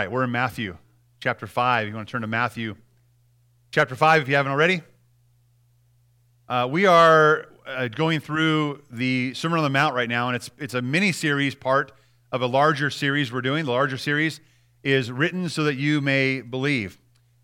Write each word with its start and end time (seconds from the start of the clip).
right, 0.00 0.10
we're 0.10 0.24
in 0.24 0.30
Matthew 0.30 0.78
chapter 1.20 1.46
5. 1.46 1.86
You 1.86 1.94
want 1.94 2.08
to 2.08 2.12
turn 2.12 2.22
to 2.22 2.26
Matthew 2.26 2.74
chapter 3.70 3.94
5 3.94 4.22
if 4.22 4.28
you 4.28 4.34
haven't 4.34 4.50
already? 4.50 4.80
Uh, 6.48 6.66
we 6.70 6.86
are 6.86 7.48
uh, 7.66 7.88
going 7.88 8.18
through 8.20 8.82
the 8.90 9.34
Sermon 9.34 9.58
on 9.58 9.62
the 9.62 9.68
Mount 9.68 9.94
right 9.94 10.08
now, 10.08 10.28
and 10.28 10.36
it's, 10.36 10.50
it's 10.56 10.72
a 10.72 10.80
mini 10.80 11.12
series 11.12 11.54
part 11.54 11.92
of 12.32 12.40
a 12.40 12.46
larger 12.46 12.88
series 12.88 13.30
we're 13.30 13.42
doing. 13.42 13.66
The 13.66 13.72
larger 13.72 13.98
series 13.98 14.40
is 14.82 15.12
written 15.12 15.50
so 15.50 15.64
that 15.64 15.74
you 15.74 16.00
may 16.00 16.40
believe. 16.40 16.98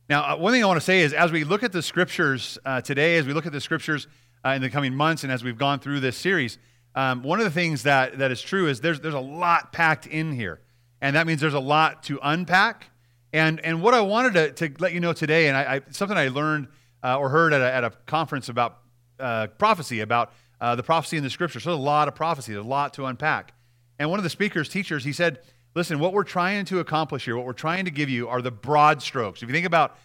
Now, 0.08 0.22
uh, 0.22 0.36
one 0.38 0.54
thing 0.54 0.64
I 0.64 0.66
want 0.66 0.80
to 0.80 0.86
say 0.86 1.02
is 1.02 1.12
as 1.12 1.30
we 1.30 1.44
look 1.44 1.62
at 1.62 1.72
the 1.72 1.82
scriptures 1.82 2.56
uh, 2.64 2.80
today, 2.80 3.18
as 3.18 3.26
we 3.26 3.34
look 3.34 3.44
at 3.44 3.52
the 3.52 3.60
scriptures 3.60 4.06
uh, 4.46 4.52
in 4.52 4.62
the 4.62 4.70
coming 4.70 4.94
months, 4.94 5.24
and 5.24 5.30
as 5.30 5.44
we've 5.44 5.58
gone 5.58 5.78
through 5.78 6.00
this 6.00 6.16
series, 6.16 6.56
um, 6.94 7.22
one 7.22 7.38
of 7.38 7.44
the 7.44 7.50
things 7.50 7.82
that, 7.82 8.16
that 8.16 8.30
is 8.30 8.40
true 8.40 8.66
is 8.66 8.80
there's, 8.80 9.00
there's 9.00 9.12
a 9.12 9.20
lot 9.20 9.74
packed 9.74 10.06
in 10.06 10.32
here. 10.32 10.62
And 11.00 11.16
that 11.16 11.26
means 11.26 11.40
there's 11.40 11.54
a 11.54 11.60
lot 11.60 12.02
to 12.04 12.18
unpack. 12.22 12.90
And, 13.32 13.60
and 13.60 13.82
what 13.82 13.94
I 13.94 14.00
wanted 14.00 14.56
to, 14.56 14.68
to 14.68 14.74
let 14.82 14.92
you 14.92 15.00
know 15.00 15.12
today, 15.12 15.48
and 15.48 15.56
I, 15.56 15.76
I 15.76 15.80
something 15.90 16.16
I 16.16 16.28
learned 16.28 16.68
uh, 17.02 17.18
or 17.18 17.28
heard 17.28 17.52
at 17.52 17.60
a, 17.60 17.72
at 17.72 17.84
a 17.84 17.90
conference 18.06 18.48
about 18.48 18.78
uh, 19.20 19.48
prophecy, 19.58 20.00
about 20.00 20.32
uh, 20.60 20.74
the 20.74 20.82
prophecy 20.82 21.16
in 21.16 21.22
the 21.22 21.30
scripture. 21.30 21.60
So 21.60 21.70
there's 21.70 21.78
a 21.78 21.82
lot 21.82 22.08
of 22.08 22.14
prophecy, 22.14 22.52
there's 22.52 22.64
a 22.64 22.68
lot 22.68 22.94
to 22.94 23.04
unpack. 23.06 23.52
And 23.98 24.10
one 24.10 24.18
of 24.18 24.24
the 24.24 24.30
speakers, 24.30 24.68
teachers, 24.68 25.04
he 25.04 25.12
said, 25.12 25.40
listen, 25.74 25.98
what 25.98 26.12
we're 26.12 26.24
trying 26.24 26.64
to 26.66 26.80
accomplish 26.80 27.24
here, 27.24 27.36
what 27.36 27.46
we're 27.46 27.52
trying 27.52 27.84
to 27.84 27.90
give 27.90 28.08
you 28.08 28.28
are 28.28 28.42
the 28.42 28.50
broad 28.50 29.02
strokes. 29.02 29.42
If 29.42 29.48
you 29.48 29.54
think 29.54 29.66
about 29.66 29.96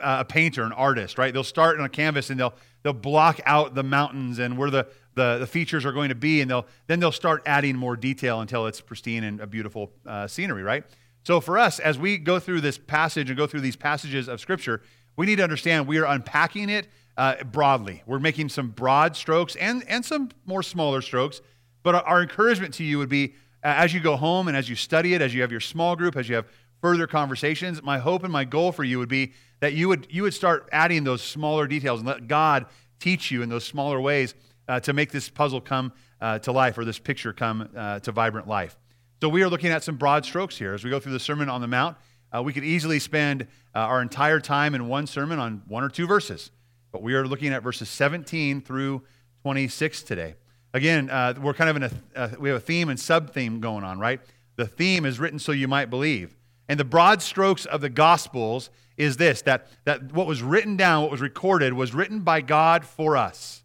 uh, 0.00 0.18
a 0.20 0.24
painter, 0.24 0.62
an 0.64 0.72
artist, 0.72 1.18
right? 1.18 1.32
They'll 1.32 1.44
start 1.44 1.78
on 1.78 1.84
a 1.84 1.88
canvas 1.88 2.30
and 2.30 2.38
they'll 2.38 2.54
they'll 2.82 2.92
block 2.92 3.40
out 3.44 3.74
the 3.74 3.82
mountains 3.82 4.38
and 4.38 4.56
where 4.56 4.70
the, 4.70 4.86
the, 5.14 5.38
the 5.38 5.46
features 5.46 5.84
are 5.84 5.92
going 5.92 6.08
to 6.08 6.14
be, 6.14 6.40
and 6.40 6.50
they'll 6.50 6.66
then 6.86 7.00
they'll 7.00 7.12
start 7.12 7.42
adding 7.46 7.76
more 7.76 7.96
detail 7.96 8.40
until 8.40 8.66
it's 8.66 8.80
pristine 8.80 9.24
and 9.24 9.40
a 9.40 9.46
beautiful 9.46 9.92
uh, 10.06 10.26
scenery, 10.26 10.62
right? 10.62 10.84
So 11.24 11.40
for 11.40 11.58
us, 11.58 11.78
as 11.78 11.98
we 11.98 12.16
go 12.18 12.38
through 12.38 12.62
this 12.62 12.78
passage 12.78 13.28
and 13.28 13.36
go 13.36 13.46
through 13.46 13.60
these 13.60 13.76
passages 13.76 14.28
of 14.28 14.40
Scripture, 14.40 14.82
we 15.16 15.26
need 15.26 15.36
to 15.36 15.42
understand 15.42 15.86
we 15.86 15.98
are 15.98 16.06
unpacking 16.06 16.70
it 16.70 16.88
uh, 17.16 17.44
broadly. 17.44 18.02
We're 18.06 18.20
making 18.20 18.48
some 18.48 18.68
broad 18.68 19.16
strokes 19.16 19.56
and 19.56 19.84
and 19.88 20.04
some 20.04 20.30
more 20.46 20.62
smaller 20.62 21.02
strokes, 21.02 21.40
but 21.82 21.94
our, 21.94 22.02
our 22.02 22.22
encouragement 22.22 22.74
to 22.74 22.84
you 22.84 22.98
would 22.98 23.10
be 23.10 23.34
uh, 23.62 23.74
as 23.76 23.92
you 23.92 24.00
go 24.00 24.16
home 24.16 24.48
and 24.48 24.56
as 24.56 24.68
you 24.68 24.76
study 24.76 25.14
it, 25.14 25.20
as 25.20 25.34
you 25.34 25.42
have 25.42 25.50
your 25.50 25.60
small 25.60 25.96
group, 25.96 26.16
as 26.16 26.28
you 26.28 26.36
have 26.36 26.46
further 26.80 27.06
conversations, 27.06 27.82
my 27.82 27.98
hope 27.98 28.22
and 28.24 28.32
my 28.32 28.44
goal 28.44 28.72
for 28.72 28.84
you 28.84 28.98
would 28.98 29.08
be 29.08 29.32
that 29.60 29.74
you 29.74 29.88
would, 29.88 30.06
you 30.10 30.22
would 30.22 30.34
start 30.34 30.68
adding 30.72 31.04
those 31.04 31.22
smaller 31.22 31.66
details 31.66 32.00
and 32.00 32.08
let 32.08 32.26
God 32.28 32.66
teach 32.98 33.30
you 33.30 33.42
in 33.42 33.48
those 33.48 33.64
smaller 33.64 34.00
ways 34.00 34.34
uh, 34.68 34.80
to 34.80 34.92
make 34.92 35.10
this 35.10 35.28
puzzle 35.28 35.60
come 35.60 35.92
uh, 36.20 36.38
to 36.40 36.52
life 36.52 36.76
or 36.78 36.84
this 36.84 36.98
picture 36.98 37.32
come 37.32 37.68
uh, 37.76 37.98
to 38.00 38.12
vibrant 38.12 38.46
life. 38.46 38.76
So 39.20 39.28
we 39.28 39.42
are 39.42 39.48
looking 39.48 39.70
at 39.70 39.82
some 39.82 39.96
broad 39.96 40.24
strokes 40.24 40.56
here. 40.56 40.74
As 40.74 40.82
we 40.82 40.90
go 40.90 40.98
through 40.98 41.12
the 41.12 41.20
Sermon 41.20 41.48
on 41.48 41.60
the 41.60 41.66
Mount, 41.66 41.96
uh, 42.32 42.42
we 42.42 42.52
could 42.52 42.64
easily 42.64 42.98
spend 42.98 43.42
uh, 43.74 43.80
our 43.80 44.00
entire 44.00 44.40
time 44.40 44.74
in 44.74 44.88
one 44.88 45.06
sermon 45.06 45.38
on 45.38 45.62
one 45.68 45.82
or 45.82 45.88
two 45.88 46.06
verses. 46.06 46.50
But 46.92 47.02
we 47.02 47.14
are 47.14 47.26
looking 47.26 47.52
at 47.52 47.62
verses 47.62 47.88
17 47.88 48.62
through 48.62 49.02
26 49.42 50.02
today. 50.02 50.34
Again, 50.72 51.10
uh, 51.10 51.34
we're 51.40 51.54
kind 51.54 51.70
of 51.70 51.76
in 51.76 52.00
a, 52.14 52.38
we 52.38 52.48
have 52.48 52.58
a 52.58 52.64
theme 52.64 52.88
and 52.88 52.98
sub 52.98 53.32
theme 53.32 53.60
going 53.60 53.84
on, 53.84 53.98
right? 53.98 54.20
The 54.56 54.66
theme 54.66 55.04
is 55.04 55.18
written 55.18 55.38
so 55.38 55.52
you 55.52 55.68
might 55.68 55.90
believe. 55.90 56.36
And 56.70 56.78
the 56.78 56.84
broad 56.84 57.20
strokes 57.20 57.66
of 57.66 57.80
the 57.80 57.88
Gospels 57.88 58.70
is 58.96 59.16
this 59.16 59.42
that, 59.42 59.66
that 59.86 60.12
what 60.12 60.28
was 60.28 60.40
written 60.40 60.76
down, 60.76 61.02
what 61.02 61.10
was 61.10 61.20
recorded, 61.20 61.72
was 61.72 61.92
written 61.92 62.20
by 62.20 62.42
God 62.42 62.84
for 62.84 63.16
us. 63.16 63.64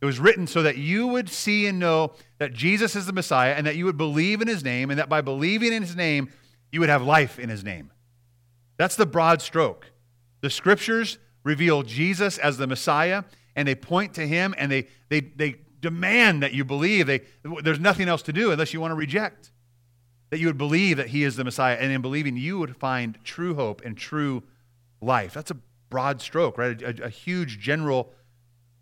It 0.00 0.06
was 0.06 0.18
written 0.18 0.46
so 0.46 0.62
that 0.62 0.78
you 0.78 1.06
would 1.06 1.28
see 1.28 1.66
and 1.66 1.78
know 1.78 2.14
that 2.38 2.54
Jesus 2.54 2.96
is 2.96 3.04
the 3.04 3.12
Messiah 3.12 3.52
and 3.52 3.66
that 3.66 3.76
you 3.76 3.84
would 3.84 3.98
believe 3.98 4.40
in 4.40 4.48
his 4.48 4.64
name, 4.64 4.88
and 4.88 4.98
that 4.98 5.10
by 5.10 5.20
believing 5.20 5.70
in 5.70 5.82
his 5.82 5.94
name, 5.94 6.30
you 6.72 6.80
would 6.80 6.88
have 6.88 7.02
life 7.02 7.38
in 7.38 7.50
his 7.50 7.62
name. 7.62 7.90
That's 8.78 8.96
the 8.96 9.04
broad 9.04 9.42
stroke. 9.42 9.92
The 10.40 10.48
scriptures 10.48 11.18
reveal 11.44 11.82
Jesus 11.82 12.38
as 12.38 12.56
the 12.56 12.66
Messiah, 12.66 13.24
and 13.54 13.68
they 13.68 13.74
point 13.74 14.14
to 14.14 14.26
him 14.26 14.54
and 14.56 14.72
they, 14.72 14.88
they, 15.10 15.20
they 15.20 15.56
demand 15.80 16.42
that 16.42 16.54
you 16.54 16.64
believe. 16.64 17.06
They, 17.06 17.20
there's 17.62 17.80
nothing 17.80 18.08
else 18.08 18.22
to 18.22 18.32
do 18.32 18.50
unless 18.50 18.72
you 18.72 18.80
want 18.80 18.92
to 18.92 18.96
reject 18.96 19.52
that 20.30 20.38
you 20.38 20.46
would 20.46 20.58
believe 20.58 20.96
that 20.96 21.08
he 21.08 21.24
is 21.24 21.36
the 21.36 21.44
Messiah, 21.44 21.76
and 21.80 21.90
in 21.90 22.02
believing, 22.02 22.36
you 22.36 22.58
would 22.58 22.76
find 22.76 23.18
true 23.24 23.54
hope 23.54 23.82
and 23.84 23.96
true 23.96 24.42
life. 25.00 25.34
That's 25.34 25.50
a 25.50 25.56
broad 25.90 26.20
stroke, 26.20 26.58
right? 26.58 26.80
A, 26.82 27.04
a, 27.04 27.08
huge 27.08 27.58
general 27.58 28.12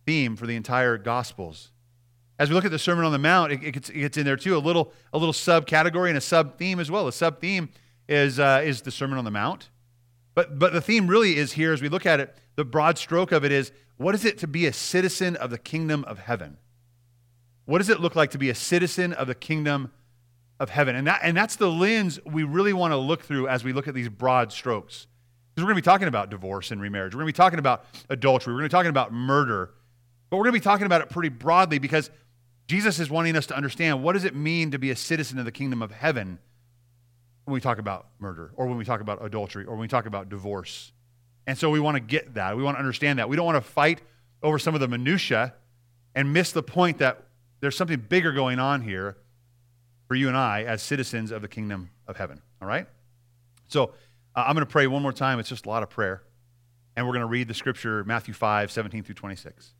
theme 0.05 0.37
for 0.37 0.47
the 0.47 0.57
entire 0.57 0.99
Gospels. 0.99 1.71
As 2.39 2.49
we 2.49 2.55
look 2.55 2.65
at 2.65 2.71
the 2.71 2.79
Sermon 2.79 3.05
on 3.05 3.12
the 3.12 3.19
Mount, 3.19 3.53
it, 3.53 3.62
it, 3.62 3.73
gets, 3.73 3.89
it 3.91 3.99
gets, 3.99 4.17
in 4.17 4.25
there 4.25 4.37
too, 4.37 4.57
a 4.57 4.59
little, 4.59 4.93
a 5.12 5.19
little 5.19 5.33
subcategory 5.33 6.09
and 6.09 6.19
a 6.19 6.21
sub 6.21 6.59
theme 6.59 6.81
as 6.81 6.91
well. 6.91 7.07
A 7.07 7.12
sub 7.12 7.41
theme 7.41 7.71
is, 8.09 8.39
uh, 8.39 8.63
is 8.65 8.83
the 8.83 8.91
Sermon 8.91 9.19
on 9.19 9.25
the 9.25 9.31
Mount. 9.31 9.71
But, 10.34 10.59
but 10.59 10.73
the 10.73 10.81
theme 10.81 11.07
really 11.07 11.37
is 11.37 11.53
here, 11.53 11.73
as 11.73 11.81
we 11.81 11.89
look 11.89 12.05
at 12.05 12.21
it, 12.21 12.37
the 12.57 12.65
broad 12.65 12.99
stroke 12.99 13.33
of 13.33 13.45
it 13.45 13.53
is 13.53 13.73
what 13.97 14.15
is 14.15 14.25
it 14.25 14.39
to 14.39 14.47
be 14.47 14.67
a 14.67 14.73
citizen 14.73 15.37
of 15.37 15.51
the 15.51 15.59
kingdom 15.59 16.05
of 16.05 16.19
heaven? 16.19 16.59
What 17.65 17.78
does 17.78 17.89
it 17.89 18.01
look 18.01 18.15
like 18.15 18.31
to 18.33 18.39
be 18.39 18.51
a 18.51 18.55
citizen 18.55 19.13
of 19.13 19.27
the 19.27 19.34
kingdom 19.34 19.93
of 20.59 20.71
heaven. 20.71 20.97
And, 20.97 21.06
that, 21.06 21.21
and 21.22 21.37
that's 21.37 21.56
the 21.56 21.71
lens 21.71 22.19
we 22.25 22.43
really 22.43 22.72
want 22.72 22.93
to 22.93 22.97
look 22.97 23.22
through 23.22 23.49
as 23.49 23.65
we 23.65 23.72
look 23.72 23.89
at 23.89 23.94
these 23.94 24.09
broad 24.09 24.53
strokes. 24.53 25.06
Because 25.55 25.65
we're 25.65 25.72
going 25.72 25.83
to 25.83 25.83
be 25.83 25.93
talking 25.93 26.09
about 26.09 26.31
divorce 26.31 26.71
and 26.71 26.81
remarriage. 26.81 27.15
We're 27.15 27.21
going 27.21 27.33
to 27.33 27.34
be 27.34 27.37
talking 27.37 27.59
about 27.59 27.84
adultery. 28.09 28.53
We're 28.53 28.61
going 28.61 28.71
to 28.71 28.75
be 28.75 28.78
talking 28.78 28.91
about 28.91 29.12
murder. 29.12 29.71
But 30.31 30.39
we're 30.39 30.45
going 30.45 30.55
to 30.55 30.61
be 30.61 30.65
talking 30.65 30.87
about 30.87 31.03
it 31.03 31.11
pretty 31.11 31.28
broadly 31.28 31.78
because 31.78 32.11
Jesus 32.69 32.99
is 32.99 33.09
wanting 33.09 33.37
us 33.37 33.47
to 33.47 33.56
understand 33.56 34.03
what 34.03 34.15
does 34.15 34.25
it 34.25 34.34
mean 34.34 34.72
to 34.72 34.78
be 34.78 34.91
a 34.91 34.97
citizen 34.97 35.39
of 35.39 35.45
the 35.45 35.53
kingdom 35.53 35.83
of 35.83 35.93
heaven 35.93 36.39
when 37.45 37.55
we 37.55 37.61
talk 37.61 37.78
about 37.78 38.09
murder 38.19 38.50
or 38.56 38.66
when 38.66 38.77
we 38.77 38.84
talk 38.84 39.00
about 39.00 39.25
adultery 39.25 39.65
or 39.65 39.72
when 39.72 39.81
we 39.81 39.89
talk 39.89 40.06
about 40.06 40.28
divorce. 40.28 40.93
And 41.47 41.56
so 41.56 41.71
we 41.71 41.78
want 41.78 41.95
to 41.95 42.00
get 42.00 42.34
that. 42.34 42.56
We 42.56 42.62
want 42.62 42.77
to 42.77 42.81
understand 42.81 43.19
that. 43.19 43.28
We 43.28 43.37
don't 43.37 43.47
want 43.47 43.56
to 43.56 43.71
fight 43.71 44.03
over 44.43 44.59
some 44.59 44.75
of 44.75 44.81
the 44.81 44.89
minutia 44.89 45.55
and 46.15 46.33
miss 46.33 46.50
the 46.50 46.62
point 46.62 46.99
that 46.99 47.22
there's 47.61 47.77
something 47.77 48.00
bigger 48.00 48.33
going 48.33 48.59
on 48.59 48.83
here 48.83 49.16
for 50.06 50.15
you 50.15 50.28
and 50.28 50.37
I 50.37 50.65
as 50.65 50.83
citizens 50.83 51.31
of 51.31 51.43
the 51.43 51.49
kingdom 51.49 51.91
of 52.06 52.17
heaven. 52.17 52.41
All 52.61 52.69
right? 52.69 52.87
So 53.69 53.93
uh, 54.34 54.44
I'm 54.47 54.55
going 54.55 54.67
to 54.67 54.71
pray 54.71 54.87
one 54.87 55.03
more 55.03 55.12
time. 55.12 55.39
It's 55.39 55.49
just 55.49 55.67
a 55.67 55.69
lot 55.69 55.83
of 55.83 55.91
prayer. 55.91 56.22
And 56.97 57.06
we're 57.06 57.12
going 57.12 57.22
to 57.22 57.27
read 57.27 57.49
the 57.49 57.55
scripture, 57.55 58.05
Matthew 58.05 58.33
5, 58.33 58.71
17 58.71 59.03
through 59.03 59.15
26. 59.15 59.72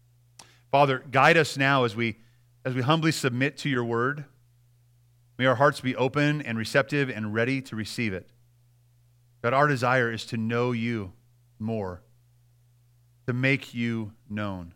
Father, 0.71 1.03
guide 1.11 1.37
us 1.37 1.57
now 1.57 1.85
as 1.85 1.97
we, 1.97 2.19
as 2.65 2.75
we 2.75 2.83
humbly 2.83 3.13
submit 3.13 3.57
to 3.59 3.69
your 3.69 3.85
word. 3.85 4.25
May 5.39 5.47
our 5.47 5.55
hearts 5.55 5.81
be 5.81 5.95
open 5.97 6.43
and 6.43 6.59
receptive 6.59 7.09
and 7.09 7.33
ready 7.33 7.63
to 7.63 7.77
receive 7.77 8.13
it. 8.13 8.29
God, 9.43 9.55
our 9.55 9.67
desire 9.67 10.11
is 10.11 10.27
to 10.27 10.37
know 10.37 10.73
you 10.73 11.13
more, 11.59 12.03
to 13.27 13.33
make 13.33 13.75
you 13.75 14.13
known. 14.29 14.75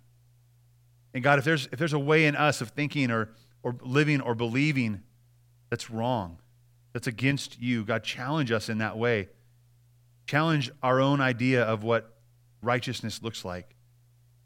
And 1.13 1.25
God, 1.25 1.39
if 1.39 1.45
there's, 1.45 1.69
if 1.73 1.79
there's 1.79 1.93
a 1.93 1.99
way 1.99 2.27
in 2.27 2.37
us 2.37 2.61
of 2.61 2.71
thinking 2.71 3.11
or, 3.11 3.31
or 3.63 3.77
living 3.83 4.21
or 4.21 4.35
believing 4.35 5.03
that's 5.71 5.91
wrong, 5.91 6.39
that's 6.93 7.07
against 7.07 7.61
you. 7.61 7.85
God, 7.85 8.03
challenge 8.03 8.51
us 8.51 8.69
in 8.69 8.79
that 8.79 8.99
way. 8.99 9.29
Challenge 10.27 10.71
our 10.83 11.01
own 11.01 11.21
idea 11.21 11.63
of 11.63 11.83
what 11.83 12.19
righteousness 12.63 13.23
looks 13.23 13.45
like, 13.45 13.77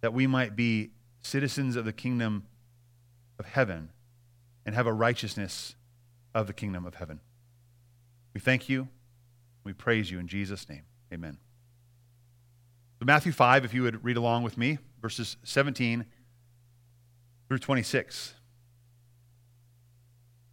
that 0.01 0.13
we 0.13 0.27
might 0.27 0.55
be 0.55 0.91
citizens 1.23 1.77
of 1.77 1.85
the 1.85 1.93
kingdom 1.93 2.45
of 3.39 3.47
heaven 3.47 3.91
and 4.65 4.75
have 4.75 4.87
a 4.87 4.93
righteousness 4.93 5.75
of 6.35 6.47
the 6.47 6.53
kingdom 6.53 6.87
of 6.87 6.95
heaven. 6.95 7.21
We 8.35 8.41
thank 8.41 8.69
you. 8.69 8.89
We 9.63 9.73
praise 9.73 10.11
you 10.11 10.19
in 10.19 10.29
Jesus' 10.29 10.69
name. 10.69 10.83
Amen. 11.13 11.39
So, 12.99 13.07
Matthew 13.07 13.33
5, 13.33 13.65
if 13.65 13.75
you 13.75 13.83
would 13.83 14.05
read 14.05 14.17
along 14.17 14.43
with 14.43 14.59
me, 14.59 14.79
verses 15.01 15.37
17 15.45 16.05
through 17.49 17.59
26. 17.59 18.35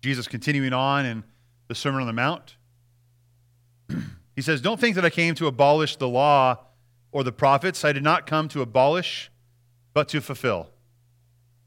Jesus 0.01 0.27
continuing 0.27 0.73
on 0.73 1.05
in 1.05 1.23
the 1.67 1.75
Sermon 1.75 2.01
on 2.01 2.07
the 2.07 2.13
Mount. 2.13 2.55
he 4.35 4.41
says, 4.41 4.61
Don't 4.61 4.79
think 4.79 4.95
that 4.95 5.05
I 5.05 5.09
came 5.09 5.35
to 5.35 5.47
abolish 5.47 5.95
the 5.95 6.07
law 6.07 6.57
or 7.11 7.23
the 7.23 7.31
prophets. 7.31 7.85
I 7.85 7.91
did 7.91 8.03
not 8.03 8.25
come 8.25 8.47
to 8.49 8.61
abolish, 8.61 9.31
but 9.93 10.09
to 10.09 10.21
fulfill. 10.21 10.69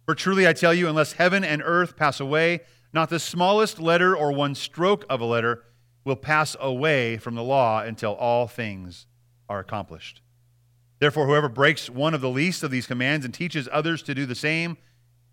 For 0.04 0.14
truly 0.14 0.46
I 0.46 0.52
tell 0.52 0.74
you, 0.74 0.88
unless 0.88 1.12
heaven 1.12 1.44
and 1.44 1.62
earth 1.64 1.96
pass 1.96 2.20
away, 2.20 2.60
not 2.92 3.08
the 3.08 3.18
smallest 3.18 3.80
letter 3.80 4.16
or 4.16 4.32
one 4.32 4.54
stroke 4.54 5.04
of 5.08 5.20
a 5.20 5.24
letter 5.24 5.64
will 6.04 6.16
pass 6.16 6.56
away 6.60 7.16
from 7.16 7.34
the 7.34 7.42
law 7.42 7.80
until 7.80 8.14
all 8.14 8.46
things 8.46 9.06
are 9.48 9.58
accomplished. 9.58 10.20
Therefore, 10.98 11.26
whoever 11.26 11.48
breaks 11.48 11.90
one 11.90 12.14
of 12.14 12.20
the 12.20 12.30
least 12.30 12.62
of 12.62 12.70
these 12.70 12.86
commands 12.86 13.24
and 13.24 13.32
teaches 13.32 13.68
others 13.72 14.02
to 14.02 14.14
do 14.14 14.26
the 14.26 14.34
same 14.34 14.76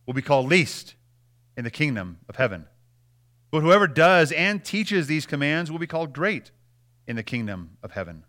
will 0.05 0.13
be 0.13 0.21
called 0.21 0.47
least 0.47 0.95
in 1.55 1.63
the 1.63 1.71
kingdom 1.71 2.19
of 2.27 2.37
heaven. 2.37 2.65
But 3.51 3.61
whoever 3.61 3.85
does 3.85 4.31
and 4.31 4.63
teaches 4.63 5.07
these 5.07 5.25
commands 5.25 5.69
will 5.69 5.79
be 5.79 5.87
called 5.87 6.13
great 6.13 6.51
in 7.05 7.17
the 7.17 7.23
kingdom 7.23 7.77
of 7.83 7.91
heaven. 7.91 8.23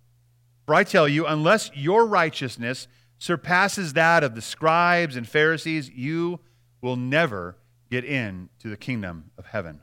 For 0.66 0.74
I 0.74 0.84
tell 0.84 1.08
you, 1.08 1.26
unless 1.26 1.70
your 1.74 2.06
righteousness 2.06 2.88
surpasses 3.18 3.92
that 3.92 4.24
of 4.24 4.34
the 4.34 4.42
scribes 4.42 5.14
and 5.14 5.28
Pharisees, 5.28 5.88
you 5.90 6.40
will 6.80 6.96
never 6.96 7.56
get 7.88 8.04
into 8.04 8.68
the 8.68 8.76
kingdom 8.76 9.30
of 9.38 9.46
heaven. 9.46 9.80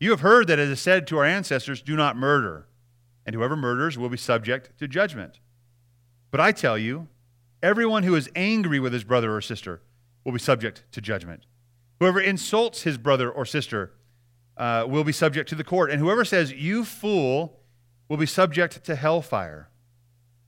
You 0.00 0.10
have 0.10 0.20
heard 0.20 0.48
that 0.48 0.58
it 0.58 0.68
is 0.68 0.80
said 0.80 1.06
to 1.06 1.18
our 1.18 1.24
ancestors, 1.24 1.82
Do 1.82 1.94
not 1.94 2.16
murder, 2.16 2.66
and 3.24 3.34
whoever 3.34 3.54
murders 3.54 3.96
will 3.96 4.08
be 4.08 4.16
subject 4.16 4.76
to 4.78 4.88
judgment. 4.88 5.38
But 6.30 6.40
I 6.40 6.52
tell 6.52 6.78
you, 6.78 7.08
everyone 7.62 8.02
who 8.02 8.16
is 8.16 8.30
angry 8.34 8.80
with 8.80 8.92
his 8.92 9.04
brother 9.04 9.34
or 9.34 9.40
sister 9.40 9.82
will 10.24 10.32
be 10.32 10.38
subject 10.38 10.84
to 10.92 11.00
judgment. 11.00 11.44
Whoever 12.00 12.20
insults 12.20 12.82
his 12.82 12.98
brother 12.98 13.30
or 13.30 13.44
sister 13.44 13.92
uh, 14.60 14.86
will 14.86 15.02
be 15.02 15.12
subject 15.12 15.48
to 15.48 15.56
the 15.56 15.64
court, 15.64 15.90
and 15.90 15.98
whoever 15.98 16.24
says, 16.24 16.52
You 16.52 16.84
fool, 16.84 17.58
will 18.08 18.16
be 18.16 18.26
subject 18.26 18.84
to 18.84 18.94
hellfire. 18.94 19.68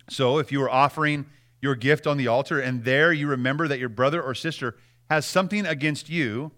So 0.08 0.38
if 0.38 0.52
you 0.52 0.62
are 0.62 0.70
offering 0.70 1.26
your 1.60 1.74
gift 1.74 2.06
on 2.06 2.16
the 2.16 2.28
altar, 2.28 2.60
and 2.60 2.84
there 2.84 3.12
you 3.12 3.26
remember 3.26 3.66
that 3.66 3.80
your 3.80 3.88
brother 3.88 4.22
or 4.22 4.34
sister 4.34 4.76
has 5.10 5.26
something 5.26 5.66
against 5.66 6.08
you, 6.08 6.52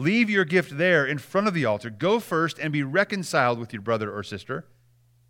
Leave 0.00 0.30
your 0.30 0.46
gift 0.46 0.78
there 0.78 1.04
in 1.04 1.18
front 1.18 1.46
of 1.46 1.52
the 1.52 1.66
altar. 1.66 1.90
Go 1.90 2.20
first 2.20 2.58
and 2.58 2.72
be 2.72 2.82
reconciled 2.82 3.58
with 3.58 3.74
your 3.74 3.82
brother 3.82 4.10
or 4.10 4.22
sister, 4.22 4.64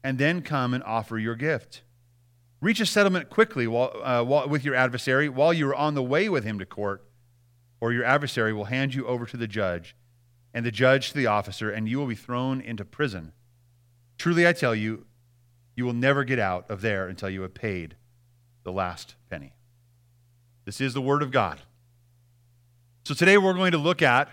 and 0.05 0.17
then 0.17 0.43
come 0.43 0.73
and 0.73 0.85
offer 0.85 1.19
your 1.19 1.35
gift. 1.35 1.83
Reach 2.61 2.79
a 2.79 2.87
settlement 2.87 3.31
quickly 3.31 3.67
while, 3.67 3.91
uh, 4.01 4.23
while, 4.23 4.49
with 4.49 4.65
your 4.65 4.77
adversary 4.77 5.29
while 5.29 5.53
you 5.53 5.69
are 5.69 5.75
on 5.75 5.95
the 5.95 6.05
way 6.05 6.29
with 6.29 6.45
him 6.45 6.61
to 6.61 6.67
court, 6.67 7.05
or 7.81 7.93
your 7.93 8.05
adversary 8.05 8.53
will 8.53 8.67
hand 8.67 8.95
you 8.95 9.05
over 9.09 9.27
to 9.27 9.37
the 9.37 9.49
judge, 9.49 9.97
and 10.53 10.67
the 10.67 10.71
judge 10.71 11.09
to 11.09 11.17
the 11.17 11.27
officer, 11.27 11.71
and 11.71 11.89
you 11.89 11.99
will 11.99 12.07
be 12.07 12.15
thrown 12.15 12.61
into 12.61 12.85
prison. 12.85 13.33
Truly, 14.19 14.47
I 14.47 14.53
tell 14.53 14.75
you, 14.75 15.07
you 15.77 15.85
will 15.85 15.93
never 15.93 16.25
get 16.25 16.39
out 16.39 16.71
of 16.71 16.81
there 16.81 17.09
until 17.09 17.31
you 17.31 17.43
have 17.43 17.55
paid 17.55 17.97
the 18.65 18.73
last 18.73 19.15
penny. 19.31 19.55
This 20.65 20.81
is 20.81 20.95
the 20.95 21.01
Word 21.01 21.23
of 21.23 21.31
God. 21.31 21.61
So 23.05 23.15
today 23.15 23.39
we're 23.39 23.55
going 23.55 23.73
to 23.73 23.79
look 23.79 24.03
at 24.03 24.29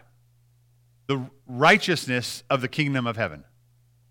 the 1.07 1.29
righteousness 1.47 2.43
of 2.49 2.61
the 2.61 2.67
kingdom 2.67 3.07
of 3.07 3.15
heaven. 3.15 3.45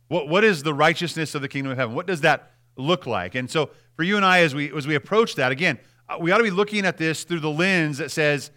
What, 0.08 0.28
what 0.28 0.44
is 0.44 0.62
the 0.62 0.72
righteousness 0.72 1.34
of 1.34 1.42
the 1.42 1.48
kingdom 1.48 1.72
of 1.72 1.78
heaven? 1.78 1.94
What 1.94 2.06
does 2.06 2.22
that 2.22 2.52
look 2.76 3.06
like? 3.06 3.34
And 3.34 3.50
so, 3.50 3.70
for 3.96 4.02
you 4.02 4.16
and 4.16 4.24
I, 4.24 4.40
as 4.40 4.54
we, 4.54 4.72
as 4.76 4.86
we 4.86 4.94
approach 4.94 5.34
that, 5.36 5.52
again, 5.52 5.78
uh, 6.08 6.16
we 6.20 6.30
ought 6.30 6.38
to 6.38 6.44
be 6.44 6.50
looking 6.50 6.86
at 6.86 6.96
this 6.96 7.24
through 7.24 7.40
the 7.40 7.50
lens 7.50 7.98
that 7.98 8.10
says, 8.10 8.50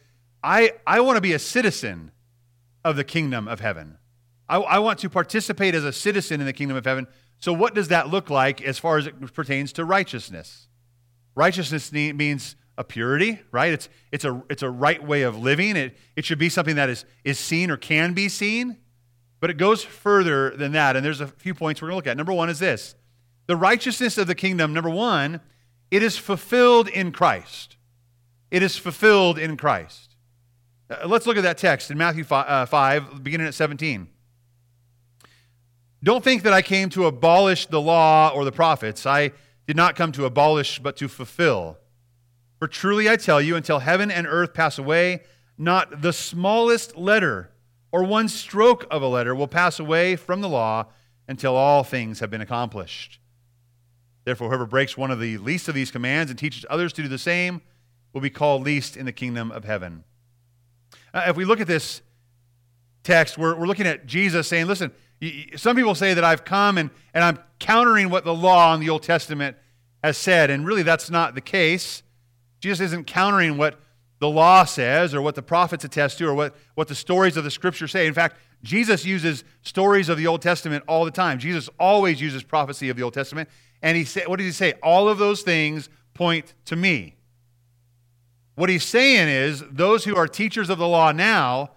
I, 0.44 0.74
I 0.86 1.02
want 1.02 1.18
to 1.18 1.22
be 1.22 1.34
a 1.34 1.40
citizen 1.40 2.12
of 2.84 2.96
the 2.96 3.04
kingdom 3.04 3.48
of 3.48 3.60
heaven. 3.60 3.98
I, 4.48 4.58
I 4.58 4.80
want 4.80 5.00
to 5.00 5.10
participate 5.10 5.76
as 5.76 5.84
a 5.84 5.94
citizen 5.94 6.40
in 6.40 6.46
the 6.46 6.54
kingdom 6.54 6.78
of 6.78 6.86
heaven. 6.86 7.08
So, 7.40 7.54
what 7.54 7.74
does 7.74 7.88
that 7.90 8.10
look 8.10 8.30
like 8.30 8.62
as 8.62 8.80
far 8.80 8.98
as 8.98 9.08
it 9.08 9.34
pertains 9.34 9.74
to 9.74 9.86
righteousness? 9.86 10.68
Righteousness 11.36 11.92
means 11.92 12.56
a 12.78 12.84
purity, 12.84 13.40
right? 13.52 13.74
It's, 13.74 13.90
it's, 14.12 14.26
a, 14.26 14.42
it's 14.50 14.64
a 14.64 14.70
right 14.70 15.04
way 15.06 15.22
of 15.22 15.38
living. 15.38 15.76
It, 15.76 15.98
it 16.16 16.26
should 16.26 16.40
be 16.40 16.50
something 16.50 16.76
that 16.76 16.90
is, 16.90 17.06
is 17.24 17.38
seen 17.38 17.70
or 17.70 17.78
can 17.78 18.14
be 18.14 18.30
seen. 18.30 18.78
But 19.40 19.50
it 19.50 19.58
goes 19.58 19.84
further 19.84 20.50
than 20.52 20.74
that. 20.74 20.96
And 20.96 21.06
there's 21.06 21.22
a 21.22 21.28
few 21.28 21.54
points 21.54 21.82
we're 21.82 21.90
going 21.90 21.94
to 21.94 21.96
look 21.98 22.08
at. 22.08 22.18
Number 22.18 22.34
one 22.34 22.50
is 22.50 22.60
this 22.60 22.96
the 23.48 23.56
righteousness 23.56 24.18
of 24.18 24.28
the 24.28 24.36
kingdom, 24.36 24.74
number 24.74 24.90
one, 24.90 25.42
it 25.92 26.04
is 26.04 26.18
fulfilled 26.18 26.88
in 26.88 27.12
Christ. 27.12 27.78
It 28.52 28.64
is 28.64 28.78
fulfilled 28.78 29.38
in 29.38 29.58
Christ. 29.58 30.09
Uh, 30.90 31.08
let's 31.08 31.28
look 31.28 31.38
at 31.38 31.44
that 31.44 31.58
text 31.58 31.92
in 31.92 31.98
Matthew 31.98 32.24
5, 32.24 32.46
uh, 32.48 32.66
5, 32.66 33.24
beginning 33.24 33.48
at 33.48 33.54
17. 33.54 34.08
Don't 36.02 36.24
think 36.24 36.44
that 36.44 36.54
I 36.54 36.62
came 36.62 36.90
to 36.90 37.06
abolish 37.06 37.66
the 37.68 37.82
law 37.82 38.30
or 38.30 38.46
the 38.46 38.52
prophets. 38.52 39.06
I 39.06 39.32
did 39.68 39.76
not 39.76 39.96
come 39.96 40.12
to 40.14 40.26
abolish, 40.26 40.80
but 40.80 40.96
to 40.98 41.08
fulfill. 41.08 41.78
For 42.58 42.68
truly 42.68 43.10
I 43.10 43.18
tell 43.18 43.42
you, 43.42 43.56
until 43.56 43.80
heaven 43.80 44.10
and 44.10 44.26
earth 44.26 44.54
pass 44.54 44.78
away, 44.78 45.24
not 45.58 46.02
the 46.02 46.14
smallest 46.14 46.96
letter 46.98 47.52
or 47.92 48.04
one 48.04 48.28
stroke 48.28 48.86
of 48.90 49.02
a 49.02 49.08
letter 49.08 49.36
will 49.36 49.48
pass 49.48 49.80
away 49.80 50.16
from 50.16 50.42
the 50.42 50.50
law 50.50 50.86
until 51.28 51.56
all 51.56 51.84
things 51.84 52.20
have 52.20 52.32
been 52.32 52.42
accomplished. 52.42 53.20
Therefore, 54.26 54.50
whoever 54.50 54.66
breaks 54.66 54.98
one 54.98 55.12
of 55.12 55.20
the 55.20 55.38
least 55.38 55.68
of 55.68 55.76
these 55.76 55.92
commands 55.92 56.30
and 56.32 56.40
teaches 56.40 56.66
others 56.70 56.94
to 56.94 57.02
do 57.02 57.08
the 57.08 57.18
same 57.18 57.62
will 58.14 58.22
be 58.22 58.30
called 58.30 58.64
least 58.64 58.98
in 58.98 59.06
the 59.06 59.12
kingdom 59.12 59.52
of 59.52 59.66
heaven. 59.66 60.04
Uh, 61.14 61.26
if 61.28 61.36
we 61.36 61.46
look 61.46 61.60
at 61.60 61.68
this 61.68 62.02
text, 63.04 63.38
we're, 63.38 63.56
we're 63.56 63.68
looking 63.68 63.88
at 63.88 64.06
Jesus 64.06 64.48
saying, 64.48 64.68
listen, 64.68 64.92
some 65.56 65.76
people 65.76 65.96
say 65.96 66.14
that 66.14 66.24
I've 66.24 66.46
come 66.46 66.78
and, 66.78 66.90
and 67.14 67.24
I'm 67.24 67.40
countering 67.60 68.10
what 68.10 68.24
the 68.24 68.34
law 68.34 68.74
in 68.74 68.80
the 68.80 68.90
Old 68.90 69.04
Testament 69.04 69.58
has 70.04 70.18
said, 70.18 70.50
and 70.50 70.66
really 70.66 70.84
that's 70.84 71.10
not 71.10 71.36
the 71.36 71.42
case. 71.42 72.04
Jesus 72.62 72.80
isn't 72.80 73.06
countering 73.08 73.58
what 73.58 73.80
the 74.20 74.30
law 74.30 74.64
says 74.66 75.14
or 75.14 75.22
what 75.22 75.36
the 75.36 75.42
prophets 75.42 75.84
attest 75.84 76.18
to 76.18 76.28
or 76.28 76.34
what, 76.34 76.56
what 76.76 76.88
the 76.88 76.96
stories 76.96 77.38
of 77.38 77.44
the 77.44 77.52
scripture 77.52 77.88
say. 77.88 78.08
In 78.08 78.14
fact, 78.14 78.38
Jesus 78.64 79.06
uses 79.06 79.44
stories 79.62 80.10
of 80.10 80.18
the 80.18 80.28
Old 80.28 80.42
Testament 80.42 80.84
all 80.88 81.06
the 81.06 81.12
time. 81.12 81.40
Jesus 81.40 81.70
always 81.80 82.20
uses 82.20 82.44
prophecy 82.44 82.90
of 82.90 82.98
the 82.98 83.04
Old 83.04 83.14
Testament. 83.14 83.50
And 83.82 83.96
he 83.96 84.04
said, 84.04 84.28
what 84.28 84.40
does 84.40 84.46
he 84.46 84.52
say? 84.52 84.74
All 84.84 85.08
of 85.08 85.18
those 85.18 85.42
things 85.42 85.90
point 86.14 86.54
to 86.66 86.76
me. 86.76 87.16
What 88.60 88.68
he's 88.68 88.84
saying 88.84 89.30
is 89.30 89.64
those 89.72 90.04
who 90.04 90.18
are 90.18 90.28
teachers 90.28 90.70
of 90.70 90.80
the 90.80 90.86
law 90.86 91.14
now 91.14 91.70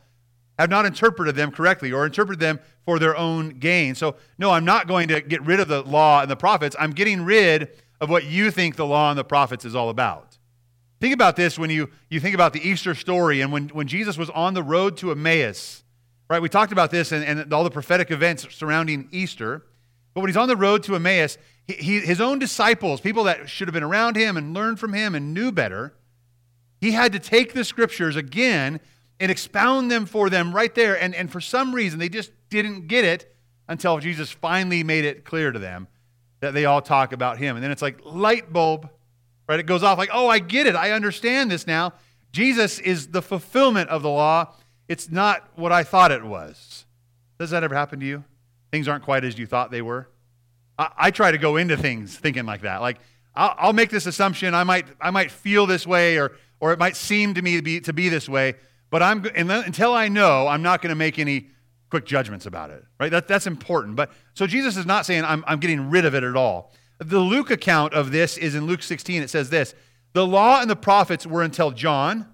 have 0.58 0.68
not 0.68 0.84
interpreted 0.84 1.36
them 1.36 1.52
correctly 1.52 1.92
or 1.92 2.04
interpreted 2.04 2.40
them 2.40 2.58
for 2.84 2.98
their 2.98 3.16
own 3.16 3.50
gain. 3.60 3.94
So, 3.94 4.16
no, 4.36 4.50
I'm 4.50 4.64
not 4.64 4.88
going 4.88 5.06
to 5.06 5.20
get 5.20 5.42
rid 5.42 5.60
of 5.60 5.68
the 5.68 5.82
law 5.82 6.22
and 6.22 6.28
the 6.28 6.34
prophets. 6.34 6.74
I'm 6.76 6.90
getting 6.90 7.22
rid 7.22 7.70
of 8.00 8.10
what 8.10 8.24
you 8.24 8.50
think 8.50 8.74
the 8.74 8.84
law 8.84 9.10
and 9.10 9.16
the 9.16 9.22
prophets 9.22 9.64
is 9.64 9.76
all 9.76 9.90
about. 9.90 10.38
Think 11.00 11.14
about 11.14 11.36
this 11.36 11.56
when 11.56 11.70
you, 11.70 11.88
you 12.10 12.18
think 12.18 12.34
about 12.34 12.52
the 12.52 12.68
Easter 12.68 12.96
story 12.96 13.42
and 13.42 13.52
when, 13.52 13.68
when 13.68 13.86
Jesus 13.86 14.18
was 14.18 14.30
on 14.30 14.54
the 14.54 14.64
road 14.64 14.96
to 14.96 15.12
Emmaus. 15.12 15.84
Right? 16.28 16.42
We 16.42 16.48
talked 16.48 16.72
about 16.72 16.90
this 16.90 17.12
and, 17.12 17.22
and 17.22 17.54
all 17.54 17.62
the 17.62 17.70
prophetic 17.70 18.10
events 18.10 18.44
surrounding 18.52 19.08
Easter. 19.12 19.64
But 20.14 20.22
when 20.22 20.30
he's 20.30 20.36
on 20.36 20.48
the 20.48 20.56
road 20.56 20.82
to 20.82 20.96
Emmaus, 20.96 21.38
he, 21.64 21.74
he, 21.74 22.00
his 22.00 22.20
own 22.20 22.40
disciples, 22.40 23.00
people 23.00 23.22
that 23.22 23.48
should 23.48 23.68
have 23.68 23.72
been 23.72 23.84
around 23.84 24.16
him 24.16 24.36
and 24.36 24.52
learned 24.52 24.80
from 24.80 24.92
him 24.92 25.14
and 25.14 25.32
knew 25.32 25.52
better, 25.52 25.94
he 26.82 26.92
had 26.92 27.12
to 27.12 27.18
take 27.18 27.54
the 27.54 27.64
scriptures 27.64 28.14
again 28.14 28.78
and 29.18 29.30
expound 29.30 29.90
them 29.90 30.04
for 30.04 30.28
them 30.28 30.54
right 30.54 30.74
there. 30.74 31.00
And, 31.00 31.14
and 31.14 31.32
for 31.32 31.40
some 31.40 31.74
reason, 31.74 31.98
they 31.98 32.10
just 32.10 32.30
didn't 32.50 32.88
get 32.88 33.06
it 33.06 33.34
until 33.66 33.98
Jesus 33.98 34.30
finally 34.30 34.84
made 34.84 35.06
it 35.06 35.24
clear 35.24 35.50
to 35.50 35.58
them 35.58 35.88
that 36.40 36.52
they 36.52 36.66
all 36.66 36.82
talk 36.82 37.14
about 37.14 37.38
him. 37.38 37.56
And 37.56 37.64
then 37.64 37.70
it's 37.70 37.80
like 37.80 38.00
light 38.04 38.52
bulb 38.52 38.90
Right? 39.48 39.60
It 39.60 39.66
goes 39.66 39.82
off 39.82 39.98
like, 39.98 40.10
oh, 40.12 40.28
I 40.28 40.38
get 40.38 40.66
it. 40.66 40.74
I 40.74 40.92
understand 40.92 41.50
this 41.50 41.66
now. 41.66 41.92
Jesus 42.32 42.78
is 42.78 43.08
the 43.08 43.22
fulfillment 43.22 43.90
of 43.90 44.02
the 44.02 44.08
law. 44.08 44.54
It's 44.88 45.10
not 45.10 45.46
what 45.56 45.72
I 45.72 45.82
thought 45.82 46.12
it 46.12 46.24
was. 46.24 46.86
Does 47.38 47.50
that 47.50 47.64
ever 47.64 47.74
happen 47.74 48.00
to 48.00 48.06
you? 48.06 48.24
Things 48.70 48.88
aren't 48.88 49.04
quite 49.04 49.24
as 49.24 49.38
you 49.38 49.46
thought 49.46 49.70
they 49.70 49.82
were. 49.82 50.08
I, 50.78 50.90
I 50.96 51.10
try 51.10 51.32
to 51.32 51.38
go 51.38 51.56
into 51.56 51.76
things 51.76 52.16
thinking 52.16 52.46
like 52.46 52.62
that. 52.62 52.80
Like, 52.80 52.98
I'll, 53.34 53.54
I'll, 53.58 53.72
make 53.72 53.90
this 53.90 54.06
assumption. 54.06 54.54
I 54.54 54.64
might, 54.64 54.86
I 55.00 55.10
might 55.10 55.30
feel 55.30 55.66
this 55.66 55.86
way, 55.86 56.18
or, 56.18 56.32
or 56.62 56.72
it 56.72 56.78
might 56.78 56.96
seem 56.96 57.34
to 57.34 57.42
me 57.42 57.56
to 57.56 57.62
be, 57.62 57.80
to 57.80 57.92
be 57.92 58.08
this 58.08 58.28
way. 58.28 58.54
But 58.88 59.02
I'm, 59.02 59.24
until 59.24 59.92
I 59.92 60.06
know, 60.06 60.46
I'm 60.46 60.62
not 60.62 60.80
going 60.80 60.90
to 60.90 60.96
make 60.96 61.18
any 61.18 61.48
quick 61.90 62.06
judgments 62.06 62.46
about 62.46 62.70
it. 62.70 62.84
Right? 63.00 63.10
That, 63.10 63.26
that's 63.26 63.48
important. 63.48 63.96
But 63.96 64.12
so 64.34 64.46
Jesus 64.46 64.76
is 64.76 64.86
not 64.86 65.04
saying 65.04 65.24
I'm, 65.24 65.42
I'm 65.48 65.58
getting 65.58 65.90
rid 65.90 66.04
of 66.04 66.14
it 66.14 66.22
at 66.22 66.36
all. 66.36 66.72
The 67.00 67.18
Luke 67.18 67.50
account 67.50 67.94
of 67.94 68.12
this 68.12 68.38
is 68.38 68.54
in 68.54 68.66
Luke 68.66 68.84
16. 68.84 69.22
It 69.22 69.28
says 69.28 69.50
this 69.50 69.74
The 70.12 70.24
law 70.24 70.60
and 70.60 70.70
the 70.70 70.76
prophets 70.76 71.26
were 71.26 71.42
until 71.42 71.72
John. 71.72 72.32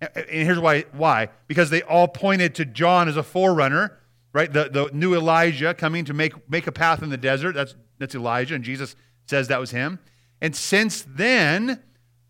And 0.00 0.26
here's 0.28 0.58
why. 0.58 0.86
Why? 0.90 1.28
Because 1.46 1.70
they 1.70 1.82
all 1.82 2.08
pointed 2.08 2.56
to 2.56 2.64
John 2.64 3.06
as 3.06 3.16
a 3.16 3.22
forerunner, 3.22 3.98
right? 4.32 4.52
The, 4.52 4.68
the 4.68 4.90
new 4.92 5.14
Elijah 5.14 5.74
coming 5.74 6.04
to 6.06 6.12
make, 6.12 6.50
make 6.50 6.66
a 6.66 6.72
path 6.72 7.04
in 7.04 7.10
the 7.10 7.16
desert. 7.16 7.54
That's, 7.54 7.76
that's 7.98 8.16
Elijah, 8.16 8.56
and 8.56 8.64
Jesus 8.64 8.96
says 9.28 9.46
that 9.46 9.60
was 9.60 9.70
him. 9.70 10.00
And 10.40 10.56
since 10.56 11.02
then, 11.06 11.80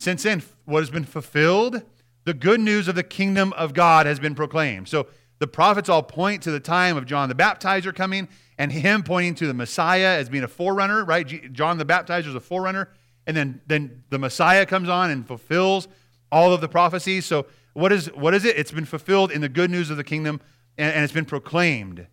since 0.01 0.23
then, 0.23 0.43
what 0.71 0.81
has 0.81 0.91
been 0.91 1.05
fulfilled? 1.05 1.83
The 2.25 2.35
good 2.35 2.61
news 2.61 2.89
of 2.89 2.95
the 2.95 3.03
kingdom 3.03 3.53
of 3.55 3.75
God 3.75 4.07
has 4.07 4.21
been 4.21 4.35
proclaimed. 4.35 4.89
So 4.89 5.07
the 5.39 5.47
prophets 5.47 5.89
all 5.89 6.03
point 6.03 6.43
to 6.43 6.51
the 6.51 6.61
time 6.61 6.97
of 6.97 7.07
John 7.07 7.29
the 7.29 7.35
Baptizer 7.35 7.95
coming, 7.95 8.29
and 8.59 8.71
him 8.71 9.03
pointing 9.03 9.35
to 9.37 9.47
the 9.47 9.55
Messiah 9.55 10.19
as 10.19 10.29
being 10.29 10.45
a 10.45 10.49
forerunner, 10.49 11.05
right? 11.05 11.53
John 11.53 11.79
the 11.79 11.87
Baptizer 11.87 12.29
is 12.29 12.35
a 12.35 12.41
forerunner. 12.41 12.91
And 13.27 13.37
then, 13.37 13.61
then 13.67 14.03
the 14.11 14.19
Messiah 14.19 14.67
comes 14.67 14.89
on 14.89 15.11
and 15.11 15.27
fulfills 15.27 15.89
all 16.31 16.53
of 16.53 16.61
the 16.61 16.69
prophecies. 16.69 17.27
So, 17.27 17.47
what 17.73 17.93
is, 17.93 18.07
what 18.13 18.35
is 18.35 18.45
it? 18.45 18.57
It's 18.57 18.73
been 18.73 18.85
fulfilled 18.85 19.31
in 19.31 19.41
the 19.41 19.49
good 19.49 19.71
news 19.71 19.91
of 19.91 19.97
the 19.97 20.05
kingdom, 20.05 20.41
and, 20.77 20.93
and 20.93 21.05
it's 21.05 21.13
been 21.13 21.25
proclaimed. 21.25 22.07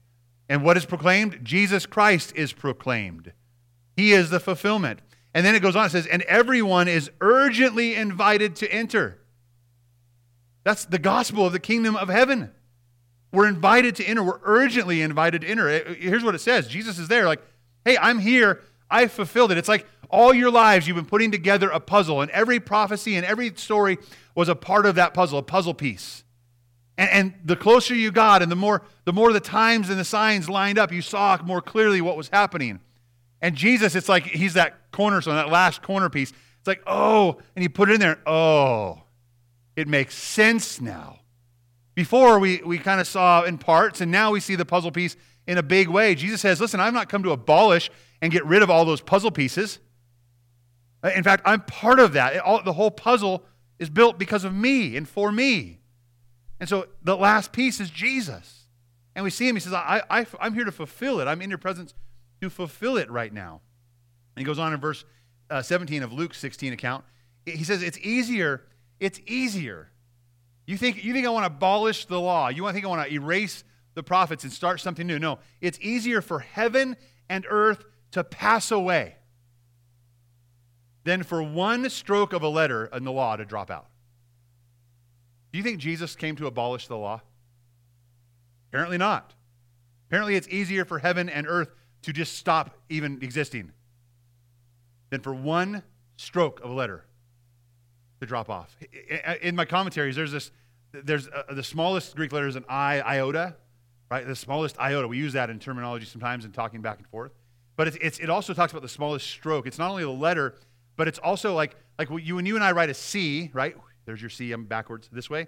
And 0.48 0.64
what 0.64 0.78
is 0.78 0.86
proclaimed? 0.86 1.40
Jesus 1.44 1.86
Christ 1.86 2.34
is 2.36 2.54
proclaimed. 2.54 3.34
He 3.96 4.14
is 4.14 4.30
the 4.30 4.40
fulfillment. 4.40 5.02
And 5.34 5.46
then 5.46 5.56
it 5.56 5.62
goes 5.62 5.76
on, 5.76 5.86
it 5.86 5.90
says, 5.90 6.08
and 6.08 6.24
everyone 6.24 6.88
is 6.88 7.12
urgently 7.22 7.96
invited 7.96 8.56
to 8.58 8.72
enter. 8.72 9.20
That's 10.64 10.86
the 10.86 11.00
gospel 11.00 11.46
of 11.46 11.54
the 11.54 11.60
kingdom 11.60 11.96
of 11.96 12.10
heaven. 12.10 12.52
We're 13.32 13.48
invited 13.48 13.96
to 13.98 14.06
enter. 14.06 14.24
We're 14.24 14.40
urgently 14.44 15.02
invited 15.02 15.42
to 15.42 15.48
enter. 15.48 15.94
Here's 15.94 16.24
what 16.24 16.36
it 16.36 16.40
says 16.40 16.68
Jesus 16.68 16.98
is 16.98 17.08
there, 17.08 17.26
like, 17.26 17.42
hey, 17.86 17.98
I'm 17.98 18.20
here. 18.20 18.62
I 18.90 19.08
fulfilled 19.08 19.52
it. 19.52 19.58
It's 19.58 19.68
like 19.68 19.86
all 20.10 20.34
your 20.34 20.50
lives 20.50 20.88
you've 20.88 20.96
been 20.96 21.06
putting 21.06 21.32
together 21.32 21.70
a 21.70 21.80
puzzle, 21.80 22.22
and 22.22 22.32
every 22.32 22.60
prophecy 22.60 23.16
and 23.16 23.26
every 23.26 23.54
story 23.56 23.98
was 24.34 24.50
a 24.50 24.56
part 24.56 24.86
of 24.86 24.96
that 24.96 25.14
puzzle, 25.14 25.40
a 25.40 25.44
puzzle 25.44 25.74
piece. 25.74 26.24
And, 26.98 27.10
and 27.10 27.34
the 27.44 27.56
closer 27.56 27.94
you 27.94 28.12
got, 28.12 28.42
and 28.42 28.52
the 28.52 28.56
more, 28.56 28.84
the 29.06 29.14
more 29.14 29.34
the 29.34 29.40
times 29.40 29.90
and 29.90 30.00
the 30.00 30.06
signs 30.06 30.50
lined 30.50 30.80
up, 30.80 30.92
you 30.92 31.02
saw 31.02 31.38
more 31.44 31.62
clearly 31.62 32.02
what 32.02 32.18
was 32.18 32.30
happening. 32.30 32.80
And 33.42 33.56
Jesus, 33.56 33.96
it's 33.96 34.10
like 34.10 34.26
he's 34.26 34.54
that 34.54 34.92
cornerstone, 34.92 35.36
that 35.36 35.50
last 35.50 35.82
corner 35.82 36.10
piece. 36.10 36.32
It's 36.32 36.68
like, 36.68 36.82
oh, 36.88 37.38
and 37.56 37.62
he 37.62 37.70
put 37.70 37.90
it 37.90 37.94
in 37.94 38.00
there, 38.00 38.20
oh, 38.26 39.04
it 39.76 39.88
makes 39.88 40.16
sense 40.16 40.82
now. 40.82 41.20
Before 41.94 42.40
we, 42.40 42.62
we 42.66 42.78
kind 42.78 43.00
of 43.00 43.08
saw 43.08 43.44
in 43.44 43.58
parts, 43.58 44.02
and 44.02 44.12
now 44.12 44.32
we 44.32 44.40
see 44.40 44.56
the 44.56 44.66
puzzle 44.66 44.92
piece 44.92 45.16
in 45.48 45.58
a 45.58 45.64
big 45.64 45.88
way. 45.88 46.14
Jesus 46.14 46.42
says, 46.42 46.60
listen, 46.60 46.80
I've 46.80 46.94
not 46.94 47.10
come 47.10 47.24
to 47.24 47.32
abolish 47.32 47.90
and 48.22 48.32
get 48.32 48.46
rid 48.46 48.62
of 48.62 48.70
all 48.70 48.86
those 48.86 49.02
puzzle 49.02 49.32
pieces. 49.32 49.80
Uh, 51.04 51.12
in 51.16 51.24
fact, 51.24 51.44
I'm 51.46 51.62
part 51.62 52.00
of 52.00 52.14
that. 52.14 52.38
All, 52.40 52.62
the 52.62 52.74
whole 52.74 52.92
puzzle 52.92 53.46
is 53.80 53.90
built 53.90 54.18
because 54.18 54.44
of 54.44 54.54
me 54.54 54.98
and 54.98 55.08
for 55.08 55.32
me. 55.32 55.80
And 56.60 56.68
so 56.68 56.88
the 57.04 57.16
last 57.16 57.52
piece 57.52 57.80
is 57.80 57.90
Jesus. 57.90 58.66
And 59.16 59.24
we 59.24 59.30
see 59.30 59.48
him. 59.48 59.56
He 59.56 59.60
says, 59.60 59.74
I, 59.74 60.02
I, 60.10 60.26
I'm 60.40 60.54
here 60.54 60.66
to 60.66 60.72
fulfill 60.72 61.20
it. 61.20 61.28
I'm 61.28 61.42
in 61.42 61.50
your 61.50 61.60
presence 61.60 61.94
to 62.42 62.50
fulfill 62.50 62.98
it 62.98 63.10
right 63.10 63.34
now. 63.34 63.62
And 64.36 64.42
he 64.42 64.46
goes 64.46 64.60
on 64.60 64.74
in 64.74 64.80
verse 64.80 65.06
uh, 65.50 65.62
17 65.62 66.04
of 66.04 66.14
Luke's 66.14 66.40
16 66.40 66.74
account. 66.74 67.04
He 67.46 67.64
says, 67.64 67.82
It's 67.82 67.98
easier. 68.00 68.64
It's 69.00 69.20
easier. 69.26 69.92
You 70.66 70.78
think, 70.78 71.04
you 71.04 71.14
think 71.14 71.26
I 71.26 71.30
want 71.30 71.44
to 71.44 71.56
abolish 71.56 72.06
the 72.06 72.20
law? 72.20 72.50
You 72.50 72.70
think 72.72 72.84
I 72.84 72.90
want 72.90 73.08
to 73.08 73.14
erase 73.14 73.64
the 73.94 74.04
prophets 74.04 74.44
and 74.44 74.52
start 74.52 74.82
something 74.82 75.08
new? 75.08 75.18
No. 75.18 75.40
It's 75.62 75.80
easier 75.80 76.22
for 76.22 76.40
heaven 76.40 76.98
and 77.30 77.46
earth 77.50 77.86
to 78.12 78.24
pass 78.24 78.72
away 78.72 79.16
than 81.06 81.24
for 81.24 81.42
one 81.42 81.90
stroke 81.90 82.34
of 82.34 82.44
a 82.44 82.50
letter 82.50 82.88
in 82.88 83.06
the 83.06 83.12
law 83.12 83.38
to 83.38 83.46
drop 83.46 83.72
out. 83.72 83.88
Do 85.52 85.58
you 85.58 85.64
think 85.64 85.80
Jesus 85.80 86.16
came 86.16 86.36
to 86.36 86.48
abolish 86.48 86.88
the 86.88 86.98
law? 86.98 87.22
Apparently 88.70 88.98
not. 88.98 89.34
Apparently, 90.08 90.36
it's 90.36 90.50
easier 90.50 90.84
for 90.84 91.00
heaven 91.00 91.30
and 91.30 91.48
earth 91.48 91.70
to 92.04 92.14
just 92.14 92.38
stop 92.38 92.78
even 92.90 93.20
existing 93.22 93.72
than 95.10 95.22
for 95.22 95.34
one 95.34 95.84
stroke 96.18 96.60
of 96.62 96.70
a 96.70 96.74
letter 96.74 97.06
to 98.20 98.26
drop 98.26 98.50
off. 98.50 98.76
In 99.42 99.56
my 99.56 99.66
commentaries, 99.66 100.16
there's 100.16 100.32
this, 100.32 100.52
there's 100.92 101.28
uh, 101.28 101.54
the 101.54 101.64
smallest 101.64 102.16
Greek 102.16 102.32
letter 102.32 102.48
is 102.48 102.56
an 102.56 102.66
I, 102.68 103.02
iota, 103.02 103.56
right? 104.10 104.26
The 104.26 104.36
smallest 104.36 104.80
iota. 104.80 105.08
We 105.08 105.18
use 105.18 105.34
that 105.34 105.50
in 105.50 105.60
terminology 105.60 106.06
sometimes 106.06 106.46
in 106.46 106.52
talking 106.52 106.82
back 106.82 106.98
and 106.98 107.08
forth. 107.08 107.32
But 107.76 107.88
it's, 107.88 107.98
it's, 108.02 108.20
it 108.20 108.30
also 108.30 108.54
talks 108.54 108.72
about 108.72 108.82
the 108.82 108.90
smallest 108.90 109.28
stroke. 109.28 109.68
It's 109.68 109.78
not 109.78 109.92
only 109.92 110.04
the 110.04 110.10
letter, 110.10 110.56
but 110.96 111.08
it's 111.08 111.20
also 111.20 111.54
like, 111.54 111.76
like 112.00 112.10
you, 112.10 112.36
when 112.36 112.46
you 112.46 112.56
and 112.56 112.64
I 112.64 112.72
write 112.72 112.90
a 112.90 112.94
C, 112.94 113.52
right? 113.54 113.76
There's 114.06 114.22
your 114.22 114.32
C, 114.32 114.52
I'm 114.52 114.66
backwards 114.66 115.10
this 115.12 115.30
way. 115.30 115.48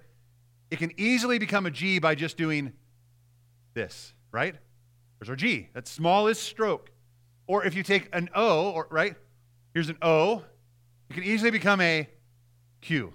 It 0.69 0.77
can 0.77 0.91
easily 0.97 1.39
become 1.39 1.65
a 1.65 1.71
G 1.71 1.97
by 1.97 2.13
just 2.13 2.37
doing 2.37 2.73
this, 3.73 4.13
right? 4.31 4.55
There's 5.19 5.29
our 5.29 5.35
G. 5.35 5.69
That's 5.73 5.91
smallest 5.91 6.43
stroke. 6.43 6.91
Or 7.47 7.65
if 7.65 7.75
you 7.75 7.83
take 7.83 8.09
an 8.13 8.29
O, 8.35 8.71
or 8.71 8.87
right? 8.89 9.15
Here's 9.73 9.89
an 9.89 9.97
O. 10.01 10.43
It 11.09 11.13
can 11.13 11.23
easily 11.23 11.51
become 11.51 11.81
a 11.81 12.07
Q 12.81 13.13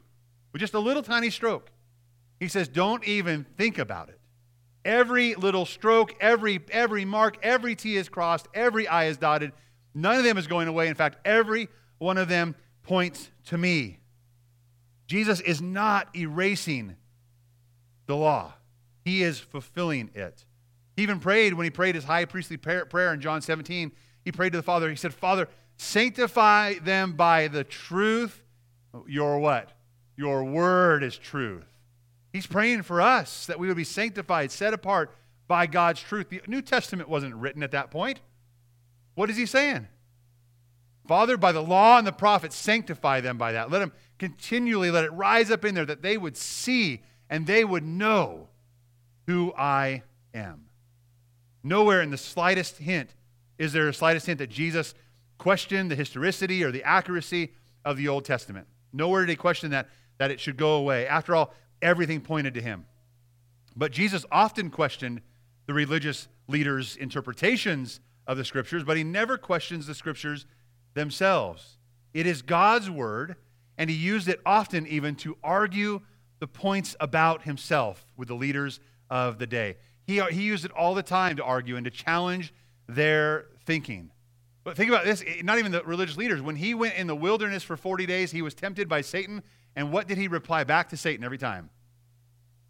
with 0.53 0.61
just 0.61 0.75
a 0.75 0.79
little 0.79 1.03
tiny 1.03 1.31
stroke. 1.31 1.71
He 2.41 2.49
says, 2.49 2.69
don't 2.69 3.05
even 3.05 3.45
think 3.57 3.79
about 3.79 4.09
it. 4.09 4.19
Every 4.85 5.35
little 5.35 5.65
stroke, 5.65 6.15
every 6.21 6.61
every 6.71 7.05
mark, 7.05 7.39
every 7.43 7.75
T 7.75 7.97
is 7.97 8.09
crossed, 8.09 8.49
every 8.53 8.87
I 8.87 9.07
is 9.07 9.17
dotted. 9.17 9.53
None 9.95 10.19
of 10.19 10.25
them 10.25 10.37
is 10.37 10.47
going 10.47 10.69
away. 10.69 10.89
In 10.89 10.95
fact, 10.95 11.19
every 11.25 11.69
one 11.99 12.19
of 12.19 12.29
them 12.29 12.55
points 12.83 13.31
to 13.47 13.57
me. 13.57 14.01
Jesus 15.07 15.41
is 15.41 15.63
not 15.63 16.15
erasing 16.15 16.97
the 18.07 18.17
law. 18.17 18.55
He 19.05 19.23
is 19.23 19.39
fulfilling 19.39 20.11
it. 20.15 20.45
He 20.97 21.03
even 21.03 21.21
prayed 21.21 21.55
when 21.55 21.65
he 21.65 21.71
prayed 21.71 21.95
his 21.95 22.05
high 22.05 22.25
priestly 22.25 22.57
prayer 22.57 23.13
in 23.13 23.21
John 23.21 23.41
17. 23.41 23.93
He 24.25 24.33
prayed 24.33 24.53
to 24.53 24.59
the 24.59 24.63
Father. 24.63 24.89
He 24.89 24.97
said, 24.97 25.13
Father, 25.13 25.49
sanctify 25.77 26.75
them 26.75 27.13
by 27.13 27.49
the 27.49 27.65
truth. 27.65 28.43
Your 29.07 29.39
what? 29.39 29.73
Your 30.17 30.45
word 30.45 31.03
is 31.03 31.19
truth. 31.19 31.67
He's 32.33 32.47
praying 32.47 32.83
for 32.83 33.01
us 33.01 33.47
that 33.47 33.59
we 33.59 33.69
would 33.69 33.77
be 33.77 33.85
sanctified, 33.85 34.51
set 34.51 34.73
apart 34.73 35.15
by 35.47 35.67
God's 35.67 36.01
truth. 36.01 36.31
The 36.31 36.41
New 36.47 36.63
Testament 36.63 37.09
wasn't 37.09 37.35
written 37.35 37.63
at 37.63 37.73
that 37.73 37.91
point. 37.91 38.21
What 39.15 39.31
is 39.31 39.37
he 39.37 39.47
saying? 39.47 39.89
Father, 41.07 41.37
by 41.37 41.53
the 41.53 41.63
law 41.63 41.99
and 41.99 42.07
the 42.07 42.13
prophets, 42.13 42.57
sanctify 42.57 43.21
them 43.21 43.37
by 43.37 43.53
that. 43.53 43.71
Let 43.71 43.81
them 43.81 43.93
continually 44.19 44.91
let 44.91 45.05
it 45.05 45.13
rise 45.13 45.51
up 45.51 45.65
in 45.65 45.75
there 45.75 45.85
that 45.85 46.03
they 46.03 46.17
would 46.17 46.37
see 46.37 47.03
and 47.29 47.47
they 47.47 47.65
would 47.65 47.85
know 47.85 48.49
who 49.27 49.53
I 49.55 50.03
am. 50.33 50.64
Nowhere 51.65 52.03
in 52.03 52.11
the 52.11 52.19
slightest 52.19 52.77
hint 52.77 53.15
is 53.59 53.73
there 53.73 53.89
a 53.89 53.95
slightest 53.95 54.27
hint 54.27 54.39
that 54.39 54.51
Jesus 54.51 54.95
questioned 55.39 55.91
the 55.91 55.97
historicity 55.97 56.63
or 56.63 56.71
the 56.71 56.85
accuracy 56.85 57.53
of 57.85 57.97
the 57.97 58.07
Old 58.07 58.25
Testament. 58.25 58.67
Nowhere 58.93 59.23
did 59.23 59.31
he 59.31 59.37
question 59.37 59.71
that, 59.71 59.89
that 60.19 60.31
it 60.31 60.39
should 60.39 60.59
go 60.59 60.75
away. 60.77 61.07
After 61.07 61.35
all, 61.35 61.55
everything 61.81 62.21
pointed 62.21 62.55
to 62.55 62.61
him. 62.61 62.85
But 63.75 63.93
Jesus 63.93 64.25
often 64.31 64.71
questioned 64.71 65.23
the 65.67 65.75
religious 65.75 66.29
leaders' 66.49 66.97
interpretations 66.97 68.01
of 68.27 68.37
the 68.37 68.45
scriptures, 68.45 68.85
but 68.85 68.97
he 68.97 69.05
never 69.05 69.39
questions 69.39 69.87
the 69.87 69.95
scriptures 69.95 70.47
themselves. 70.93 71.79
It 72.13 72.27
is 72.27 72.43
God's 72.43 72.91
word, 72.91 73.37
and 73.79 73.91
he 73.91 73.97
used 73.97 74.29
it 74.29 74.41
often 74.47 74.87
even 74.87 75.17
to 75.17 75.37
argue 75.43 76.03
the 76.41 76.47
points 76.47 76.95
about 77.01 77.43
himself 77.43 78.07
with 78.17 78.29
the 78.29 78.35
leaders 78.35 78.81
of 79.11 79.39
the 79.39 79.47
day. 79.47 79.77
He, 80.07 80.21
he 80.21 80.43
used 80.43 80.65
it 80.65 80.71
all 80.73 80.95
the 80.95 81.03
time 81.03 81.37
to 81.37 81.45
argue 81.45 81.77
and 81.77 81.85
to 81.85 81.91
challenge 81.91 82.53
their 82.89 83.47
thinking. 83.65 84.11
But 84.63 84.77
think 84.77 84.91
about 84.91 85.05
this 85.05 85.23
eh, 85.27 85.43
not 85.43 85.59
even 85.59 85.73
the 85.73 85.83
religious 85.85 86.17
leaders. 86.17 86.41
When 86.43 86.57
he 86.57 86.75
went 86.75 86.95
in 86.95 87.07
the 87.07 87.17
wilderness 87.17 87.63
for 87.63 87.77
40 87.77 88.07
days, 88.07 88.31
he 88.31 88.43
was 88.43 88.55
tempted 88.55 88.89
by 88.89 89.03
Satan. 89.03 89.43
And 89.77 89.93
what 89.93 90.07
did 90.07 90.19
he 90.19 90.29
reply 90.29 90.65
back 90.65 90.89
to 90.91 90.97
Satan 90.97 91.25
every 91.25 91.39
time? 91.39 91.71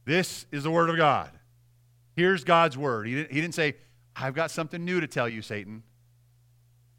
This 0.04 0.46
is 0.52 0.64
the 0.64 0.70
word 0.70 0.90
of 0.90 0.96
God. 0.96 1.30
Here's 2.16 2.44
God's 2.44 2.76
word. 2.76 3.06
He 3.06 3.14
didn't, 3.14 3.32
he 3.32 3.40
didn't 3.40 3.54
say, 3.54 3.74
I've 4.14 4.34
got 4.34 4.50
something 4.50 4.84
new 4.84 5.00
to 5.00 5.06
tell 5.06 5.28
you, 5.28 5.42
Satan. 5.42 5.82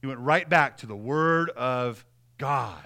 He 0.01 0.08
went 0.08 0.20
right 0.20 0.48
back 0.48 0.77
to 0.77 0.88
the 0.88 0.96
word 0.96 1.50
of 1.51 2.06
God. 2.38 2.84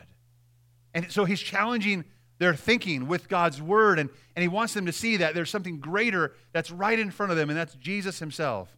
And 0.93 1.11
so 1.11 1.25
he's 1.25 1.39
challenging 1.39 2.05
their 2.39 2.55
thinking 2.55 3.07
with 3.07 3.29
God's 3.29 3.61
word, 3.61 3.99
and, 3.99 4.09
and 4.35 4.41
he 4.41 4.47
wants 4.47 4.73
them 4.73 4.85
to 4.85 4.91
see 4.91 5.17
that 5.17 5.35
there's 5.35 5.49
something 5.49 5.79
greater 5.79 6.33
that's 6.53 6.71
right 6.71 6.97
in 6.97 7.11
front 7.11 7.31
of 7.31 7.37
them, 7.37 7.49
and 7.49 7.57
that's 7.57 7.75
Jesus 7.75 8.19
himself. 8.19 8.75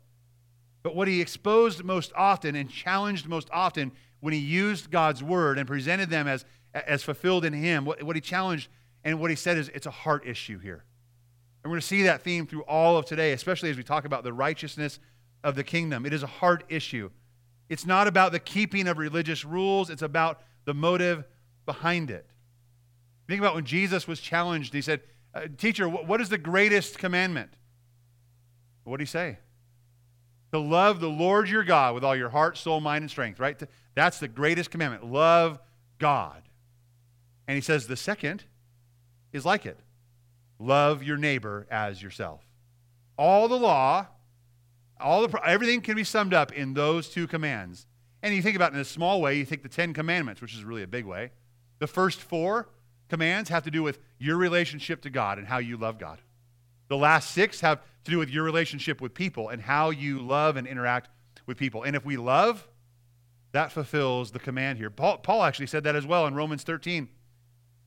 But 0.83 0.95
what 0.95 1.07
he 1.07 1.21
exposed 1.21 1.83
most 1.83 2.11
often 2.15 2.55
and 2.55 2.69
challenged 2.69 3.27
most 3.27 3.47
often 3.53 3.91
when 4.19 4.33
he 4.33 4.39
used 4.39 4.89
God's 4.89 5.23
word 5.23 5.59
and 5.59 5.67
presented 5.67 6.09
them 6.09 6.27
as, 6.27 6.43
as 6.73 7.03
fulfilled 7.03 7.45
in 7.45 7.53
him, 7.53 7.85
what, 7.85 8.01
what 8.03 8.15
he 8.15 8.21
challenged 8.21 8.67
and 9.03 9.19
what 9.19 9.29
he 9.29 9.35
said 9.35 9.57
is 9.57 9.69
it's 9.69 9.85
a 9.85 9.91
heart 9.91 10.25
issue 10.25 10.59
here. 10.59 10.83
And 11.63 11.69
we're 11.69 11.75
going 11.75 11.81
to 11.81 11.87
see 11.87 12.03
that 12.03 12.23
theme 12.23 12.47
through 12.47 12.63
all 12.63 12.97
of 12.97 13.05
today, 13.05 13.33
especially 13.33 13.69
as 13.69 13.77
we 13.77 13.83
talk 13.83 14.05
about 14.05 14.23
the 14.23 14.33
righteousness 14.33 14.99
of 15.43 15.55
the 15.55 15.63
kingdom. 15.63 16.05
It 16.05 16.13
is 16.13 16.23
a 16.23 16.27
heart 16.27 16.63
issue. 16.69 17.11
It's 17.69 17.85
not 17.85 18.07
about 18.07 18.31
the 18.31 18.39
keeping 18.39 18.87
of 18.87 18.97
religious 18.97 19.45
rules, 19.45 19.89
it's 19.89 20.01
about 20.01 20.41
the 20.65 20.73
motive 20.73 21.23
behind 21.65 22.09
it. 22.09 22.25
Think 23.31 23.39
about 23.39 23.55
when 23.55 23.63
Jesus 23.63 24.09
was 24.09 24.19
challenged. 24.19 24.73
He 24.73 24.81
said, 24.81 24.99
uh, 25.33 25.43
Teacher, 25.57 25.87
what 25.87 26.19
is 26.19 26.27
the 26.27 26.37
greatest 26.37 26.99
commandment? 26.99 27.51
What 28.83 28.97
did 28.97 29.03
he 29.03 29.09
say? 29.09 29.37
To 30.51 30.59
love 30.59 30.99
the 30.99 31.07
Lord 31.07 31.47
your 31.47 31.63
God 31.63 31.95
with 31.95 32.03
all 32.03 32.13
your 32.13 32.27
heart, 32.27 32.57
soul, 32.57 32.81
mind, 32.81 33.03
and 33.03 33.09
strength, 33.09 33.39
right? 33.39 33.57
That's 33.95 34.19
the 34.19 34.27
greatest 34.27 34.69
commandment. 34.69 35.05
Love 35.05 35.59
God. 35.97 36.41
And 37.47 37.55
he 37.55 37.61
says 37.61 37.87
the 37.87 37.95
second 37.95 38.43
is 39.31 39.45
like 39.45 39.65
it 39.65 39.79
love 40.59 41.01
your 41.01 41.15
neighbor 41.15 41.67
as 41.71 42.01
yourself. 42.01 42.41
All 43.17 43.47
the 43.47 43.57
law, 43.57 44.07
all 44.99 45.25
the, 45.25 45.47
everything 45.47 45.79
can 45.79 45.95
be 45.95 46.03
summed 46.03 46.33
up 46.33 46.51
in 46.51 46.73
those 46.73 47.07
two 47.07 47.27
commands. 47.27 47.87
And 48.21 48.35
you 48.35 48.41
think 48.41 48.57
about 48.57 48.73
it 48.73 48.75
in 48.75 48.81
a 48.81 48.85
small 48.85 49.21
way, 49.21 49.37
you 49.37 49.45
think 49.45 49.63
the 49.63 49.69
Ten 49.69 49.93
Commandments, 49.93 50.41
which 50.41 50.53
is 50.53 50.65
really 50.65 50.83
a 50.83 50.87
big 50.87 51.05
way. 51.05 51.31
The 51.79 51.87
first 51.87 52.19
four 52.19 52.67
commands 53.11 53.49
have 53.49 53.63
to 53.63 53.69
do 53.69 53.83
with 53.83 53.99
your 54.19 54.37
relationship 54.37 55.01
to 55.01 55.09
God 55.09 55.37
and 55.37 55.45
how 55.45 55.57
you 55.57 55.75
love 55.75 55.99
God. 55.99 56.21
The 56.87 56.95
last 56.95 57.31
six 57.31 57.59
have 57.59 57.81
to 58.05 58.11
do 58.11 58.17
with 58.17 58.29
your 58.29 58.45
relationship 58.45 59.01
with 59.01 59.13
people 59.13 59.49
and 59.49 59.61
how 59.61 59.89
you 59.89 60.19
love 60.19 60.55
and 60.55 60.65
interact 60.65 61.09
with 61.45 61.57
people. 61.57 61.83
And 61.83 61.93
if 61.93 62.05
we 62.05 62.15
love, 62.15 62.65
that 63.51 63.73
fulfills 63.73 64.31
the 64.31 64.39
command 64.39 64.77
here. 64.77 64.89
Paul, 64.89 65.17
Paul 65.17 65.43
actually 65.43 65.67
said 65.67 65.83
that 65.83 65.93
as 65.97 66.05
well 66.05 66.25
in 66.25 66.35
Romans 66.35 66.63
13. 66.63 67.09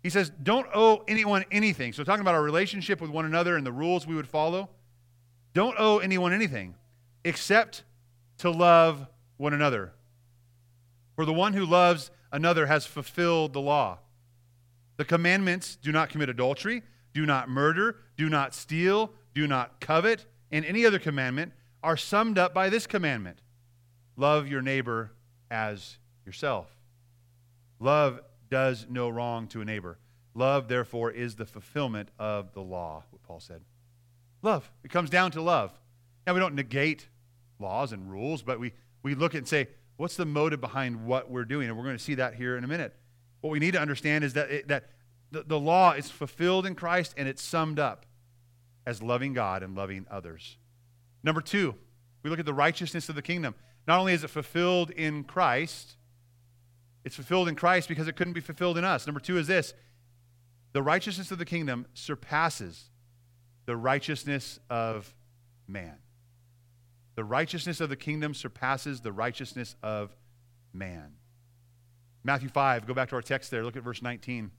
He 0.03 0.11
says, 0.11 0.31
Don't 0.43 0.67
owe 0.75 1.03
anyone 1.09 1.47
anything. 1.51 1.95
So, 1.95 2.05
talking 2.05 2.21
about 2.21 2.35
our 2.35 2.43
relationship 2.43 3.01
with 3.01 3.09
one 3.09 3.25
another 3.25 3.57
and 3.57 3.65
the 3.65 3.73
rules 3.73 4.07
we 4.07 4.15
would 4.15 4.29
follow, 4.29 4.69
don't 5.55 5.75
owe 5.79 6.01
anyone 6.01 6.35
anything 6.35 6.75
except 7.25 7.83
to 8.39 8.51
love 8.51 9.07
one 9.39 9.55
another. 9.55 9.95
For 11.17 11.25
the 11.25 11.33
one 11.33 11.55
who 11.55 11.65
loves 11.65 12.11
another 12.31 12.67
has 12.67 12.85
fulfilled 12.85 13.55
the 13.55 13.63
law. 13.63 14.01
The 14.97 15.05
commandments 15.05 15.77
do 15.77 15.93
not 15.93 16.09
commit 16.09 16.29
adultery, 16.29 16.83
do 17.13 17.27
not 17.27 17.49
murder, 17.49 17.97
do 18.17 18.29
not 18.29 18.55
steal, 18.55 19.13
do 19.35 19.47
not 19.47 19.81
covet, 19.81 20.27
and 20.51 20.65
any 20.65 20.87
other 20.87 20.99
commandment 20.99 21.53
are 21.83 21.97
summed 21.97 22.39
up 22.39 22.55
by 22.55 22.69
this 22.69 22.87
commandment 22.87 23.41
love 24.17 24.47
your 24.47 24.63
neighbor 24.63 25.13
as 25.51 25.99
yourself. 26.25 26.69
Love 27.81 28.21
does 28.49 28.87
no 28.89 29.09
wrong 29.09 29.49
to 29.49 29.61
a 29.61 29.65
neighbor. 29.65 29.99
Love, 30.35 30.69
therefore, 30.69 31.11
is 31.11 31.37
the 31.37 31.45
fulfillment 31.45 32.09
of 32.19 32.53
the 32.55 32.61
law, 32.61 33.05
what 33.11 33.23
Paul 33.23 33.41
said. 33.41 33.61
Love. 34.43 34.71
It 34.85 34.91
comes 34.91 35.11
down 35.11 35.31
to 35.33 35.43
love. 35.43 35.73
Now, 36.27 36.35
we 36.35 36.41
don't 36.41 36.55
negate 36.55 37.09
laws 37.59 37.93
and 37.93 38.11
rules, 38.11 38.43
but 38.43 38.59
we, 38.59 38.73
we 39.03 39.15
look 39.15 39.35
and 39.35 39.47
say, 39.47 39.69
what's 39.97 40.17
the 40.17 40.25
motive 40.25 40.61
behind 40.61 41.07
what 41.07 41.31
we're 41.31 41.45
doing? 41.45 41.69
And 41.69 41.77
we're 41.77 41.85
going 41.85 41.97
to 41.97 42.03
see 42.03 42.15
that 42.15 42.35
here 42.35 42.57
in 42.57 42.65
a 42.65 42.69
minute. 42.69 42.95
What 43.45 43.51
we 43.51 43.59
need 43.59 43.73
to 43.73 43.79
understand 43.79 44.25
is 44.25 44.33
that, 44.33 44.51
it, 44.51 44.69
that 44.69 44.85
the, 45.31 45.43
the 45.43 45.61
law 45.61 45.93
is 45.93 46.11
fulfilled 46.11 46.65
in 46.65 46.75
Christ 46.75 47.13
and 47.19 47.29
it's 47.29 47.43
summed 47.43 47.79
up 47.79 48.07
as 48.87 49.03
loving 49.03 49.35
God 49.35 49.63
and 49.63 49.75
loving 49.77 50.07
others. 50.11 50.57
Number 51.23 51.43
two, 51.43 51.75
we 52.23 52.31
look 52.31 52.39
at 52.39 52.47
the 52.47 52.55
righteousness 52.55 53.11
of 53.11 53.17
the 53.17 53.21
kingdom. 53.21 53.55
Not 53.87 54.01
only 54.01 54.15
is 54.15 54.25
it 54.25 54.31
fulfilled 54.31 54.93
in 54.93 55.25
Christ, 55.25 55.97
it's 57.05 57.17
fulfilled 57.17 57.49
in 57.49 57.55
Christ 57.55 57.87
because 57.87 58.09
it 58.09 58.17
couldn't 58.17 58.33
be 58.33 58.41
fulfilled 58.41 58.79
in 58.79 58.85
us. 58.85 59.07
Number 59.07 59.21
two 59.21 59.37
is 59.37 59.47
this 59.47 59.75
the 60.73 60.83
righteousness 60.83 61.31
of 61.31 61.37
the 61.37 61.45
kingdom 61.45 61.85
surpasses 61.93 62.89
the 63.67 63.77
righteousness 63.77 64.59
of 64.71 65.15
man. 65.69 65.99
The 67.15 67.25
righteousness 67.25 67.83
of 67.83 67.91
the 67.91 67.97
kingdom 67.97 68.33
surpasses 68.33 69.03
the 69.03 69.13
righteousness 69.13 69.77
of 69.83 70.17
man. 70.73 71.17
Matthew 72.25 72.49
5, 72.49 72.87
go 72.87 72.95
back 72.95 73.11
to 73.11 73.17
our 73.17 73.23
text 73.23 73.51
there. 73.51 73.63
Look 73.63 73.77
at 73.77 73.83
verse 73.83 74.01
19. 74.01 74.51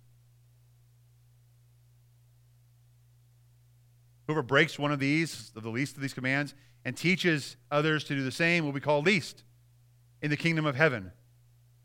Whoever 4.28 4.44
breaks 4.44 4.80
one 4.80 4.92
of 4.92 5.00
these, 5.00 5.52
of 5.56 5.64
the 5.64 5.70
least 5.70 5.96
of 5.96 6.02
these 6.02 6.14
commands, 6.14 6.54
and 6.84 6.96
teaches 6.96 7.58
others 7.72 8.04
to 8.06 8.16
do 8.16 8.24
the 8.24 8.32
same 8.32 8.66
will 8.66 8.72
be 8.72 8.80
called 8.80 9.06
least 9.06 9.44
in 10.22 10.30
the 10.30 10.38
kingdom 10.38 10.66
of 10.66 10.76
heaven. 10.76 11.12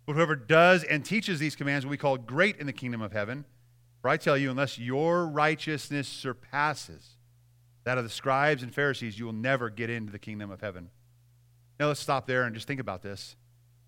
But 0.06 0.16
whoever 0.16 0.36
does 0.36 0.84
and 0.84 1.04
teaches 1.04 1.38
these 1.38 1.56
commands 1.56 1.84
will 1.84 1.92
be 1.92 1.98
called 1.98 2.26
great 2.26 2.56
in 2.56 2.66
the 2.66 2.72
kingdom 2.72 3.00
of 3.00 3.12
heaven. 3.12 3.44
For 4.02 4.08
I 4.08 4.16
tell 4.16 4.36
you, 4.36 4.50
unless 4.50 4.78
your 4.78 5.26
righteousness 5.26 6.08
surpasses 6.08 7.16
that 7.84 7.98
of 7.98 8.04
the 8.04 8.10
scribes 8.10 8.62
and 8.62 8.74
Pharisees, 8.74 9.18
you 9.18 9.26
will 9.26 9.32
never 9.32 9.70
get 9.70 9.90
into 9.90 10.12
the 10.12 10.18
kingdom 10.18 10.50
of 10.50 10.60
heaven. 10.60 10.90
Now 11.78 11.88
let's 11.88 12.00
stop 12.00 12.26
there 12.26 12.44
and 12.44 12.54
just 12.54 12.66
think 12.66 12.80
about 12.80 13.02
this. 13.02 13.36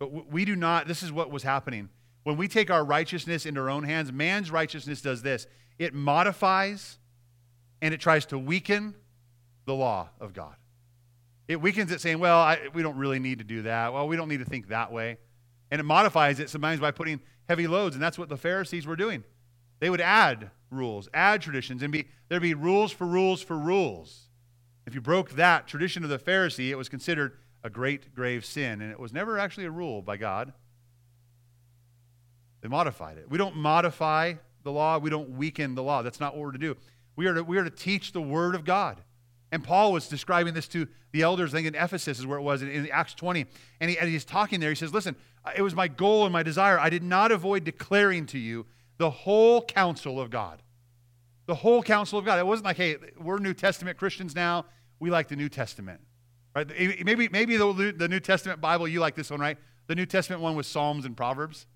But 0.03 0.33
we 0.33 0.45
do 0.45 0.57
not, 0.57 0.89
this 0.89 1.05
is 1.05 1.13
what 1.13 1.31
was 1.31 1.45
happening. 1.45 1.89
When 2.25 2.37
we 2.37 2.49
take 2.49 2.73
our 2.73 2.85
righteousness 2.85 3.47
into 3.47 3.61
our 3.61 3.71
own 3.71 3.85
hands, 3.85 4.13
man's 4.13 4.51
righteousness 4.51 5.01
does 5.01 5.23
this 5.23 5.47
it 5.79 5.95
modifies 5.95 6.99
and 7.81 7.95
it 7.95 8.01
tries 8.01 8.27
to 8.27 8.39
weaken 8.39 8.97
the 9.65 9.75
law 9.75 10.09
of 10.19 10.33
God. 10.33 10.57
It 11.47 11.61
weakens 11.61 11.93
it, 11.93 12.01
saying, 12.01 12.19
well, 12.19 12.39
I, 12.39 12.59
we 12.75 12.83
don't 12.83 12.97
really 12.97 13.21
need 13.21 13.39
to 13.39 13.45
do 13.45 13.63
that. 13.63 13.93
Well, 13.93 14.09
we 14.09 14.17
don't 14.17 14.29
need 14.29 14.41
to 14.41 14.45
think 14.45 14.71
that 14.71 14.91
way. 14.91 15.19
And 15.71 15.79
it 15.79 15.85
modifies 15.85 16.41
it 16.41 16.51
sometimes 16.51 16.81
by 16.81 16.91
putting 16.91 17.21
heavy 17.49 17.69
loads. 17.69 17.95
And 17.95 18.03
that's 18.03 18.19
what 18.19 18.29
the 18.29 18.37
Pharisees 18.37 18.89
were 18.89 18.97
doing. 18.97 19.23
They 19.79 19.89
would 19.89 20.01
add 20.01 20.51
rules, 20.69 21.09
add 21.15 21.43
traditions, 21.43 21.81
and 21.81 21.93
be, 21.93 22.09
there'd 22.29 22.43
be 22.43 22.55
rules 22.55 22.91
for 22.91 23.07
rules 23.07 23.41
for 23.41 23.57
rules. 23.57 24.31
If 24.85 24.97
you 24.97 25.01
broke 25.01 25.31
that 25.35 25.69
tradition 25.69 26.03
of 26.03 26.11
the 26.11 26.19
Pharisee, 26.19 26.71
it 26.71 26.77
was 26.77 26.89
considered 26.89 27.39
a 27.65 27.71
great 27.71 28.15
grave 28.15 28.45
sin, 28.45 28.81
and 28.81 28.91
it 28.91 28.99
was 28.99 29.13
never 29.13 29.39
actually 29.39 29.67
a 29.67 29.71
rule 29.71 30.03
by 30.03 30.17
God. 30.17 30.53
They 32.61 32.69
modified 32.69 33.19
it. 33.19 33.31
We 33.31 33.39
don't 33.39 33.57
modify 33.57 34.35
the 34.63 34.73
law, 34.73 34.99
we 34.99 35.11
don't 35.11 35.31
weaken 35.31 35.75
the 35.75 35.83
law. 35.83 36.03
That's 36.03 36.21
not 36.21 36.35
what 36.35 36.43
we're 36.43 36.53
to 36.53 36.59
do. 36.59 36.77
We 37.17 37.27
are 37.27 37.35
to, 37.35 37.45
we 37.45 37.59
are 37.59 37.65
to 37.65 37.71
teach 37.71 38.13
the 38.13 38.23
Word 38.23 38.55
of 38.55 38.65
God. 38.65 39.01
And 39.51 39.63
Paul 39.63 39.93
was 39.93 40.09
describing 40.09 40.55
this 40.55 40.67
to 40.69 40.89
the 41.11 41.23
elders, 41.23 41.53
I 41.53 41.59
think 41.59 41.69
in 41.69 41.75
Ephesus 41.75 42.19
is 42.19 42.27
where 42.27 42.39
it 42.39 42.43
was, 42.43 42.63
in, 42.63 42.71
in 42.71 42.89
Acts 42.91 43.15
20. 43.15 43.45
And, 43.81 43.91
he, 43.91 43.99
and 43.99 44.09
he's 44.09 44.25
talking 44.25 44.61
there. 44.61 44.71
He 44.71 44.77
says, 44.77 44.95
Listen, 44.95 45.15
it 45.57 45.63
was 45.63 45.75
my 45.75 45.89
goal 45.89 46.25
and 46.25 46.33
my 46.33 46.43
desire. 46.43 46.79
I 46.79 46.89
did 46.89 47.03
not 47.03 47.33
avoid 47.33 47.65
declaring 47.65 48.27
to 48.27 48.39
you 48.39 48.67
the 48.99 49.11
whole 49.11 49.63
counsel 49.65 50.21
of 50.21 50.31
God. 50.31 50.63
The 51.47 51.57
whole 51.57 51.83
counsel 51.83 52.19
of 52.19 52.25
God. 52.25 52.39
It 52.39 52.47
wasn't 52.47 52.67
like, 52.67 52.77
hey, 52.77 52.97
we're 53.21 53.39
New 53.39 53.53
Testament 53.53 53.99
Christians 53.99 54.35
now. 54.35 54.65
We 55.01 55.11
like 55.11 55.29
the 55.29 55.37
New 55.37 55.49
Testament. 55.49 56.01
Right? 56.55 56.69
Maybe, 57.05 57.29
maybe 57.29 57.57
the, 57.57 57.95
the 57.97 58.09
New 58.09 58.21
Testament 58.21 58.61
Bible, 58.61 58.87
you 58.87 59.01
like 59.01 59.15
this 59.15 59.31
one, 59.31 59.41
right? 59.41 59.57
The 59.87 59.95
New 59.95 60.07
Testament 60.07 60.43
one 60.43 60.55
with 60.55 60.67
Psalms 60.67 61.05
and 61.05 61.17
Proverbs. 61.17 61.67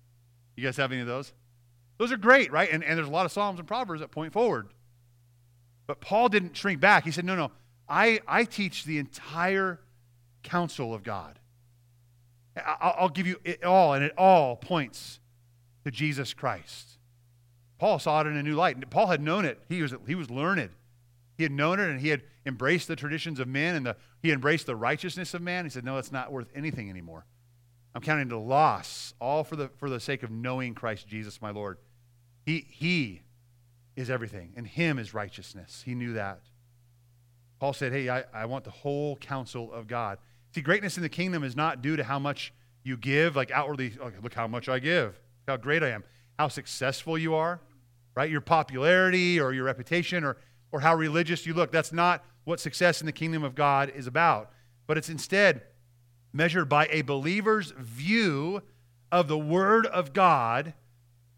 You 0.55 0.63
guys 0.63 0.77
have 0.77 0.91
any 0.91 1.01
of 1.01 1.07
those? 1.07 1.33
Those 1.97 2.11
are 2.11 2.17
great, 2.17 2.51
right? 2.51 2.69
And, 2.71 2.83
and 2.83 2.97
there's 2.97 3.07
a 3.07 3.11
lot 3.11 3.25
of 3.25 3.31
Psalms 3.31 3.59
and 3.59 3.67
Proverbs 3.67 4.01
that 4.01 4.11
point 4.11 4.33
forward. 4.33 4.67
But 5.87 5.99
Paul 6.01 6.29
didn't 6.29 6.55
shrink 6.55 6.79
back. 6.79 7.05
He 7.05 7.11
said, 7.11 7.25
no, 7.25 7.35
no, 7.35 7.51
I, 7.87 8.19
I 8.27 8.43
teach 8.43 8.83
the 8.83 8.99
entire 8.99 9.79
counsel 10.43 10.93
of 10.93 11.03
God. 11.03 11.39
I'll, 12.79 13.09
give 13.09 13.27
you 13.27 13.39
it 13.43 13.63
all, 13.63 13.93
and 13.93 14.03
it 14.03 14.13
all 14.17 14.55
points 14.55 15.19
to 15.85 15.91
Jesus 15.91 16.33
Christ. 16.33 16.97
Paul 17.77 17.99
saw 17.99 18.21
it 18.21 18.27
in 18.27 18.35
a 18.35 18.43
new 18.43 18.55
light. 18.55 18.77
Paul 18.89 19.07
had 19.07 19.21
known 19.21 19.45
it. 19.45 19.59
He 19.69 19.81
was, 19.81 19.93
he 20.07 20.15
was 20.15 20.29
learned. 20.29 20.71
He 21.37 21.43
had 21.43 21.51
known 21.51 21.79
it, 21.79 21.89
and 21.89 22.01
he 22.01 22.09
had 22.09 22.23
embraced 22.45 22.87
the 22.87 22.95
traditions 22.95 23.39
of 23.39 23.47
men, 23.47 23.75
and 23.75 23.85
the, 23.85 23.95
he 24.21 24.31
embraced 24.31 24.65
the 24.65 24.75
righteousness 24.75 25.33
of 25.33 25.41
man. 25.41 25.65
He 25.65 25.69
said, 25.69 25.85
no, 25.85 25.97
it's 25.97 26.11
not 26.11 26.31
worth 26.31 26.49
anything 26.55 26.89
anymore. 26.89 27.25
I'm 27.95 28.01
counting 28.01 28.27
the 28.27 28.37
loss, 28.37 29.13
all 29.19 29.43
for 29.43 29.55
the, 29.55 29.69
for 29.77 29.89
the 29.89 29.99
sake 29.99 30.23
of 30.23 30.29
knowing 30.29 30.75
Christ 30.75 31.07
Jesus, 31.07 31.41
my 31.41 31.51
Lord. 31.51 31.77
He, 32.45 32.65
he 32.69 33.21
is 33.95 34.09
everything, 34.09 34.53
and 34.55 34.67
Him 34.67 34.99
is 34.99 35.13
righteousness. 35.13 35.81
He 35.83 35.95
knew 35.95 36.13
that. 36.13 36.41
Paul 37.59 37.73
said, 37.73 37.91
Hey, 37.91 38.07
I, 38.07 38.23
I 38.33 38.45
want 38.45 38.63
the 38.63 38.71
whole 38.71 39.15
counsel 39.17 39.73
of 39.73 39.87
God. 39.87 40.19
See, 40.53 40.61
greatness 40.61 40.97
in 40.97 41.03
the 41.03 41.09
kingdom 41.09 41.43
is 41.43 41.55
not 41.55 41.81
due 41.81 41.95
to 41.95 42.03
how 42.03 42.19
much 42.19 42.53
you 42.83 42.97
give, 42.97 43.35
like 43.35 43.51
outwardly, 43.51 43.93
okay, 43.99 44.15
look 44.21 44.33
how 44.33 44.47
much 44.47 44.69
I 44.69 44.79
give, 44.79 45.19
how 45.47 45.57
great 45.57 45.83
I 45.83 45.89
am, 45.89 46.03
how 46.37 46.47
successful 46.47 47.17
you 47.17 47.33
are, 47.33 47.59
right? 48.15 48.29
Your 48.29 48.41
popularity 48.41 49.39
or 49.39 49.53
your 49.53 49.65
reputation 49.65 50.23
or, 50.23 50.37
or 50.71 50.79
how 50.79 50.95
religious 50.95 51.45
you 51.45 51.53
look. 51.53 51.71
That's 51.71 51.91
not 51.91 52.23
what 52.47 52.61
success 52.61 53.01
in 53.01 53.05
the 53.05 53.11
kingdom 53.11 53.43
of 53.43 53.55
God 53.55 53.91
is 53.93 54.07
about. 54.07 54.51
But 54.87 54.97
it's 54.97 55.09
instead 55.09 55.63
measured 56.31 56.69
by 56.69 56.87
a 56.89 57.01
believer's 57.01 57.71
view 57.77 58.61
of 59.11 59.27
the 59.27 59.37
Word 59.37 59.85
of 59.85 60.13
God, 60.13 60.73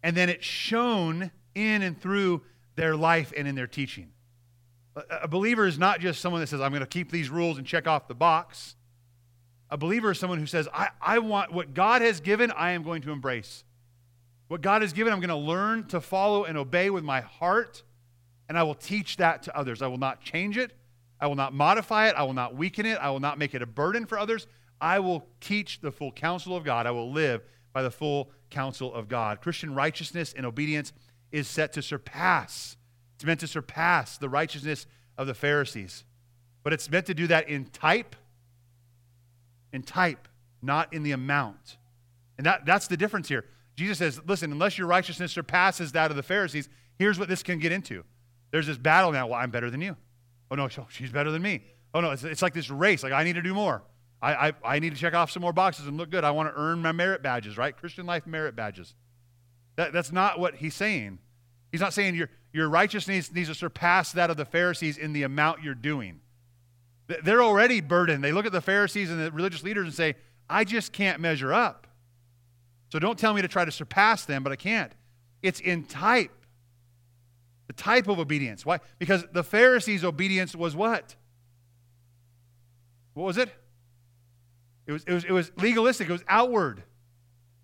and 0.04 0.16
then 0.16 0.28
it's 0.28 0.44
shown 0.44 1.32
in 1.56 1.82
and 1.82 2.00
through 2.00 2.42
their 2.76 2.94
life 2.94 3.32
and 3.36 3.48
in 3.48 3.56
their 3.56 3.66
teaching. 3.66 4.12
A 5.10 5.26
believer 5.26 5.66
is 5.66 5.80
not 5.80 5.98
just 5.98 6.20
someone 6.20 6.42
that 6.42 6.46
says, 6.46 6.60
I'm 6.60 6.70
going 6.70 6.78
to 6.78 6.86
keep 6.86 7.10
these 7.10 7.28
rules 7.28 7.58
and 7.58 7.66
check 7.66 7.88
off 7.88 8.06
the 8.06 8.14
box. 8.14 8.76
A 9.68 9.76
believer 9.76 10.12
is 10.12 10.18
someone 10.20 10.38
who 10.38 10.46
says, 10.46 10.68
I, 10.72 10.90
I 11.00 11.18
want 11.18 11.52
what 11.52 11.74
God 11.74 12.02
has 12.02 12.20
given, 12.20 12.52
I 12.52 12.70
am 12.70 12.84
going 12.84 13.02
to 13.02 13.10
embrace. 13.10 13.64
What 14.46 14.60
God 14.60 14.82
has 14.82 14.92
given, 14.92 15.12
I'm 15.12 15.18
going 15.18 15.30
to 15.30 15.34
learn 15.34 15.88
to 15.88 16.00
follow 16.00 16.44
and 16.44 16.56
obey 16.56 16.88
with 16.88 17.02
my 17.02 17.20
heart, 17.20 17.82
and 18.48 18.56
I 18.56 18.62
will 18.62 18.76
teach 18.76 19.16
that 19.16 19.42
to 19.44 19.56
others. 19.56 19.82
I 19.82 19.88
will 19.88 19.98
not 19.98 20.20
change 20.20 20.56
it. 20.56 20.72
I 21.20 21.26
will 21.26 21.36
not 21.36 21.52
modify 21.52 22.08
it. 22.08 22.14
I 22.16 22.22
will 22.22 22.32
not 22.32 22.56
weaken 22.56 22.86
it. 22.86 22.98
I 22.98 23.10
will 23.10 23.20
not 23.20 23.38
make 23.38 23.54
it 23.54 23.62
a 23.62 23.66
burden 23.66 24.06
for 24.06 24.18
others. 24.18 24.46
I 24.80 24.98
will 25.00 25.26
teach 25.40 25.80
the 25.80 25.92
full 25.92 26.12
counsel 26.12 26.56
of 26.56 26.64
God. 26.64 26.86
I 26.86 26.90
will 26.90 27.12
live 27.12 27.42
by 27.72 27.82
the 27.82 27.90
full 27.90 28.30
counsel 28.48 28.92
of 28.94 29.08
God. 29.08 29.40
Christian 29.40 29.74
righteousness 29.74 30.32
and 30.36 30.46
obedience 30.46 30.92
is 31.30 31.46
set 31.46 31.72
to 31.74 31.82
surpass. 31.82 32.76
It's 33.16 33.24
meant 33.24 33.40
to 33.40 33.46
surpass 33.46 34.16
the 34.16 34.28
righteousness 34.28 34.86
of 35.18 35.26
the 35.26 35.34
Pharisees. 35.34 36.04
But 36.62 36.72
it's 36.72 36.90
meant 36.90 37.06
to 37.06 37.14
do 37.14 37.26
that 37.26 37.48
in 37.48 37.66
type, 37.66 38.16
in 39.72 39.82
type, 39.82 40.26
not 40.62 40.92
in 40.92 41.02
the 41.02 41.12
amount. 41.12 41.76
And 42.38 42.46
that, 42.46 42.64
that's 42.64 42.86
the 42.86 42.96
difference 42.96 43.28
here. 43.28 43.44
Jesus 43.76 43.98
says, 43.98 44.20
listen, 44.26 44.52
unless 44.52 44.78
your 44.78 44.86
righteousness 44.86 45.32
surpasses 45.32 45.92
that 45.92 46.10
of 46.10 46.16
the 46.16 46.22
Pharisees, 46.22 46.68
here's 46.98 47.18
what 47.18 47.28
this 47.28 47.42
can 47.42 47.58
get 47.58 47.72
into. 47.72 48.04
There's 48.50 48.66
this 48.66 48.78
battle 48.78 49.12
now. 49.12 49.26
Well, 49.26 49.38
I'm 49.38 49.50
better 49.50 49.70
than 49.70 49.80
you. 49.80 49.96
Oh, 50.50 50.56
no, 50.56 50.68
she's 50.68 51.12
better 51.12 51.30
than 51.30 51.42
me. 51.42 51.62
Oh, 51.94 52.00
no, 52.00 52.10
it's, 52.10 52.24
it's 52.24 52.42
like 52.42 52.54
this 52.54 52.70
race. 52.70 53.02
Like, 53.02 53.12
I 53.12 53.24
need 53.24 53.34
to 53.34 53.42
do 53.42 53.54
more. 53.54 53.82
I, 54.22 54.48
I, 54.48 54.52
I 54.64 54.78
need 54.78 54.94
to 54.94 54.98
check 54.98 55.14
off 55.14 55.30
some 55.30 55.42
more 55.42 55.52
boxes 55.52 55.86
and 55.86 55.96
look 55.96 56.10
good. 56.10 56.24
I 56.24 56.30
want 56.30 56.52
to 56.52 56.60
earn 56.60 56.82
my 56.82 56.92
merit 56.92 57.22
badges, 57.22 57.56
right? 57.56 57.76
Christian 57.76 58.06
life 58.06 58.26
merit 58.26 58.54
badges. 58.54 58.94
That, 59.76 59.92
that's 59.92 60.12
not 60.12 60.38
what 60.38 60.56
he's 60.56 60.74
saying. 60.74 61.18
He's 61.72 61.80
not 61.80 61.94
saying 61.94 62.14
your, 62.16 62.28
your 62.52 62.68
righteousness 62.68 63.32
needs 63.32 63.48
to 63.48 63.54
surpass 63.54 64.12
that 64.12 64.28
of 64.28 64.36
the 64.36 64.44
Pharisees 64.44 64.98
in 64.98 65.12
the 65.12 65.22
amount 65.22 65.62
you're 65.62 65.74
doing. 65.74 66.20
They're 67.24 67.42
already 67.42 67.80
burdened. 67.80 68.22
They 68.22 68.32
look 68.32 68.46
at 68.46 68.52
the 68.52 68.60
Pharisees 68.60 69.10
and 69.10 69.20
the 69.20 69.32
religious 69.32 69.62
leaders 69.62 69.86
and 69.86 69.94
say, 69.94 70.16
I 70.48 70.64
just 70.64 70.92
can't 70.92 71.20
measure 71.20 71.52
up. 71.52 71.86
So 72.90 72.98
don't 72.98 73.18
tell 73.18 73.34
me 73.34 73.42
to 73.42 73.48
try 73.48 73.64
to 73.64 73.72
surpass 73.72 74.24
them, 74.24 74.42
but 74.42 74.52
I 74.52 74.56
can't. 74.56 74.92
It's 75.42 75.60
in 75.60 75.84
type. 75.84 76.32
The 77.70 77.74
type 77.74 78.08
of 78.08 78.18
obedience. 78.18 78.66
Why? 78.66 78.80
Because 78.98 79.24
the 79.32 79.44
Pharisees' 79.44 80.02
obedience 80.02 80.56
was 80.56 80.74
what? 80.74 81.14
What 83.14 83.26
was 83.26 83.36
it? 83.36 83.48
It 84.88 84.92
was, 84.92 85.04
it 85.04 85.12
was, 85.12 85.24
it 85.24 85.30
was 85.30 85.52
legalistic, 85.56 86.08
it 86.08 86.12
was 86.12 86.24
outward, 86.26 86.82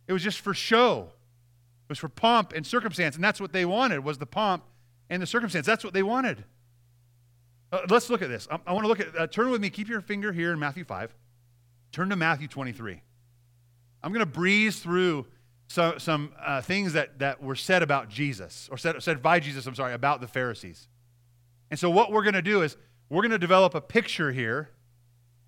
it 0.06 0.12
was 0.12 0.22
just 0.22 0.38
for 0.38 0.54
show. 0.54 1.08
It 1.08 1.88
was 1.88 1.98
for 1.98 2.08
pomp 2.08 2.52
and 2.52 2.64
circumstance, 2.64 3.16
and 3.16 3.24
that's 3.24 3.40
what 3.40 3.52
they 3.52 3.64
wanted 3.64 4.04
was 4.04 4.18
the 4.18 4.26
pomp 4.26 4.62
and 5.10 5.20
the 5.20 5.26
circumstance. 5.26 5.66
That's 5.66 5.82
what 5.82 5.92
they 5.92 6.04
wanted. 6.04 6.44
Uh, 7.72 7.80
let's 7.90 8.08
look 8.08 8.22
at 8.22 8.28
this. 8.28 8.46
I, 8.48 8.60
I 8.64 8.74
want 8.74 8.84
to 8.84 8.88
look 8.88 9.00
at, 9.00 9.18
uh, 9.18 9.26
turn 9.26 9.50
with 9.50 9.60
me, 9.60 9.70
keep 9.70 9.88
your 9.88 10.00
finger 10.00 10.32
here 10.32 10.52
in 10.52 10.60
Matthew 10.60 10.84
5. 10.84 11.12
Turn 11.90 12.10
to 12.10 12.16
Matthew 12.16 12.46
23. 12.46 13.02
I'm 14.04 14.12
going 14.12 14.24
to 14.24 14.30
breeze 14.30 14.78
through 14.78 15.26
some, 15.68 15.98
some 15.98 16.32
uh, 16.44 16.60
things 16.60 16.92
that, 16.92 17.18
that 17.18 17.42
were 17.42 17.56
said 17.56 17.82
about 17.82 18.08
Jesus, 18.08 18.68
or 18.70 18.78
said, 18.78 19.02
said 19.02 19.22
by 19.22 19.40
Jesus, 19.40 19.66
I'm 19.66 19.74
sorry, 19.74 19.94
about 19.94 20.20
the 20.20 20.28
Pharisees. 20.28 20.88
And 21.70 21.78
so, 21.78 21.90
what 21.90 22.12
we're 22.12 22.22
going 22.22 22.34
to 22.34 22.42
do 22.42 22.62
is 22.62 22.76
we're 23.08 23.22
going 23.22 23.32
to 23.32 23.38
develop 23.38 23.74
a 23.74 23.80
picture 23.80 24.32
here 24.32 24.70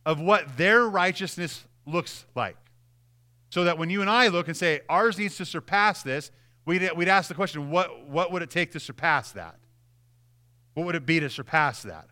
of 0.05 0.21
what 0.21 0.57
their 0.57 0.89
righteousness 0.89 1.65
looks 1.87 2.25
like. 2.35 2.57
So 3.51 3.65
that 3.65 3.79
when 3.79 3.91
you 3.91 4.01
and 4.01 4.11
I 4.11 4.29
look 4.29 4.49
and 4.49 4.57
say, 4.57 4.81
ours 4.89 5.19
needs 5.19 5.37
to 5.39 5.45
surpass 5.45 6.03
this, 6.03 6.31
we'd, 6.67 6.91
we'd 6.97 7.09
ask 7.09 7.29
the 7.29 7.35
question, 7.35 7.71
what, 7.71 8.07
what 8.07 8.31
would 8.31 8.43
it 8.43 8.51
take 8.51 8.73
to 8.73 8.81
surpass 8.81 9.33
that? 9.33 9.57
What 10.75 10.87
would 10.87 10.95
it 10.95 11.07
be 11.07 11.19
to 11.21 11.31
surpass 11.31 11.83
that? 11.83 12.09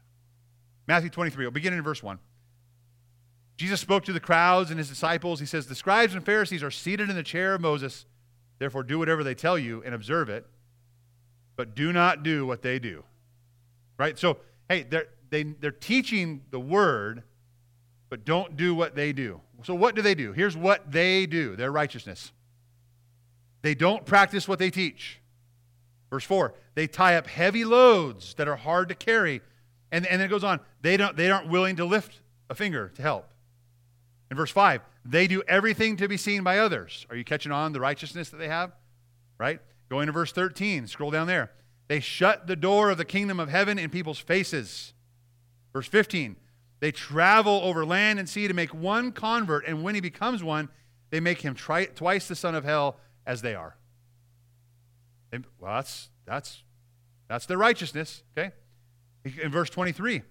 Matthew 0.86 1.10
23, 1.10 1.44
we'll 1.44 1.50
begin 1.50 1.74
in 1.74 1.82
verse 1.82 2.02
1. 2.02 2.18
Jesus 3.56 3.80
spoke 3.80 4.04
to 4.04 4.12
the 4.12 4.20
crowds 4.20 4.70
and 4.70 4.78
his 4.78 4.88
disciples. 4.88 5.40
He 5.40 5.46
says, 5.46 5.66
The 5.66 5.74
scribes 5.74 6.14
and 6.14 6.24
Pharisees 6.24 6.62
are 6.62 6.70
seated 6.70 7.08
in 7.08 7.16
the 7.16 7.22
chair 7.22 7.54
of 7.54 7.60
Moses. 7.60 8.04
Therefore, 8.58 8.82
do 8.82 8.98
whatever 8.98 9.24
they 9.24 9.34
tell 9.34 9.58
you 9.58 9.82
and 9.84 9.94
observe 9.94 10.28
it, 10.28 10.46
but 11.56 11.74
do 11.74 11.92
not 11.92 12.22
do 12.22 12.46
what 12.46 12.62
they 12.62 12.78
do. 12.78 13.04
Right? 13.98 14.18
So, 14.18 14.38
hey, 14.68 14.82
they're, 14.82 15.08
they, 15.30 15.42
they're 15.42 15.70
teaching 15.70 16.42
the 16.50 16.60
word, 16.60 17.22
but 18.08 18.24
don't 18.24 18.56
do 18.56 18.74
what 18.74 18.94
they 18.94 19.12
do. 19.12 19.40
So, 19.62 19.74
what 19.74 19.94
do 19.94 20.02
they 20.02 20.14
do? 20.14 20.32
Here's 20.32 20.56
what 20.56 20.90
they 20.90 21.26
do 21.26 21.56
their 21.56 21.72
righteousness. 21.72 22.32
They 23.62 23.74
don't 23.74 24.04
practice 24.04 24.46
what 24.46 24.58
they 24.58 24.70
teach. 24.70 25.20
Verse 26.10 26.24
4 26.24 26.54
they 26.74 26.86
tie 26.86 27.16
up 27.16 27.26
heavy 27.26 27.64
loads 27.64 28.34
that 28.34 28.48
are 28.48 28.56
hard 28.56 28.88
to 28.90 28.94
carry. 28.94 29.40
And, 29.90 30.06
and 30.06 30.20
then 30.20 30.26
it 30.26 30.30
goes 30.30 30.44
on 30.44 30.60
they, 30.82 30.96
don't, 30.96 31.16
they 31.16 31.30
aren't 31.30 31.48
willing 31.48 31.76
to 31.76 31.84
lift 31.84 32.20
a 32.50 32.54
finger 32.54 32.92
to 32.96 33.02
help. 33.02 33.28
In 34.30 34.36
verse 34.36 34.50
5, 34.50 34.80
they 35.04 35.26
do 35.26 35.42
everything 35.46 35.96
to 35.98 36.08
be 36.08 36.16
seen 36.16 36.42
by 36.42 36.58
others. 36.58 37.06
Are 37.10 37.16
you 37.16 37.24
catching 37.24 37.52
on 37.52 37.72
the 37.72 37.80
righteousness 37.80 38.30
that 38.30 38.38
they 38.38 38.48
have? 38.48 38.72
Right? 39.38 39.60
Going 39.88 40.06
to 40.06 40.12
verse 40.12 40.32
13, 40.32 40.86
scroll 40.88 41.10
down 41.10 41.26
there. 41.26 41.52
They 41.88 42.00
shut 42.00 42.46
the 42.46 42.56
door 42.56 42.90
of 42.90 42.98
the 42.98 43.04
kingdom 43.04 43.38
of 43.38 43.48
heaven 43.48 43.78
in 43.78 43.90
people's 43.90 44.18
faces. 44.18 44.94
Verse 45.72 45.86
15, 45.86 46.36
they 46.80 46.90
travel 46.90 47.60
over 47.62 47.86
land 47.86 48.18
and 48.18 48.28
sea 48.28 48.48
to 48.48 48.54
make 48.54 48.74
one 48.74 49.12
convert, 49.12 49.66
and 49.66 49.82
when 49.82 49.94
he 49.94 50.00
becomes 50.00 50.42
one, 50.42 50.68
they 51.10 51.20
make 51.20 51.42
him 51.42 51.54
tri- 51.54 51.86
twice 51.86 52.26
the 52.26 52.34
son 52.34 52.54
of 52.54 52.64
hell 52.64 52.98
as 53.26 53.42
they 53.42 53.54
are. 53.54 53.76
well, 55.32 55.74
that's, 55.74 56.10
that's, 56.24 56.62
that's 57.28 57.46
their 57.46 57.58
righteousness, 57.58 58.24
okay? 58.36 58.52
In 59.24 59.50
verse 59.50 59.70
23, 59.70 60.22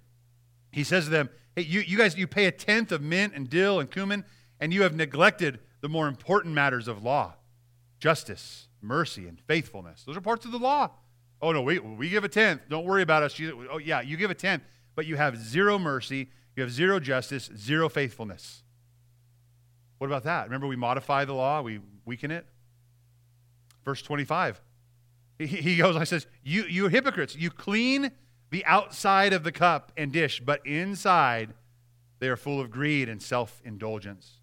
he 0.71 0.84
says 0.84 1.05
to 1.05 1.10
them, 1.10 1.29
Hey, 1.55 1.63
you, 1.63 1.81
you 1.81 1.97
guys, 1.97 2.17
you 2.17 2.27
pay 2.27 2.45
a 2.45 2.51
tenth 2.51 2.91
of 2.91 3.01
mint 3.01 3.33
and 3.33 3.49
dill 3.49 3.79
and 3.79 3.89
cumin, 3.89 4.25
and 4.59 4.73
you 4.73 4.83
have 4.83 4.95
neglected 4.95 5.59
the 5.81 5.89
more 5.89 6.07
important 6.07 6.53
matters 6.53 6.87
of 6.87 7.03
law 7.03 7.35
justice, 7.97 8.67
mercy, 8.81 9.27
and 9.27 9.39
faithfulness. 9.39 10.03
Those 10.03 10.17
are 10.17 10.21
parts 10.21 10.45
of 10.45 10.51
the 10.51 10.59
law. 10.59 10.91
Oh, 11.41 11.51
no, 11.51 11.61
we, 11.61 11.79
we 11.79 12.09
give 12.09 12.23
a 12.23 12.29
tenth. 12.29 12.61
Don't 12.69 12.85
worry 12.85 13.01
about 13.01 13.23
us. 13.23 13.39
Oh, 13.71 13.77
yeah, 13.77 14.01
you 14.01 14.17
give 14.17 14.29
a 14.29 14.35
tenth, 14.35 14.63
but 14.95 15.05
you 15.05 15.15
have 15.15 15.37
zero 15.37 15.79
mercy, 15.79 16.29
you 16.55 16.61
have 16.61 16.71
zero 16.71 16.99
justice, 16.99 17.49
zero 17.55 17.89
faithfulness. 17.89 18.63
What 19.97 20.07
about 20.07 20.23
that? 20.23 20.45
Remember, 20.45 20.67
we 20.67 20.75
modify 20.75 21.25
the 21.25 21.33
law, 21.33 21.61
we 21.61 21.79
weaken 22.05 22.31
it. 22.31 22.45
Verse 23.83 24.01
25. 24.01 24.61
He, 25.37 25.47
he 25.47 25.77
goes, 25.77 25.95
I 25.95 26.03
says, 26.03 26.27
you, 26.43 26.63
you 26.63 26.87
hypocrites, 26.87 27.35
you 27.35 27.49
clean 27.49 28.11
the 28.49 28.65
outside 28.65 29.34
of 29.34 29.43
the 29.43 29.51
cup 29.51 29.91
and 29.97 30.12
dish, 30.12 30.41
but 30.43 30.65
inside 30.65 31.53
they 32.19 32.27
are 32.27 32.38
full 32.38 32.60
of 32.60 32.71
greed 32.71 33.10
and 33.10 33.21
self 33.21 33.62
indulgence. 33.65 34.39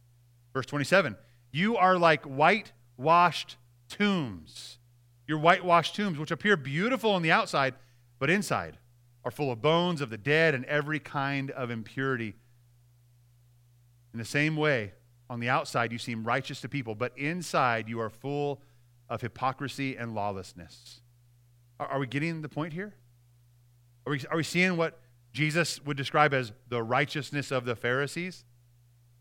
Verse 0.52 0.66
27 0.66 1.16
You 1.50 1.76
are 1.76 1.98
like 1.98 2.24
whitewashed 2.24 3.56
tombs. 3.88 4.78
Your 5.26 5.38
whitewashed 5.38 5.94
tombs, 5.94 6.18
which 6.18 6.30
appear 6.30 6.56
beautiful 6.56 7.12
on 7.12 7.22
the 7.22 7.32
outside, 7.32 7.74
but 8.18 8.28
inside 8.28 8.78
are 9.24 9.30
full 9.30 9.52
of 9.52 9.62
bones 9.62 10.00
of 10.00 10.10
the 10.10 10.18
dead 10.18 10.54
and 10.54 10.64
every 10.64 10.98
kind 10.98 11.50
of 11.52 11.70
impurity. 11.70 12.34
In 14.12 14.18
the 14.18 14.24
same 14.24 14.56
way, 14.56 14.92
on 15.30 15.40
the 15.40 15.48
outside 15.48 15.92
you 15.92 15.98
seem 15.98 16.24
righteous 16.24 16.60
to 16.60 16.68
people, 16.68 16.94
but 16.94 17.16
inside 17.16 17.88
you 17.88 18.00
are 18.00 18.10
full 18.10 18.60
of 19.08 19.20
hypocrisy 19.20 19.96
and 19.96 20.14
lawlessness. 20.14 21.00
Are, 21.78 21.86
are 21.86 21.98
we 21.98 22.06
getting 22.06 22.42
the 22.42 22.48
point 22.48 22.72
here? 22.72 22.94
Are 24.06 24.12
we, 24.12 24.20
are 24.30 24.36
we 24.36 24.42
seeing 24.42 24.76
what 24.76 25.00
Jesus 25.32 25.82
would 25.84 25.96
describe 25.96 26.34
as 26.34 26.52
the 26.68 26.82
righteousness 26.82 27.50
of 27.50 27.64
the 27.64 27.76
Pharisees? 27.76 28.44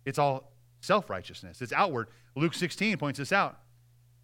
It's 0.05 0.19
all 0.19 0.51
self 0.81 1.09
righteousness, 1.09 1.61
it's 1.61 1.73
outward. 1.73 2.07
Luke 2.35 2.53
16 2.53 2.97
points 2.97 3.19
this 3.19 3.31
out. 3.31 3.59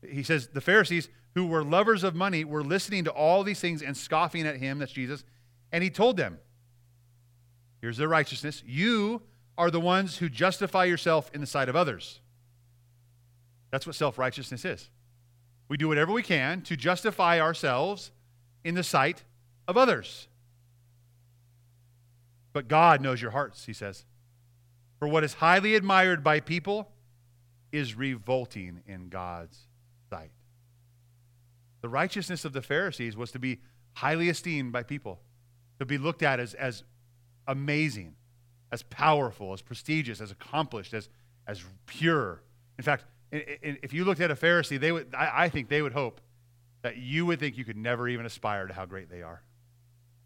He 0.02 0.24
says, 0.24 0.48
The 0.48 0.62
Pharisees, 0.62 1.10
who 1.36 1.48
were 1.48 1.64
lovers 1.64 2.04
of 2.04 2.16
money, 2.16 2.44
were 2.44 2.64
listening 2.64 3.04
to 3.04 3.12
all 3.12 3.44
these 3.44 3.60
things 3.60 3.82
and 3.82 3.96
scoffing 3.96 4.48
at 4.48 4.58
him, 4.58 4.80
that's 4.80 4.92
Jesus, 4.92 5.24
and 5.72 5.84
he 5.84 5.90
told 5.90 6.18
them, 6.18 6.40
Here's 7.82 7.98
their 7.98 8.08
righteousness. 8.08 8.64
You 8.66 9.22
are 9.58 9.70
the 9.70 9.80
ones 9.80 10.18
who 10.18 10.30
justify 10.30 10.86
yourself 10.86 11.30
in 11.34 11.42
the 11.42 11.48
sight 11.48 11.70
of 11.70 11.76
others. 11.76 12.22
That's 13.72 13.86
what 13.86 13.96
self 13.96 14.18
righteousness 14.18 14.66
is. 14.66 14.90
We 15.70 15.78
do 15.78 15.88
whatever 15.88 16.12
we 16.12 16.24
can 16.24 16.62
to 16.64 16.78
justify 16.78 17.40
ourselves 17.40 18.12
in 18.64 18.76
the 18.76 18.84
sight 18.84 19.24
of 19.68 19.78
others. 19.78 20.28
But 22.58 22.68
God 22.68 23.02
knows 23.02 23.22
your 23.22 23.30
hearts, 23.30 23.68
he 23.68 23.74
says. 23.74 24.04
For 24.98 25.08
what 25.08 25.24
is 25.24 25.36
highly 25.36 25.76
admired 25.76 26.24
by 26.24 26.40
people 26.40 26.90
is 27.72 27.94
revolting 27.94 28.82
in 28.88 29.10
God's 29.10 29.68
sight. 30.10 30.32
The 31.82 31.90
righteousness 31.90 32.46
of 32.46 32.54
the 32.54 32.64
Pharisees 32.64 33.16
was 33.16 33.30
to 33.34 33.38
be 33.38 33.60
highly 33.94 34.28
esteemed 34.28 34.72
by 34.72 34.82
people, 34.82 35.20
to 35.78 35.86
be 35.86 36.00
looked 36.00 36.24
at 36.24 36.40
as, 36.40 36.56
as 36.56 36.84
amazing, 37.48 38.16
as 38.72 38.82
powerful, 38.82 39.54
as 39.54 39.62
prestigious, 39.62 40.20
as 40.20 40.32
accomplished, 40.32 40.96
as, 40.96 41.10
as 41.46 41.64
pure. 41.86 42.42
In 42.80 42.84
fact, 42.84 43.06
if 43.32 43.94
you 43.94 44.04
looked 44.04 44.20
at 44.20 44.32
a 44.32 44.36
Pharisee, 44.36 44.80
they 44.80 44.92
would, 44.92 45.14
I 45.16 45.48
think 45.50 45.70
they 45.70 45.84
would 45.84 45.94
hope 45.94 46.22
that 46.82 46.98
you 46.98 47.28
would 47.28 47.40
think 47.40 47.56
you 47.56 47.66
could 47.66 47.78
never 47.78 48.10
even 48.10 48.26
aspire 48.26 48.66
to 48.66 48.74
how 48.74 48.88
great 48.88 49.12
they 49.12 49.22
are. 49.22 49.44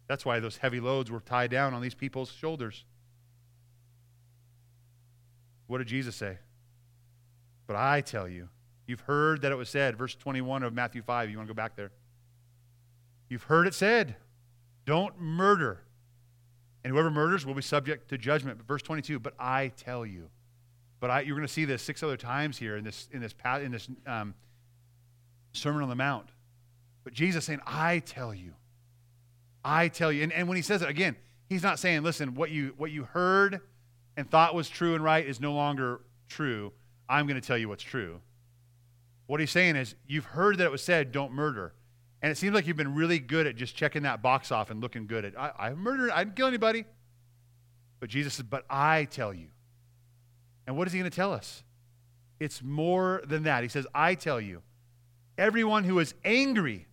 That's 0.08 0.24
why 0.24 0.40
those 0.40 0.58
heavy 0.58 0.80
loads 0.80 1.10
were 1.10 1.20
tied 1.20 1.50
down 1.50 1.74
on 1.74 1.82
these 1.82 1.94
people's 1.94 2.30
shoulders. 2.30 2.84
What 5.66 5.78
did 5.78 5.86
Jesus 5.86 6.16
say? 6.16 6.38
But 7.66 7.76
I 7.76 8.00
tell 8.00 8.28
you, 8.28 8.48
you've 8.86 9.00
heard 9.00 9.42
that 9.42 9.52
it 9.52 9.54
was 9.54 9.70
said, 9.70 9.96
verse 9.96 10.14
21 10.14 10.62
of 10.62 10.74
Matthew 10.74 11.02
5. 11.02 11.30
You 11.30 11.36
want 11.38 11.48
to 11.48 11.54
go 11.54 11.56
back 11.56 11.76
there? 11.76 11.92
You've 13.28 13.44
heard 13.44 13.66
it 13.66 13.74
said, 13.74 14.16
don't 14.84 15.18
murder. 15.18 15.80
And 16.84 16.92
whoever 16.92 17.10
murders 17.10 17.46
will 17.46 17.54
be 17.54 17.62
subject 17.62 18.08
to 18.10 18.18
judgment. 18.18 18.58
But 18.58 18.66
verse 18.66 18.82
22, 18.82 19.20
but 19.20 19.34
I 19.38 19.68
tell 19.68 20.04
you. 20.04 20.28
But 21.00 21.10
I, 21.10 21.20
you're 21.20 21.36
going 21.36 21.46
to 21.46 21.52
see 21.52 21.64
this 21.64 21.82
six 21.82 22.02
other 22.02 22.16
times 22.16 22.58
here 22.58 22.76
in 22.76 22.84
this, 22.84 23.08
in 23.12 23.20
this, 23.20 23.34
in 23.62 23.72
this 23.72 23.88
um, 24.06 24.34
Sermon 25.52 25.82
on 25.82 25.88
the 25.88 25.94
Mount. 25.94 26.28
But 27.04 27.12
Jesus 27.12 27.44
saying, 27.44 27.60
I 27.66 28.00
tell 28.00 28.34
you. 28.34 28.52
I 29.64 29.88
tell 29.88 30.12
you. 30.12 30.22
And, 30.22 30.32
and 30.32 30.48
when 30.48 30.56
he 30.56 30.62
says 30.62 30.82
it, 30.82 30.88
again, 30.88 31.16
he's 31.48 31.62
not 31.62 31.78
saying, 31.78 32.02
listen, 32.02 32.34
what 32.34 32.50
you, 32.50 32.74
what 32.76 32.90
you 32.90 33.04
heard 33.04 33.60
and 34.16 34.30
thought 34.30 34.54
was 34.54 34.68
true 34.68 34.94
and 34.94 35.02
right 35.02 35.26
is 35.26 35.40
no 35.40 35.52
longer 35.52 36.00
true. 36.28 36.72
I'm 37.08 37.26
going 37.26 37.40
to 37.40 37.46
tell 37.46 37.58
you 37.58 37.68
what's 37.68 37.82
true. 37.82 38.20
What 39.26 39.40
he's 39.40 39.50
saying 39.50 39.76
is, 39.76 39.94
you've 40.06 40.24
heard 40.24 40.58
that 40.58 40.64
it 40.64 40.72
was 40.72 40.82
said, 40.82 41.12
don't 41.12 41.32
murder. 41.32 41.74
And 42.20 42.30
it 42.30 42.36
seems 42.36 42.54
like 42.54 42.66
you've 42.66 42.76
been 42.76 42.94
really 42.94 43.18
good 43.18 43.46
at 43.46 43.56
just 43.56 43.74
checking 43.74 44.02
that 44.02 44.22
box 44.22 44.52
off 44.52 44.70
and 44.70 44.80
looking 44.80 45.06
good 45.06 45.24
at, 45.24 45.38
I, 45.38 45.52
I 45.58 45.74
murdered, 45.74 46.10
I 46.10 46.24
didn't 46.24 46.36
kill 46.36 46.46
anybody. 46.46 46.84
But 48.00 48.10
Jesus 48.10 48.34
says, 48.34 48.46
but 48.48 48.64
I 48.68 49.04
tell 49.04 49.32
you. 49.32 49.48
And 50.66 50.76
what 50.76 50.86
is 50.86 50.92
he 50.92 50.98
going 50.98 51.10
to 51.10 51.14
tell 51.14 51.32
us? 51.32 51.62
It's 52.38 52.62
more 52.62 53.22
than 53.26 53.44
that. 53.44 53.62
He 53.62 53.68
says, 53.68 53.86
I 53.94 54.14
tell 54.14 54.40
you. 54.40 54.62
Everyone 55.38 55.84
who 55.84 55.98
is 55.98 56.14
angry 56.24 56.86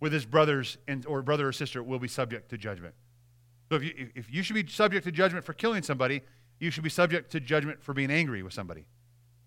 with 0.00 0.12
his 0.12 0.24
brothers 0.24 0.78
and, 0.88 1.06
or 1.06 1.22
brother 1.22 1.48
or 1.48 1.52
sister 1.52 1.82
will 1.82 1.98
be 1.98 2.08
subject 2.08 2.50
to 2.50 2.58
judgment. 2.58 2.94
So 3.68 3.76
if 3.76 3.84
you, 3.84 4.10
if 4.14 4.32
you 4.32 4.42
should 4.42 4.54
be 4.54 4.66
subject 4.66 5.04
to 5.04 5.12
judgment 5.12 5.44
for 5.44 5.52
killing 5.52 5.82
somebody, 5.82 6.22
you 6.58 6.70
should 6.70 6.82
be 6.82 6.90
subject 6.90 7.30
to 7.32 7.40
judgment 7.40 7.82
for 7.82 7.92
being 7.92 8.10
angry 8.10 8.42
with 8.42 8.52
somebody. 8.52 8.86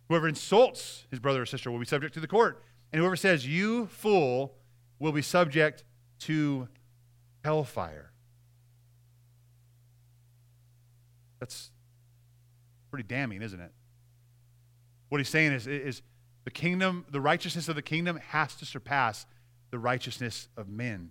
Whoever 0.07 0.27
insults 0.27 1.05
his 1.09 1.19
brother 1.19 1.41
or 1.41 1.45
sister 1.45 1.71
will 1.71 1.79
be 1.79 1.85
subject 1.85 2.13
to 2.13 2.19
the 2.19 2.27
court. 2.27 2.63
And 2.91 2.99
whoever 2.99 3.15
says, 3.15 3.45
You 3.47 3.87
fool, 3.87 4.55
will 4.99 5.11
be 5.11 5.21
subject 5.21 5.83
to 6.19 6.67
hellfire. 7.43 8.11
That's 11.39 11.71
pretty 12.89 13.07
damning, 13.07 13.41
isn't 13.41 13.59
it? 13.59 13.71
What 15.09 15.17
he's 15.17 15.29
saying 15.29 15.51
is, 15.51 15.67
is 15.67 16.01
the 16.45 16.51
kingdom, 16.51 17.05
the 17.11 17.19
righteousness 17.19 17.67
of 17.67 17.75
the 17.75 17.81
kingdom 17.81 18.17
has 18.29 18.55
to 18.55 18.65
surpass 18.65 19.25
the 19.73 19.79
righteousness 19.79 20.49
of 20.55 20.69
men. 20.69 21.09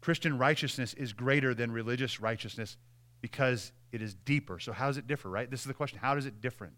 Christian 0.00 0.38
righteousness 0.38 0.94
is 0.94 1.12
greater 1.12 1.52
than 1.52 1.70
religious 1.70 2.20
righteousness 2.20 2.78
because 3.20 3.70
it 3.92 4.00
is 4.00 4.14
deeper. 4.14 4.58
So, 4.58 4.72
how 4.72 4.86
does 4.86 4.96
it 4.96 5.06
differ, 5.06 5.28
right? 5.28 5.50
This 5.50 5.60
is 5.60 5.66
the 5.66 5.74
question. 5.74 5.98
How 5.98 6.14
does 6.14 6.24
it 6.24 6.40
different 6.40 6.72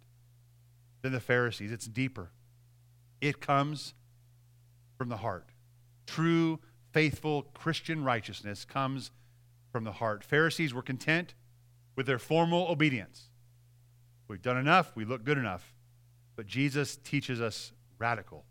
than 1.02 1.12
the 1.12 1.20
Pharisees? 1.20 1.70
It's 1.70 1.86
deeper. 1.86 2.32
It 3.20 3.40
comes 3.40 3.94
from 4.98 5.08
the 5.08 5.18
heart. 5.18 5.50
True, 6.08 6.58
faithful 6.90 7.42
Christian 7.54 8.02
righteousness 8.02 8.64
comes 8.64 9.12
from 9.70 9.84
the 9.84 9.92
heart. 9.92 10.24
Pharisees 10.24 10.74
were 10.74 10.82
content 10.82 11.34
with 11.94 12.06
their 12.06 12.18
formal 12.18 12.66
obedience. 12.66 13.28
We've 14.26 14.42
done 14.42 14.58
enough, 14.58 14.96
we 14.96 15.04
look 15.04 15.22
good 15.22 15.38
enough. 15.38 15.72
But 16.34 16.48
Jesus 16.48 16.96
teaches 16.96 17.40
us 17.40 17.70
radical 18.00 18.46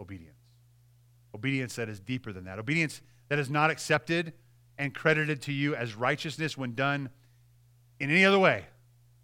obedience. 0.00 0.39
Obedience 1.34 1.76
that 1.76 1.88
is 1.88 2.00
deeper 2.00 2.32
than 2.32 2.44
that. 2.44 2.58
Obedience 2.58 3.02
that 3.28 3.38
is 3.38 3.48
not 3.48 3.70
accepted 3.70 4.32
and 4.78 4.94
credited 4.94 5.42
to 5.42 5.52
you 5.52 5.74
as 5.74 5.94
righteousness 5.94 6.56
when 6.56 6.74
done 6.74 7.10
in 7.98 8.10
any 8.10 8.24
other 8.24 8.38
way 8.38 8.64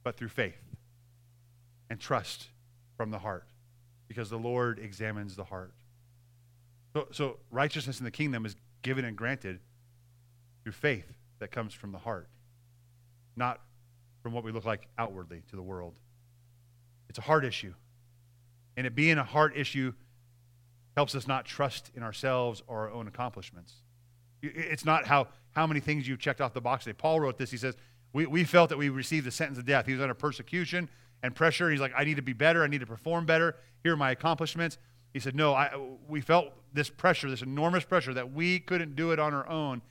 but 0.05 0.16
through 0.16 0.29
faith 0.29 0.61
and 1.90 1.99
trust 1.99 2.49
from 2.97 3.11
the 3.11 3.19
heart 3.19 3.49
because 4.09 4.31
the 4.31 4.38
Lord 4.38 4.79
examines 4.79 5.35
the 5.35 5.45
heart. 5.45 5.73
So, 6.92 7.09
so 7.11 7.37
righteousness 7.51 7.99
in 7.99 8.05
the 8.05 8.11
kingdom 8.11 8.47
is 8.47 8.55
given 8.83 9.05
and 9.05 9.16
granted 9.16 9.59
through 10.62 10.73
faith 10.73 11.07
that 11.38 11.51
comes 11.51 11.75
from 11.75 11.92
the 11.92 11.99
heart, 11.99 12.29
not 13.37 13.61
from 14.23 14.33
what 14.33 14.45
we 14.45 14.53
look 14.53 14.64
like 14.64 14.88
outwardly 14.99 15.42
to 15.51 15.57
the 15.57 15.62
world. 15.62 15.95
It's 17.09 17.19
a 17.19 17.23
heart 17.23 17.45
issue. 17.45 17.75
And 18.77 18.87
it 18.87 18.95
being 18.95 19.19
a 19.19 19.25
heart 19.25 19.57
issue 19.57 19.92
helps 20.97 21.15
us 21.15 21.27
not 21.27 21.45
trust 21.45 21.91
in 21.95 22.03
ourselves 22.03 22.63
or 22.67 22.89
our 22.89 22.91
own 22.91 23.07
accomplishments. 23.07 23.75
It's 24.43 24.85
not 24.85 25.07
how, 25.07 25.29
how 25.53 25.67
many 25.67 25.81
things 25.81 26.09
you've 26.09 26.19
checked 26.19 26.41
off 26.41 26.55
the 26.55 26.61
box 26.61 26.85
today. 26.85 26.97
Paul 26.99 27.21
wrote 27.21 27.37
this. 27.37 27.51
He 27.51 27.57
says, 27.57 27.77
we, 28.13 28.27
we 28.27 28.45
felt 28.45 28.71
that 28.71 28.79
we 28.79 28.89
received 28.89 29.27
the 29.27 29.31
sentence 29.31 29.59
of 29.59 29.67
death. 29.67 29.87
He 29.87 29.93
was 29.93 30.01
under 30.01 30.15
persecution 30.15 30.89
and 31.23 31.35
pressure. 31.35 31.71
He's 31.71 31.81
like, 31.81 31.93
I 31.97 32.05
need 32.05 32.17
to 32.17 32.23
be 32.23 32.33
better. 32.33 32.63
I 32.63 32.67
need 32.67 32.81
to 32.81 32.87
perform 32.87 33.27
better. 33.27 33.57
Here 33.83 33.93
are 33.93 33.97
my 33.97 34.11
accomplishments. 34.11 34.79
He 35.13 35.21
said, 35.21 35.35
No, 35.35 35.55
I, 35.55 35.71
we 36.09 36.21
felt 36.21 36.53
this 36.73 36.91
pressure, 36.91 37.29
this 37.29 37.43
enormous 37.43 37.85
pressure 37.85 38.15
that 38.15 38.33
we 38.33 38.59
couldn't 38.59 38.97
do 38.97 39.13
it 39.13 39.19
on 39.19 39.35
our 39.35 39.49
own. 39.49 39.83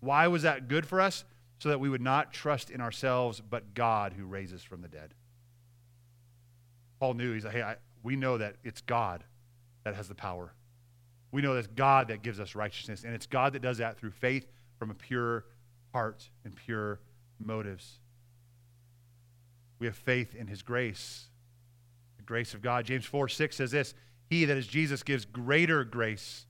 Why 0.00 0.26
was 0.28 0.42
that 0.42 0.68
good 0.68 0.86
for 0.86 1.00
us? 1.00 1.24
So 1.58 1.68
that 1.68 1.78
we 1.78 1.88
would 1.88 2.00
not 2.00 2.32
trust 2.32 2.70
in 2.70 2.80
ourselves, 2.80 3.40
but 3.40 3.74
God 3.74 4.14
who 4.14 4.26
raises 4.26 4.62
from 4.64 4.82
the 4.82 4.88
dead. 4.88 5.14
Paul 6.98 7.14
knew, 7.14 7.32
he's 7.32 7.44
like, 7.44 7.54
Hey, 7.54 7.62
I, 7.62 7.76
we 8.02 8.16
know 8.16 8.38
that 8.38 8.56
it's 8.64 8.80
God 8.80 9.24
that 9.84 9.94
has 9.94 10.08
the 10.08 10.14
power. 10.14 10.52
We 11.30 11.42
know 11.42 11.54
that 11.54 11.60
it's 11.60 11.68
God 11.68 12.08
that 12.08 12.22
gives 12.22 12.38
us 12.38 12.54
righteousness, 12.54 13.04
and 13.04 13.14
it's 13.14 13.26
God 13.26 13.54
that 13.54 13.62
does 13.62 13.78
that 13.78 13.98
through 13.98 14.10
faith 14.10 14.46
from 14.78 14.90
a 14.90 14.94
pure 14.94 15.46
heart 15.92 16.28
and 16.44 16.54
pure 16.54 17.00
motives. 17.38 17.98
We 19.78 19.86
have 19.86 19.96
faith 19.96 20.34
in 20.34 20.46
his 20.46 20.62
grace, 20.62 21.26
the 22.16 22.22
grace 22.22 22.54
of 22.54 22.62
God. 22.62 22.84
James 22.84 23.04
4 23.04 23.28
6 23.28 23.56
says 23.56 23.70
this 23.70 23.94
He, 24.28 24.44
that 24.44 24.56
is 24.56 24.66
Jesus, 24.66 25.02
gives 25.02 25.24
greater 25.24 25.84
grace. 25.84 26.46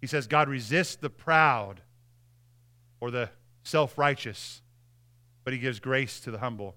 He 0.00 0.06
says, 0.06 0.26
God 0.26 0.48
resists 0.48 0.96
the 0.96 1.10
proud 1.10 1.80
or 3.00 3.10
the 3.10 3.30
self 3.62 3.98
righteous, 3.98 4.62
but 5.42 5.52
he 5.52 5.58
gives 5.58 5.80
grace 5.80 6.20
to 6.20 6.30
the 6.30 6.38
humble. 6.38 6.76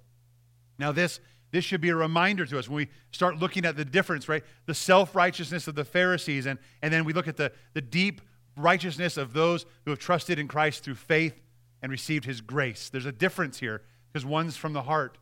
Now, 0.79 0.91
this, 0.91 1.19
this 1.51 1.63
should 1.63 1.81
be 1.81 1.89
a 1.89 1.95
reminder 1.95 2.45
to 2.45 2.59
us 2.59 2.67
when 2.67 2.75
we 2.75 2.89
start 3.11 3.37
looking 3.37 3.65
at 3.65 3.75
the 3.75 3.85
difference, 3.85 4.27
right? 4.27 4.43
The 4.65 4.73
self 4.73 5.15
righteousness 5.15 5.67
of 5.67 5.75
the 5.75 5.85
Pharisees, 5.85 6.45
and, 6.45 6.59
and 6.81 6.93
then 6.93 7.05
we 7.05 7.13
look 7.13 7.27
at 7.27 7.37
the, 7.37 7.51
the 7.73 7.81
deep 7.81 8.21
righteousness 8.57 9.17
of 9.17 9.33
those 9.33 9.65
who 9.85 9.91
have 9.91 9.99
trusted 9.99 10.39
in 10.39 10.47
Christ 10.47 10.83
through 10.83 10.95
faith 10.95 11.39
and 11.81 11.91
received 11.91 12.25
his 12.25 12.41
grace. 12.41 12.89
There's 12.89 13.05
a 13.05 13.11
difference 13.11 13.59
here 13.59 13.83
because 14.11 14.25
one's 14.25 14.57
from 14.57 14.73
the 14.73 14.81
heart. 14.81 15.17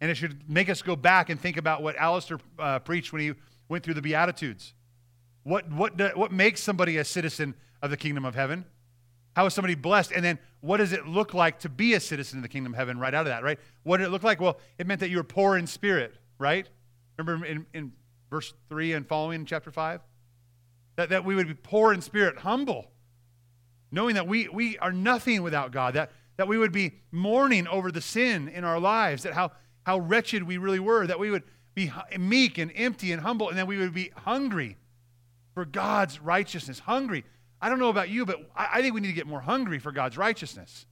And 0.00 0.10
it 0.10 0.16
should 0.16 0.48
make 0.48 0.68
us 0.68 0.80
go 0.80 0.96
back 0.96 1.28
and 1.28 1.40
think 1.40 1.56
about 1.56 1.82
what 1.82 1.96
Alistair 1.96 2.38
uh, 2.58 2.78
preached 2.78 3.12
when 3.12 3.20
he 3.20 3.32
went 3.68 3.84
through 3.84 3.94
the 3.94 4.02
Beatitudes. 4.02 4.72
What, 5.42 5.70
what, 5.70 6.16
what 6.16 6.32
makes 6.32 6.60
somebody 6.60 6.98
a 6.98 7.04
citizen 7.04 7.54
of 7.82 7.90
the 7.90 7.96
kingdom 7.96 8.24
of 8.24 8.34
heaven? 8.34 8.64
How 9.38 9.46
is 9.46 9.54
somebody 9.54 9.76
blessed? 9.76 10.10
And 10.10 10.24
then 10.24 10.40
what 10.62 10.78
does 10.78 10.92
it 10.92 11.06
look 11.06 11.32
like 11.32 11.60
to 11.60 11.68
be 11.68 11.94
a 11.94 12.00
citizen 12.00 12.40
of 12.40 12.42
the 12.42 12.48
kingdom 12.48 12.72
of 12.72 12.76
heaven 12.76 12.98
right 12.98 13.14
out 13.14 13.20
of 13.20 13.26
that, 13.28 13.44
right? 13.44 13.56
What 13.84 13.98
did 13.98 14.08
it 14.08 14.10
look 14.10 14.24
like? 14.24 14.40
Well, 14.40 14.58
it 14.78 14.86
meant 14.88 14.98
that 14.98 15.10
you 15.10 15.16
were 15.18 15.22
poor 15.22 15.56
in 15.56 15.68
spirit, 15.68 16.16
right? 16.40 16.68
Remember 17.16 17.46
in, 17.46 17.64
in 17.72 17.92
verse 18.30 18.52
3 18.68 18.94
and 18.94 19.06
following 19.06 19.42
in 19.42 19.46
chapter 19.46 19.70
5? 19.70 20.00
That, 20.96 21.10
that 21.10 21.24
we 21.24 21.36
would 21.36 21.46
be 21.46 21.54
poor 21.54 21.92
in 21.92 22.00
spirit, 22.00 22.38
humble, 22.38 22.90
knowing 23.92 24.16
that 24.16 24.26
we, 24.26 24.48
we 24.48 24.76
are 24.78 24.90
nothing 24.90 25.44
without 25.44 25.70
God, 25.70 25.94
that, 25.94 26.10
that 26.36 26.48
we 26.48 26.58
would 26.58 26.72
be 26.72 26.94
mourning 27.12 27.68
over 27.68 27.92
the 27.92 28.00
sin 28.00 28.48
in 28.48 28.64
our 28.64 28.80
lives, 28.80 29.22
that 29.22 29.34
how, 29.34 29.52
how 29.86 30.00
wretched 30.00 30.42
we 30.42 30.58
really 30.58 30.80
were, 30.80 31.06
that 31.06 31.20
we 31.20 31.30
would 31.30 31.44
be 31.76 31.92
meek 32.18 32.58
and 32.58 32.72
empty 32.74 33.12
and 33.12 33.22
humble, 33.22 33.50
and 33.50 33.56
then 33.56 33.68
we 33.68 33.76
would 33.76 33.94
be 33.94 34.10
hungry 34.16 34.78
for 35.54 35.64
God's 35.64 36.20
righteousness, 36.20 36.80
hungry 36.80 37.24
I 37.60 37.68
don't 37.68 37.78
know 37.78 37.88
about 37.88 38.08
you, 38.08 38.24
but 38.24 38.50
I, 38.56 38.68
I 38.74 38.82
think 38.82 38.94
we 38.94 39.00
need 39.00 39.08
to 39.08 39.14
get 39.14 39.26
more 39.26 39.40
hungry 39.40 39.78
for 39.78 39.92
God's 39.92 40.16
righteousness. 40.16 40.86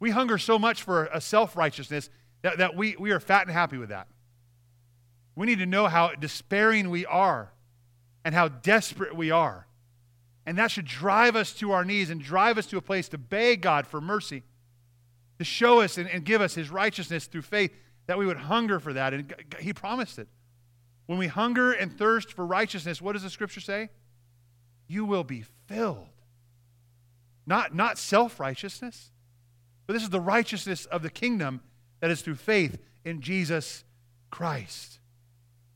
We 0.00 0.10
hunger 0.10 0.38
so 0.38 0.58
much 0.58 0.82
for 0.82 1.06
a 1.06 1.20
self 1.20 1.56
righteousness 1.56 2.08
that, 2.42 2.58
that 2.58 2.76
we, 2.76 2.96
we 2.98 3.10
are 3.10 3.20
fat 3.20 3.42
and 3.42 3.50
happy 3.50 3.78
with 3.78 3.88
that. 3.88 4.06
We 5.34 5.46
need 5.46 5.58
to 5.58 5.66
know 5.66 5.86
how 5.86 6.10
despairing 6.14 6.90
we 6.90 7.06
are 7.06 7.52
and 8.24 8.34
how 8.34 8.48
desperate 8.48 9.16
we 9.16 9.30
are. 9.30 9.66
And 10.46 10.56
that 10.58 10.70
should 10.70 10.86
drive 10.86 11.36
us 11.36 11.52
to 11.54 11.72
our 11.72 11.84
knees 11.84 12.10
and 12.10 12.20
drive 12.20 12.58
us 12.58 12.66
to 12.66 12.78
a 12.78 12.80
place 12.80 13.08
to 13.10 13.18
beg 13.18 13.60
God 13.60 13.86
for 13.86 14.00
mercy, 14.00 14.44
to 15.38 15.44
show 15.44 15.80
us 15.80 15.98
and, 15.98 16.08
and 16.08 16.24
give 16.24 16.40
us 16.40 16.54
his 16.54 16.70
righteousness 16.70 17.26
through 17.26 17.42
faith, 17.42 17.72
that 18.06 18.18
we 18.18 18.24
would 18.24 18.38
hunger 18.38 18.80
for 18.80 18.92
that. 18.94 19.12
And 19.12 19.34
he 19.60 19.72
promised 19.72 20.18
it. 20.18 20.28
When 21.06 21.18
we 21.18 21.26
hunger 21.26 21.72
and 21.72 21.96
thirst 21.96 22.32
for 22.32 22.46
righteousness, 22.46 23.00
what 23.02 23.12
does 23.12 23.22
the 23.22 23.30
scripture 23.30 23.60
say? 23.60 23.90
You 24.88 25.04
will 25.04 25.24
be 25.24 25.44
filled. 25.66 26.08
Not, 27.46 27.74
not 27.74 27.98
self 27.98 28.40
righteousness, 28.40 29.10
but 29.86 29.92
this 29.92 30.02
is 30.02 30.10
the 30.10 30.20
righteousness 30.20 30.86
of 30.86 31.02
the 31.02 31.10
kingdom 31.10 31.60
that 32.00 32.10
is 32.10 32.22
through 32.22 32.34
faith 32.34 32.78
in 33.04 33.20
Jesus 33.20 33.84
Christ. 34.30 34.98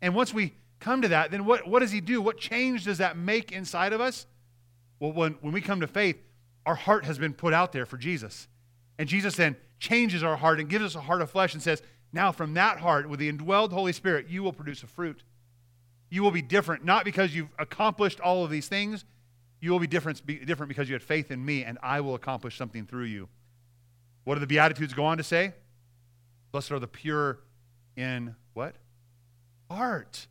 And 0.00 0.14
once 0.14 0.34
we 0.34 0.54
come 0.80 1.02
to 1.02 1.08
that, 1.08 1.30
then 1.30 1.44
what, 1.44 1.66
what 1.66 1.80
does 1.80 1.92
he 1.92 2.00
do? 2.00 2.20
What 2.20 2.38
change 2.38 2.84
does 2.84 2.98
that 2.98 3.16
make 3.16 3.52
inside 3.52 3.92
of 3.92 4.00
us? 4.00 4.26
Well, 4.98 5.12
when, 5.12 5.32
when 5.40 5.52
we 5.52 5.60
come 5.60 5.80
to 5.80 5.86
faith, 5.86 6.20
our 6.66 6.74
heart 6.74 7.04
has 7.04 7.18
been 7.18 7.32
put 7.32 7.54
out 7.54 7.72
there 7.72 7.86
for 7.86 7.96
Jesus. 7.96 8.48
And 8.98 9.08
Jesus 9.08 9.36
then 9.36 9.56
changes 9.78 10.22
our 10.22 10.36
heart 10.36 10.60
and 10.60 10.68
gives 10.68 10.84
us 10.84 10.94
a 10.94 11.00
heart 11.00 11.22
of 11.22 11.30
flesh 11.30 11.54
and 11.54 11.62
says, 11.62 11.82
Now 12.12 12.32
from 12.32 12.54
that 12.54 12.78
heart, 12.78 13.08
with 13.08 13.18
the 13.18 13.32
indwelled 13.32 13.72
Holy 13.72 13.92
Spirit, 13.92 14.28
you 14.28 14.42
will 14.42 14.52
produce 14.52 14.82
a 14.82 14.86
fruit 14.86 15.22
you 16.12 16.22
will 16.22 16.30
be 16.30 16.42
different, 16.42 16.84
not 16.84 17.06
because 17.06 17.34
you've 17.34 17.48
accomplished 17.58 18.20
all 18.20 18.44
of 18.44 18.50
these 18.50 18.68
things. 18.68 19.06
You 19.62 19.70
will 19.70 19.78
be 19.78 19.86
different, 19.86 20.24
be 20.26 20.34
different 20.34 20.68
because 20.68 20.86
you 20.86 20.92
had 20.94 21.02
faith 21.02 21.30
in 21.30 21.42
me, 21.42 21.64
and 21.64 21.78
I 21.82 22.02
will 22.02 22.14
accomplish 22.14 22.58
something 22.58 22.84
through 22.84 23.04
you. 23.04 23.30
What 24.24 24.34
do 24.34 24.40
the 24.40 24.46
Beatitudes 24.46 24.92
go 24.92 25.06
on 25.06 25.16
to 25.16 25.24
say? 25.24 25.54
Blessed 26.50 26.70
are 26.70 26.78
the 26.78 26.86
pure 26.86 27.38
in 27.96 28.36
what? 28.52 28.76
Heart. 29.70 30.26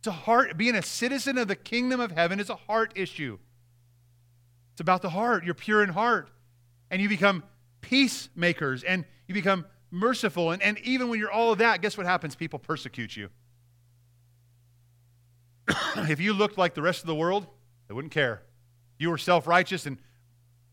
It's 0.00 0.06
a 0.06 0.12
heart. 0.12 0.58
Being 0.58 0.74
a 0.74 0.82
citizen 0.82 1.38
of 1.38 1.48
the 1.48 1.56
kingdom 1.56 1.98
of 1.98 2.10
heaven 2.10 2.38
is 2.38 2.50
a 2.50 2.56
heart 2.56 2.92
issue. 2.94 3.38
It's 4.72 4.82
about 4.82 5.00
the 5.00 5.08
heart. 5.08 5.46
You're 5.46 5.54
pure 5.54 5.82
in 5.82 5.88
heart. 5.88 6.28
And 6.90 7.00
you 7.00 7.08
become 7.08 7.42
peacemakers 7.80 8.82
and 8.82 9.06
you 9.26 9.32
become 9.32 9.64
merciful. 9.90 10.50
And, 10.50 10.60
and 10.60 10.78
even 10.80 11.08
when 11.08 11.18
you're 11.18 11.32
all 11.32 11.52
of 11.52 11.58
that, 11.58 11.80
guess 11.80 11.96
what 11.96 12.04
happens? 12.04 12.34
People 12.34 12.58
persecute 12.58 13.16
you. 13.16 13.30
if 15.96 16.20
you 16.20 16.32
looked 16.32 16.58
like 16.58 16.74
the 16.74 16.82
rest 16.82 17.00
of 17.00 17.06
the 17.06 17.14
world, 17.14 17.46
they 17.88 17.94
wouldn't 17.94 18.12
care. 18.12 18.42
You 18.98 19.10
were 19.10 19.18
self 19.18 19.46
righteous 19.46 19.86
and 19.86 19.98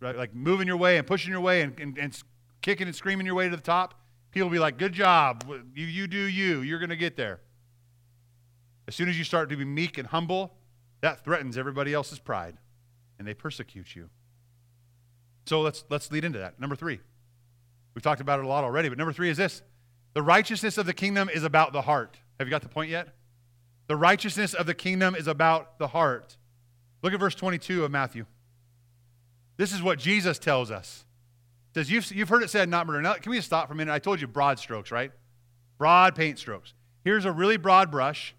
like 0.02 0.34
moving 0.34 0.68
your 0.68 0.78
way 0.78 0.98
and 0.98 1.06
pushing 1.06 1.32
your 1.32 1.42
way 1.42 1.62
and, 1.62 1.78
and, 1.80 1.98
and, 1.98 2.24
kicking 2.62 2.88
and 2.88 2.96
screaming 2.96 3.26
your 3.26 3.36
way 3.36 3.50
to 3.50 3.56
the 3.56 3.62
top. 3.62 3.96
People 4.32 4.50
will 4.50 4.54
be 4.54 4.60
like, 4.60 4.78
Good 4.78 4.94
job. 4.94 5.44
You, 5.76 5.86
you 5.86 6.08
do 6.08 6.18
you. 6.18 6.62
You're 6.62 6.80
going 6.80 6.90
to 6.90 6.96
get 6.96 7.16
there. 7.16 7.42
As 8.88 8.96
soon 8.96 9.08
as 9.08 9.18
you 9.18 9.24
start 9.24 9.50
to 9.50 9.58
be 9.58 9.66
meek 9.66 9.98
and 9.98 10.08
humble, 10.08 10.56
that 11.02 11.24
threatens 11.24 11.58
everybody 11.58 11.94
else's 11.94 12.20
pride 12.20 12.58
and 13.18 13.28
they 13.28 13.34
persecute 13.34 13.96
you. 13.96 14.10
So 15.46 15.62
let's, 15.62 15.84
let's 15.90 16.12
lead 16.12 16.26
into 16.26 16.40
that. 16.40 16.60
Number 16.60 16.76
three. 16.76 17.00
We've 17.94 18.04
talked 18.04 18.22
about 18.22 18.40
it 18.40 18.46
a 18.46 18.48
lot 18.48 18.64
already, 18.64 18.88
but 18.90 18.98
number 18.98 19.14
three 19.14 19.30
is 19.30 19.38
this 19.38 19.62
the 20.14 20.22
righteousness 20.22 20.78
of 20.78 20.86
the 20.86 20.94
kingdom 20.94 21.30
is 21.30 21.44
about 21.44 21.74
the 21.74 21.82
heart. 21.82 22.18
Have 22.40 22.48
you 22.48 22.52
got 22.52 22.62
the 22.62 22.70
point 22.70 22.90
yet? 22.90 23.10
The 23.90 23.98
righteousness 23.98 24.54
of 24.54 24.68
the 24.68 24.76
kingdom 24.76 25.16
is 25.16 25.28
about 25.28 25.80
the 25.80 25.88
heart. 25.88 26.38
Look 27.02 27.12
at 27.12 27.20
verse 27.20 27.34
22 27.34 27.84
of 27.84 27.92
Matthew. 27.92 28.28
This 29.58 29.74
is 29.74 29.82
what 29.82 29.98
Jesus 29.98 30.38
tells 30.38 30.70
us. 30.70 31.06
It 31.72 31.80
says, 31.80 31.92
you've, 31.92 32.10
you've 32.12 32.30
heard 32.30 32.44
it 32.44 32.52
said, 32.52 32.70
not 32.70 32.86
murder. 32.86 33.02
Now, 33.02 33.16
can 33.16 33.32
we 33.32 33.42
stop 33.42 33.68
for 33.68 33.74
a 33.74 33.76
minute? 33.76 33.92
I 33.92 33.98
told 33.98 34.22
you 34.22 34.28
broad 34.28 34.60
strokes, 34.60 34.92
right? 34.92 35.12
Broad 35.80 36.16
paint 36.16 36.38
strokes. 36.38 36.76
Here's 37.04 37.26
a 37.26 37.32
really 37.32 37.58
broad 37.58 37.90
brush, 37.90 38.36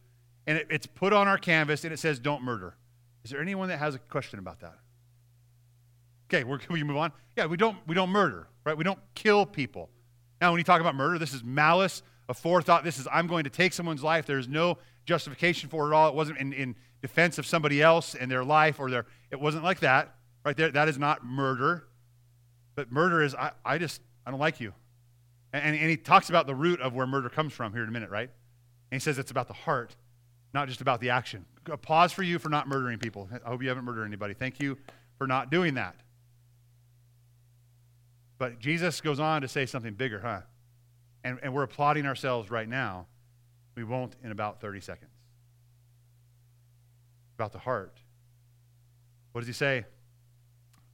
and 0.47 0.57
it, 0.57 0.69
it's 0.71 0.87
put 0.87 1.13
on 1.13 1.27
our 1.27 1.37
canvas, 1.37 1.83
and 1.83 1.93
it 1.93 1.99
says, 1.99 2.21
don't 2.21 2.45
murder. 2.45 2.77
Is 3.25 3.33
there 3.33 3.43
anyone 3.43 3.69
that 3.71 3.81
has 3.81 3.97
a 3.97 3.99
question 3.99 4.39
about 4.39 4.61
that? 4.61 4.77
Okay, 6.29 6.45
we're, 6.45 6.59
can 6.59 6.73
we 6.75 6.85
move 6.85 6.97
on? 6.97 7.11
Yeah, 7.37 7.47
we 7.47 7.57
don't, 7.57 7.77
we 7.89 7.97
don't 7.97 8.11
murder, 8.11 8.47
right? 8.65 8.77
We 8.77 8.85
don't 8.85 9.01
kill 9.17 9.47
people. 9.47 9.91
Now, 10.41 10.53
when 10.53 10.59
you 10.59 10.65
talk 10.65 10.81
about 10.81 10.95
murder, 10.95 11.19
this 11.19 11.35
is 11.35 11.43
malice, 11.43 12.05
a 12.29 12.35
forethought. 12.35 12.85
This 12.85 13.01
is, 13.01 13.09
I'm 13.13 13.27
going 13.27 13.45
to 13.45 13.51
take 13.51 13.73
someone's 13.73 14.05
life. 14.05 14.27
There's 14.27 14.47
no 14.47 14.79
justification 15.11 15.69
for 15.69 15.91
it 15.91 15.95
all. 15.95 16.09
It 16.09 16.15
wasn't 16.15 16.39
in, 16.39 16.53
in 16.53 16.77
defense 17.03 17.37
of 17.37 17.45
somebody 17.45 17.83
else 17.83 18.15
and 18.15 18.31
their 18.31 18.45
life 18.45 18.79
or 18.79 18.89
their, 18.89 19.07
it 19.33 19.41
wasn't 19.41 19.65
like 19.65 19.81
that, 19.81 20.15
right 20.45 20.57
there. 20.57 20.71
That 20.71 20.89
is 20.89 20.99
not 20.99 21.27
murder. 21.27 21.89
But 22.77 22.93
murder 22.93 23.21
is, 23.21 23.35
I, 23.35 23.51
I 23.65 23.79
just, 23.79 24.01
I 24.25 24.31
don't 24.31 24.39
like 24.39 24.61
you. 24.61 24.73
And, 25.53 25.77
and 25.77 25.91
he 25.91 25.97
talks 25.97 26.29
about 26.31 26.47
the 26.47 26.55
root 26.55 26.81
of 26.81 26.95
where 26.95 27.09
murder 27.09 27.29
comes 27.29 27.53
from 27.53 27.73
here 27.73 27.83
in 27.83 27.89
a 27.89 27.93
minute, 27.93 28.09
right? 28.09 28.31
And 28.93 29.01
he 29.01 29.05
says 29.05 29.19
it's 29.19 29.33
about 29.33 29.49
the 29.49 29.55
heart, 29.55 29.97
not 30.55 30.69
just 30.69 30.81
about 30.81 31.01
the 31.01 31.11
action. 31.11 31.45
A 31.69 31.77
pause 31.77 32.13
for 32.13 32.23
you 32.23 32.39
for 32.39 32.49
not 32.49 32.69
murdering 32.69 33.01
people. 33.01 33.29
I 33.45 33.49
hope 33.49 33.63
you 33.63 33.69
haven't 33.69 33.85
murdered 33.85 34.05
anybody. 34.05 34.35
Thank 34.35 34.61
you 34.61 34.79
for 35.19 35.27
not 35.27 35.51
doing 35.51 35.75
that. 35.75 35.97
But 38.39 38.61
Jesus 38.61 39.01
goes 39.01 39.19
on 39.19 39.43
to 39.43 39.49
say 39.49 39.67
something 39.67 39.95
bigger, 39.95 40.21
huh? 40.21 40.43
And, 41.25 41.41
and 41.43 41.53
we're 41.53 41.65
applauding 41.65 42.07
ourselves 42.07 42.49
right 42.49 42.69
now. 42.69 43.07
We 43.81 43.85
won't 43.85 44.15
in 44.23 44.31
about 44.31 44.61
30 44.61 44.81
seconds. 44.81 45.11
About 47.39 47.53
the 47.53 47.61
heart. 47.61 47.97
What 49.33 49.41
does 49.41 49.49
he 49.49 49.55
say? 49.55 49.87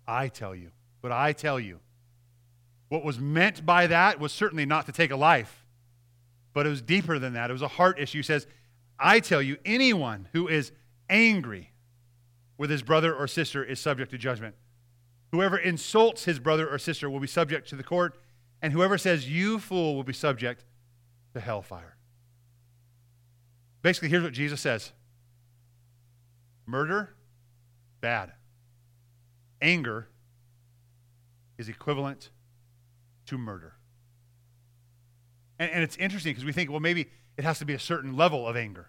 I 0.06 0.28
tell 0.28 0.54
you. 0.54 0.70
But 1.02 1.10
I 1.10 1.32
tell 1.32 1.58
you. 1.58 1.80
What 2.88 3.02
was 3.02 3.18
meant 3.18 3.66
by 3.66 3.88
that 3.88 4.20
was 4.20 4.30
certainly 4.30 4.66
not 4.66 4.86
to 4.86 4.92
take 4.92 5.10
a 5.10 5.16
life, 5.16 5.66
but 6.52 6.64
it 6.64 6.68
was 6.68 6.80
deeper 6.80 7.18
than 7.18 7.32
that. 7.32 7.50
It 7.50 7.54
was 7.54 7.62
a 7.62 7.66
heart 7.66 7.98
issue. 7.98 8.18
He 8.18 8.22
says, 8.22 8.46
I 9.00 9.18
tell 9.18 9.42
you, 9.42 9.56
anyone 9.64 10.28
who 10.32 10.46
is 10.46 10.70
angry 11.10 11.72
with 12.56 12.70
his 12.70 12.84
brother 12.84 13.12
or 13.12 13.26
sister 13.26 13.64
is 13.64 13.80
subject 13.80 14.12
to 14.12 14.18
judgment. 14.18 14.54
Whoever 15.32 15.58
insults 15.58 16.24
his 16.24 16.38
brother 16.38 16.70
or 16.70 16.78
sister 16.78 17.10
will 17.10 17.18
be 17.18 17.26
subject 17.26 17.68
to 17.70 17.74
the 17.74 17.82
court, 17.82 18.16
and 18.62 18.72
whoever 18.72 18.96
says, 18.96 19.28
You 19.28 19.58
fool, 19.58 19.96
will 19.96 20.04
be 20.04 20.12
subject 20.12 20.64
to 21.34 21.40
hellfire. 21.40 21.95
Basically, 23.86 24.08
here's 24.08 24.24
what 24.24 24.32
Jesus 24.32 24.60
says 24.60 24.90
murder, 26.66 27.14
bad. 28.00 28.32
Anger 29.62 30.08
is 31.56 31.68
equivalent 31.68 32.30
to 33.26 33.38
murder. 33.38 33.74
And, 35.60 35.70
and 35.70 35.82
it's 35.84 35.96
interesting 35.98 36.32
because 36.32 36.44
we 36.44 36.50
think, 36.50 36.68
well, 36.68 36.80
maybe 36.80 37.06
it 37.36 37.44
has 37.44 37.60
to 37.60 37.64
be 37.64 37.74
a 37.74 37.78
certain 37.78 38.16
level 38.16 38.48
of 38.48 38.56
anger. 38.56 38.88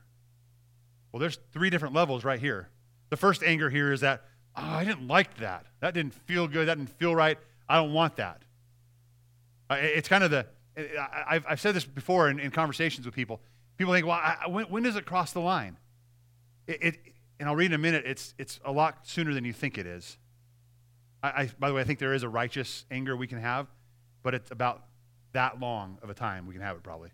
Well, 1.12 1.20
there's 1.20 1.38
three 1.54 1.70
different 1.70 1.94
levels 1.94 2.26
right 2.26 2.40
here. 2.40 2.70
The 3.12 3.18
first 3.18 3.44
anger 3.44 3.70
here 3.70 3.94
is 3.94 4.02
that, 4.02 4.24
oh, 4.56 4.64
I 4.64 4.84
didn't 4.84 5.08
like 5.08 5.38
that. 5.38 5.68
That 5.80 5.94
didn't 5.94 6.16
feel 6.16 6.48
good. 6.48 6.70
That 6.70 6.80
didn't 6.80 6.98
feel 6.98 7.16
right. 7.16 7.38
I 7.70 7.76
don't 7.76 7.94
want 7.94 8.16
that. 8.16 8.42
Uh, 9.70 9.76
it's 9.80 10.10
kind 10.10 10.24
of 10.24 10.32
the, 10.32 10.48
I've, 11.30 11.62
said 11.62 11.76
this 11.76 11.86
before 11.86 12.32
in 12.32 12.50
conversations 12.50 13.06
with 13.06 13.14
people. 13.14 13.42
People 13.78 13.94
think, 13.94 14.06
well, 14.06 14.16
I, 14.16 14.48
when, 14.48 14.66
when, 14.66 14.84
does 14.84 14.96
it 14.96 15.06
cross 15.06 15.32
the 15.32 15.40
line? 15.40 15.78
It, 16.66 16.84
it, 16.84 16.98
and 17.40 17.48
I'll 17.48 17.56
read 17.56 17.68
in 17.68 17.74
a 17.74 17.78
minute, 17.78 18.06
it's, 18.06 18.34
it's 18.38 18.60
a 18.66 18.72
lot 18.72 19.08
sooner 19.08 19.34
than 19.34 19.46
you 19.46 19.54
think 19.54 19.78
it 19.78 19.86
is. 19.86 20.18
I, 21.22 21.28
I, 21.28 21.50
by 21.60 21.68
the 21.68 21.76
way, 21.76 21.82
I 21.82 21.84
think 21.84 22.00
there 22.00 22.13
is 22.13 22.24
a 22.24 22.30
righteous 22.30 22.86
anger 22.90 23.16
we 23.16 23.28
can 23.28 23.40
have, 23.40 23.68
but 24.24 24.34
it's 24.34 24.52
about 24.52 24.84
that 25.34 25.60
long 25.60 26.00
of 26.02 26.10
a 26.10 26.13
time 26.13 26.48
we 26.48 26.54
can 26.54 26.63
have 26.63 26.76
it 26.76 26.84
probably. 26.84 27.10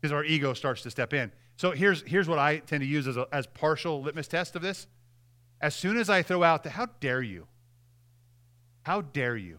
Because 0.00 0.12
our 0.12 0.24
ego 0.24 0.54
starts 0.54 0.82
to 0.82 0.90
step 0.90 1.12
in. 1.12 1.32
So 1.56 1.72
here's, 1.72 2.02
here's 2.02 2.28
what 2.28 2.38
I 2.38 2.58
tend 2.58 2.82
to 2.82 2.86
use 2.86 3.06
as 3.06 3.16
a 3.16 3.26
as 3.32 3.46
partial 3.46 4.02
litmus 4.02 4.28
test 4.28 4.56
of 4.56 4.62
this. 4.62 4.86
As 5.60 5.74
soon 5.74 5.96
as 5.96 6.10
I 6.10 6.22
throw 6.22 6.42
out 6.42 6.62
the, 6.62 6.70
how 6.70 6.86
dare 7.00 7.22
you? 7.22 7.46
How 8.82 9.00
dare 9.00 9.36
you? 9.36 9.58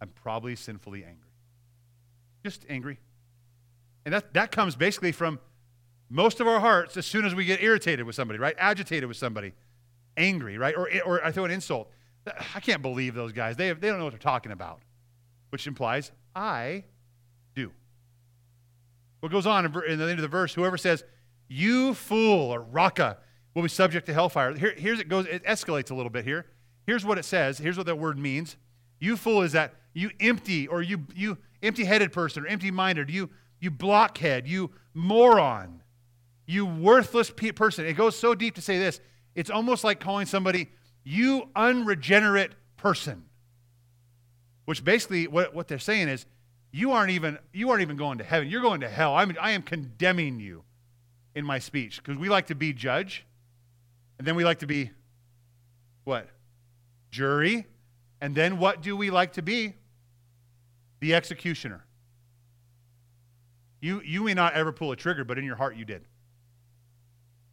I'm 0.00 0.08
probably 0.08 0.56
sinfully 0.56 1.04
angry. 1.04 1.30
Just 2.44 2.66
angry. 2.68 2.98
And 4.04 4.14
that, 4.14 4.34
that 4.34 4.50
comes 4.50 4.76
basically 4.76 5.12
from 5.12 5.38
most 6.10 6.40
of 6.40 6.46
our 6.46 6.60
hearts 6.60 6.96
as 6.96 7.06
soon 7.06 7.24
as 7.24 7.34
we 7.34 7.44
get 7.44 7.62
irritated 7.62 8.04
with 8.04 8.14
somebody, 8.14 8.38
right? 8.38 8.54
Agitated 8.58 9.08
with 9.08 9.16
somebody, 9.16 9.52
angry, 10.16 10.58
right? 10.58 10.76
Or, 10.76 10.88
or 11.06 11.24
I 11.24 11.32
throw 11.32 11.44
an 11.44 11.50
insult. 11.50 11.90
I 12.54 12.60
can't 12.60 12.82
believe 12.82 13.14
those 13.14 13.32
guys. 13.32 13.56
They, 13.56 13.72
they 13.72 13.88
don't 13.88 13.98
know 13.98 14.04
what 14.04 14.12
they're 14.12 14.18
talking 14.18 14.52
about, 14.52 14.80
which 15.50 15.66
implies 15.66 16.12
I 16.34 16.84
do. 17.54 17.72
What 19.20 19.32
goes 19.32 19.46
on 19.46 19.64
in 19.64 19.98
the 19.98 20.04
end 20.04 20.18
of 20.18 20.22
the 20.22 20.28
verse, 20.28 20.54
whoever 20.54 20.76
says, 20.76 21.04
you 21.48 21.94
fool, 21.94 22.50
or 22.50 22.60
raca, 22.60 23.18
will 23.54 23.62
be 23.62 23.68
subject 23.68 24.06
to 24.06 24.14
hellfire. 24.14 24.54
Here, 24.54 24.74
here's 24.76 24.98
it 24.98 25.08
goes, 25.08 25.26
it 25.26 25.44
escalates 25.44 25.90
a 25.90 25.94
little 25.94 26.10
bit 26.10 26.24
here. 26.24 26.46
Here's 26.86 27.04
what 27.04 27.18
it 27.18 27.24
says. 27.24 27.58
Here's 27.58 27.76
what 27.76 27.86
that 27.86 27.98
word 27.98 28.18
means. 28.18 28.56
You 28.98 29.16
fool 29.16 29.42
is 29.42 29.52
that 29.52 29.74
you 29.92 30.10
empty 30.20 30.66
or 30.66 30.82
you, 30.82 31.06
you 31.14 31.38
empty-headed 31.62 32.12
person 32.12 32.44
or 32.44 32.46
empty-minded, 32.46 33.10
you, 33.10 33.30
you 33.62 33.70
blockhead, 33.70 34.48
you 34.48 34.72
moron, 34.92 35.82
you 36.46 36.66
worthless 36.66 37.30
pe- 37.30 37.52
person. 37.52 37.86
It 37.86 37.92
goes 37.92 38.18
so 38.18 38.34
deep 38.34 38.56
to 38.56 38.60
say 38.60 38.76
this. 38.76 39.00
It's 39.36 39.50
almost 39.50 39.84
like 39.84 40.00
calling 40.00 40.26
somebody, 40.26 40.68
you 41.04 41.48
unregenerate 41.54 42.50
person. 42.76 43.22
Which 44.64 44.84
basically 44.84 45.28
what, 45.28 45.54
what 45.54 45.68
they're 45.68 45.78
saying 45.78 46.08
is, 46.08 46.26
you 46.72 46.90
aren't 46.90 47.12
even 47.12 47.38
you 47.52 47.70
aren't 47.70 47.82
even 47.82 47.96
going 47.96 48.18
to 48.18 48.24
heaven. 48.24 48.48
You're 48.48 48.62
going 48.62 48.80
to 48.80 48.88
hell. 48.88 49.14
I'm, 49.14 49.36
I 49.40 49.52
am 49.52 49.62
condemning 49.62 50.40
you 50.40 50.64
in 51.36 51.44
my 51.44 51.60
speech 51.60 52.02
because 52.02 52.18
we 52.18 52.28
like 52.28 52.48
to 52.48 52.56
be 52.56 52.72
judge, 52.72 53.24
and 54.18 54.26
then 54.26 54.34
we 54.34 54.44
like 54.44 54.58
to 54.60 54.66
be 54.66 54.90
what 56.02 56.28
jury, 57.10 57.66
and 58.20 58.34
then 58.34 58.58
what 58.58 58.82
do 58.82 58.96
we 58.96 59.10
like 59.10 59.34
to 59.34 59.42
be? 59.42 59.74
The 60.98 61.14
executioner. 61.14 61.84
You, 63.82 64.00
you 64.02 64.22
may 64.22 64.32
not 64.32 64.54
ever 64.54 64.72
pull 64.72 64.92
a 64.92 64.96
trigger, 64.96 65.24
but 65.24 65.38
in 65.38 65.44
your 65.44 65.56
heart 65.56 65.76
you 65.76 65.84
did. 65.84 66.04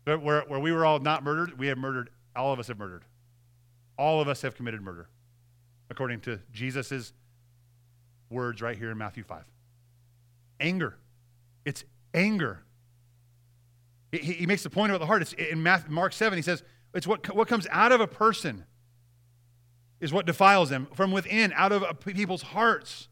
But 0.06 0.22
where, 0.22 0.42
where 0.48 0.60
we 0.60 0.72
were 0.72 0.86
all 0.86 1.00
not 1.00 1.24
murdered, 1.24 1.58
we 1.58 1.68
have 1.68 1.78
murdered, 1.78 2.12
all 2.36 2.54
of 2.54 2.60
us 2.60 2.68
have 2.68 2.78
murdered. 2.78 3.04
All 3.98 4.22
of 4.22 4.28
us 4.28 4.44
have 4.44 4.56
committed 4.56 4.82
murder, 4.82 5.10
according 5.90 6.22
to 6.22 6.40
Jesus' 6.54 7.14
words 8.30 8.62
right 8.62 8.78
here 8.78 8.92
in 8.92 8.98
Matthew 8.98 9.24
5. 9.24 9.44
Anger. 10.60 10.98
It's 11.66 11.84
anger. 12.14 12.64
He, 14.12 14.20
he 14.20 14.46
makes 14.46 14.62
the 14.62 14.70
point 14.70 14.92
about 14.92 15.00
the 15.00 15.08
heart. 15.08 15.24
It's 15.24 15.34
in 15.34 15.64
Mark 15.90 16.14
7, 16.14 16.38
he 16.38 16.44
says, 16.44 16.64
it's 16.94 17.08
what, 17.08 17.36
what 17.36 17.48
comes 17.48 17.68
out 17.72 17.92
of 17.92 18.02
a 18.02 18.08
person 18.08 18.66
is 20.00 20.14
what 20.14 20.28
defiles 20.28 20.70
them 20.70 20.88
from 20.94 21.12
within, 21.12 21.52
out 21.56 21.72
of 21.72 22.00
people's 22.02 22.44
hearts. 22.44 23.08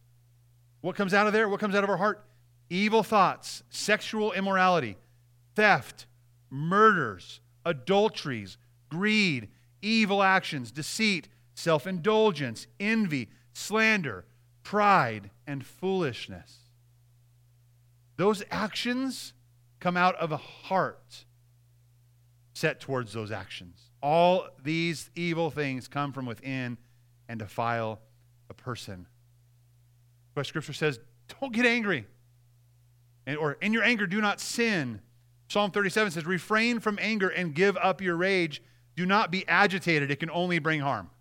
What 0.82 0.96
comes 0.96 1.16
out 1.16 1.26
of 1.26 1.34
there? 1.34 1.50
What 1.50 1.60
comes 1.60 1.74
out 1.74 1.84
of 1.84 1.90
our 1.90 1.98
heart? 1.98 2.24
Evil 2.70 3.04
thoughts, 3.04 3.64
sexual 3.70 4.34
immorality, 4.34 4.98
theft, 5.56 6.06
murders, 6.50 7.40
adulteries, 7.66 8.58
greed, 8.90 9.50
evil 9.82 10.22
actions, 10.24 10.72
deceit, 10.72 11.30
self 11.54 11.88
indulgence, 11.88 12.68
envy, 12.80 13.30
slander, 13.54 14.26
pride, 14.64 15.30
and 15.46 15.66
foolishness. 15.66 16.58
Those 18.18 18.44
actions 18.52 19.34
come 19.80 19.96
out 19.96 20.16
of 20.16 20.32
a 20.32 20.38
heart 20.38 21.26
set 22.54 22.80
towards 22.80 23.14
those 23.14 23.32
actions. 23.32 23.92
All 24.02 24.48
these 24.64 25.10
evil 25.16 25.52
things 25.52 25.88
come 25.88 26.12
from 26.12 26.26
within 26.26 26.78
and 27.30 27.40
defile 27.40 28.00
a 28.50 28.54
person. 28.54 29.06
But 30.34 30.46
Scripture 30.48 30.74
says, 30.74 31.00
don't 31.40 31.54
get 31.54 31.66
angry. 31.66 32.06
And, 33.28 33.38
or 33.38 33.58
in 33.62 33.74
your 33.74 33.84
anger, 33.84 34.08
do 34.08 34.22
not 34.22 34.40
sin. 34.40 35.02
Psalm 35.50 35.70
37 35.70 36.12
says, 36.12 36.26
refrain 36.26 36.80
from 36.80 36.98
anger 37.00 37.30
and 37.30 37.54
give 37.54 37.78
up 37.78 38.02
your 38.02 38.16
rage. 38.16 38.64
Do 38.96 39.06
not 39.06 39.30
be 39.30 39.48
agitated, 39.48 40.10
it 40.10 40.20
can 40.20 40.32
only 40.32 40.58
bring 40.58 40.80
harm. 40.80 41.12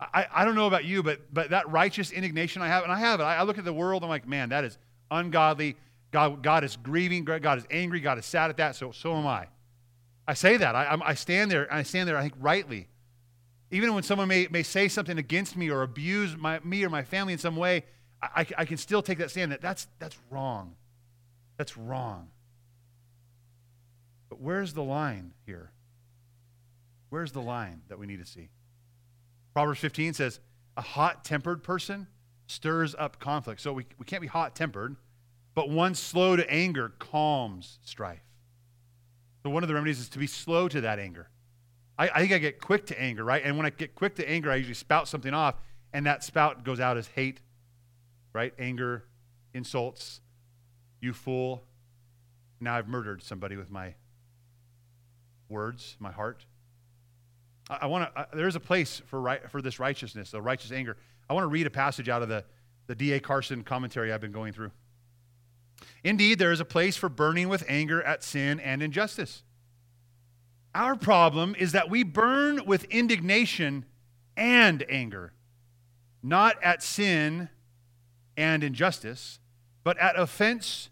I, 0.00 0.26
I 0.34 0.44
don't 0.44 0.56
know 0.56 0.66
about 0.66 0.84
you, 0.84 1.04
but, 1.04 1.32
but 1.32 1.50
that 1.50 1.70
righteous 1.70 2.10
indignation 2.10 2.60
I 2.60 2.66
have, 2.66 2.82
and 2.82 2.90
I 2.90 2.98
have 2.98 3.20
it, 3.20 3.22
I, 3.22 3.36
I 3.36 3.42
look 3.44 3.58
at 3.58 3.64
the 3.64 3.72
world, 3.72 4.02
I'm 4.02 4.08
like, 4.08 4.26
man, 4.26 4.48
that 4.48 4.64
is 4.64 4.76
ungodly. 5.12 5.76
God, 6.10 6.42
God 6.42 6.64
is 6.64 6.76
grieving, 6.76 7.24
God 7.24 7.58
is 7.58 7.64
angry, 7.70 8.00
God 8.00 8.18
is 8.18 8.26
sad 8.26 8.50
at 8.50 8.56
that, 8.56 8.74
so, 8.74 8.90
so 8.90 9.14
am 9.14 9.26
I. 9.26 9.46
I 10.26 10.34
say 10.34 10.56
that. 10.56 10.74
I, 10.74 10.98
I 11.04 11.14
stand 11.14 11.50
there, 11.50 11.72
I 11.72 11.84
stand 11.84 12.08
there, 12.08 12.16
I 12.16 12.22
think, 12.22 12.34
rightly. 12.40 12.88
Even 13.70 13.94
when 13.94 14.02
someone 14.02 14.28
may, 14.28 14.48
may 14.50 14.62
say 14.62 14.88
something 14.88 15.18
against 15.18 15.56
me 15.56 15.70
or 15.70 15.82
abuse 15.82 16.36
my, 16.36 16.58
me 16.60 16.84
or 16.84 16.90
my 16.90 17.04
family 17.04 17.32
in 17.32 17.38
some 17.38 17.56
way, 17.56 17.84
I, 18.22 18.46
I 18.56 18.64
can 18.64 18.76
still 18.76 19.02
take 19.02 19.18
that 19.18 19.30
stand 19.30 19.52
that 19.52 19.60
that's, 19.60 19.88
that's 19.98 20.16
wrong. 20.30 20.74
That's 21.56 21.76
wrong. 21.76 22.28
But 24.28 24.40
where's 24.40 24.72
the 24.72 24.82
line 24.82 25.32
here? 25.44 25.72
Where's 27.10 27.32
the 27.32 27.42
line 27.42 27.82
that 27.88 27.98
we 27.98 28.06
need 28.06 28.20
to 28.20 28.26
see? 28.26 28.48
Proverbs 29.52 29.80
15 29.80 30.14
says, 30.14 30.40
a 30.76 30.80
hot 30.80 31.24
tempered 31.24 31.62
person 31.62 32.06
stirs 32.46 32.94
up 32.98 33.18
conflict. 33.18 33.60
So 33.60 33.72
we, 33.72 33.86
we 33.98 34.06
can't 34.06 34.22
be 34.22 34.28
hot 34.28 34.54
tempered, 34.54 34.96
but 35.54 35.68
one 35.68 35.94
slow 35.94 36.36
to 36.36 36.50
anger 36.50 36.92
calms 36.98 37.78
strife. 37.82 38.22
So 39.42 39.50
one 39.50 39.62
of 39.62 39.68
the 39.68 39.74
remedies 39.74 39.98
is 39.98 40.08
to 40.10 40.18
be 40.18 40.26
slow 40.26 40.68
to 40.68 40.80
that 40.82 40.98
anger. 40.98 41.28
I, 41.98 42.08
I 42.08 42.20
think 42.20 42.32
I 42.32 42.38
get 42.38 42.60
quick 42.60 42.86
to 42.86 43.00
anger, 43.00 43.24
right? 43.24 43.42
And 43.44 43.56
when 43.56 43.66
I 43.66 43.70
get 43.70 43.94
quick 43.94 44.14
to 44.16 44.28
anger, 44.28 44.50
I 44.50 44.56
usually 44.56 44.74
spout 44.74 45.08
something 45.08 45.34
off, 45.34 45.56
and 45.92 46.06
that 46.06 46.24
spout 46.24 46.64
goes 46.64 46.80
out 46.80 46.96
as 46.96 47.08
hate, 47.08 47.40
right? 48.32 48.52
Anger, 48.58 49.04
insults, 49.54 50.20
you 51.00 51.12
fool. 51.12 51.64
Now 52.60 52.76
I've 52.76 52.88
murdered 52.88 53.22
somebody 53.22 53.56
with 53.56 53.70
my 53.70 53.94
words, 55.48 55.96
my 55.98 56.12
heart. 56.12 56.44
I, 57.68 57.78
I 57.82 57.86
want 57.86 58.14
to. 58.14 58.28
There's 58.34 58.56
a 58.56 58.60
place 58.60 59.02
for 59.06 59.20
right, 59.20 59.50
for 59.50 59.60
this 59.60 59.78
righteousness, 59.78 60.30
the 60.30 60.42
righteous 60.42 60.72
anger. 60.72 60.96
I 61.28 61.34
want 61.34 61.44
to 61.44 61.48
read 61.48 61.66
a 61.66 61.70
passage 61.70 62.08
out 62.08 62.22
of 62.22 62.28
the 62.28 62.44
the 62.86 62.94
D.A. 62.94 63.20
Carson 63.20 63.62
commentary 63.62 64.12
I've 64.12 64.20
been 64.20 64.32
going 64.32 64.52
through. 64.52 64.70
Indeed, 66.04 66.38
there 66.38 66.52
is 66.52 66.60
a 66.60 66.64
place 66.64 66.96
for 66.96 67.08
burning 67.08 67.48
with 67.48 67.64
anger 67.68 68.02
at 68.02 68.22
sin 68.22 68.60
and 68.60 68.82
injustice. 68.82 69.42
Our 70.74 70.96
problem 70.96 71.54
is 71.58 71.72
that 71.72 71.90
we 71.90 72.02
burn 72.02 72.64
with 72.64 72.84
indignation 72.84 73.84
and 74.36 74.84
anger, 74.88 75.32
not 76.22 76.56
at 76.62 76.82
sin 76.82 77.50
and 78.36 78.64
injustice, 78.64 79.38
but 79.84 79.98
at 79.98 80.18
offense 80.18 80.90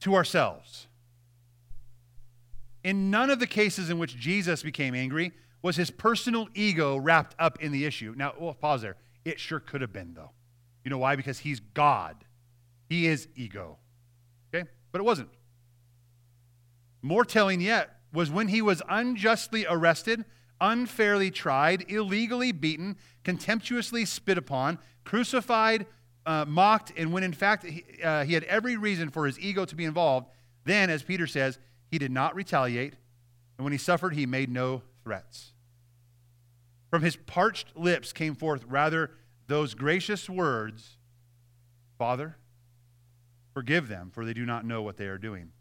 to 0.00 0.14
ourselves. 0.14 0.86
In 2.82 3.10
none 3.10 3.30
of 3.30 3.40
the 3.40 3.46
cases 3.46 3.90
in 3.90 3.98
which 3.98 4.16
Jesus 4.16 4.62
became 4.62 4.94
angry 4.94 5.32
was 5.62 5.76
his 5.76 5.90
personal 5.90 6.48
ego 6.54 6.98
wrapped 6.98 7.34
up 7.38 7.60
in 7.62 7.72
the 7.72 7.86
issue. 7.86 8.14
Now, 8.16 8.34
we'll 8.38 8.52
pause 8.52 8.82
there. 8.82 8.96
It 9.24 9.40
sure 9.40 9.60
could 9.60 9.80
have 9.80 9.92
been, 9.92 10.12
though. 10.14 10.30
You 10.84 10.90
know 10.90 10.98
why? 10.98 11.16
Because 11.16 11.38
he's 11.38 11.60
God, 11.60 12.16
he 12.90 13.06
is 13.06 13.26
ego. 13.34 13.78
Okay? 14.54 14.68
But 14.92 15.00
it 15.00 15.04
wasn't. 15.04 15.30
More 17.00 17.24
telling 17.24 17.62
yet 17.62 17.96
was 18.12 18.30
when 18.30 18.48
he 18.48 18.60
was 18.60 18.82
unjustly 18.88 19.66
arrested, 19.66 20.24
unfairly 20.60 21.30
tried, 21.30 21.90
illegally 21.90 22.52
beaten, 22.52 22.96
contemptuously 23.24 24.04
spit 24.04 24.36
upon, 24.36 24.78
crucified, 25.04 25.86
uh, 26.26 26.44
mocked, 26.46 26.92
and 26.96 27.12
when 27.12 27.22
in 27.22 27.32
fact 27.32 27.64
he, 27.64 27.84
uh, 28.02 28.24
he 28.24 28.34
had 28.34 28.44
every 28.44 28.76
reason 28.76 29.10
for 29.10 29.26
his 29.26 29.38
ego 29.38 29.64
to 29.64 29.76
be 29.76 29.84
involved, 29.84 30.28
then, 30.64 30.90
as 30.90 31.02
Peter 31.02 31.26
says, 31.26 31.58
he 31.90 31.98
did 31.98 32.10
not 32.10 32.34
retaliate, 32.34 32.94
and 33.58 33.64
when 33.64 33.72
he 33.72 33.78
suffered, 33.78 34.14
he 34.14 34.26
made 34.26 34.50
no 34.50 34.82
threats. 35.02 35.52
From 36.90 37.02
his 37.02 37.16
parched 37.16 37.76
lips 37.76 38.12
came 38.12 38.34
forth 38.34 38.64
rather 38.68 39.10
those 39.46 39.74
gracious 39.74 40.28
words 40.28 40.96
Father, 41.98 42.36
forgive 43.52 43.88
them, 43.88 44.10
for 44.12 44.24
they 44.24 44.34
do 44.34 44.44
not 44.44 44.64
know 44.64 44.82
what 44.82 44.96
they 44.96 45.06
are 45.06 45.18
doing. 45.18 45.52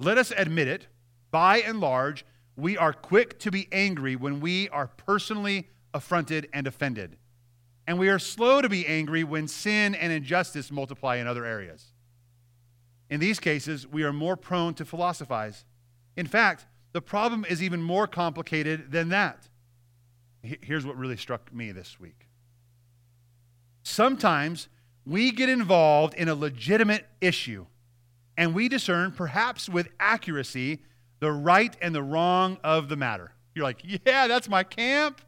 Let 0.00 0.18
us 0.18 0.32
admit 0.36 0.68
it, 0.68 0.88
by 1.30 1.58
and 1.58 1.80
large, 1.80 2.24
we 2.56 2.76
are 2.76 2.92
quick 2.92 3.38
to 3.40 3.50
be 3.50 3.68
angry 3.70 4.16
when 4.16 4.40
we 4.40 4.68
are 4.70 4.88
personally 4.88 5.68
affronted 5.94 6.48
and 6.52 6.66
offended. 6.66 7.16
And 7.88 7.98
we 7.98 8.10
are 8.10 8.18
slow 8.18 8.60
to 8.60 8.68
be 8.68 8.86
angry 8.86 9.24
when 9.24 9.48
sin 9.48 9.94
and 9.94 10.12
injustice 10.12 10.70
multiply 10.70 11.16
in 11.16 11.26
other 11.26 11.46
areas. 11.46 11.86
In 13.08 13.18
these 13.18 13.40
cases, 13.40 13.86
we 13.86 14.02
are 14.02 14.12
more 14.12 14.36
prone 14.36 14.74
to 14.74 14.84
philosophize. 14.84 15.64
In 16.14 16.26
fact, 16.26 16.66
the 16.92 17.00
problem 17.00 17.46
is 17.48 17.62
even 17.62 17.82
more 17.82 18.06
complicated 18.06 18.92
than 18.92 19.08
that. 19.08 19.48
Here's 20.42 20.84
what 20.84 20.98
really 20.98 21.16
struck 21.16 21.50
me 21.50 21.72
this 21.72 21.98
week. 21.98 22.28
Sometimes 23.84 24.68
we 25.06 25.30
get 25.32 25.48
involved 25.48 26.12
in 26.12 26.28
a 26.28 26.34
legitimate 26.34 27.06
issue 27.22 27.64
and 28.36 28.54
we 28.54 28.68
discern, 28.68 29.12
perhaps 29.12 29.66
with 29.66 29.88
accuracy, 29.98 30.82
the 31.20 31.32
right 31.32 31.74
and 31.80 31.94
the 31.94 32.02
wrong 32.02 32.58
of 32.62 32.90
the 32.90 32.96
matter. 32.96 33.32
You're 33.54 33.64
like, 33.64 33.80
yeah, 33.82 34.26
that's 34.26 34.46
my 34.46 34.62
camp, 34.62 35.22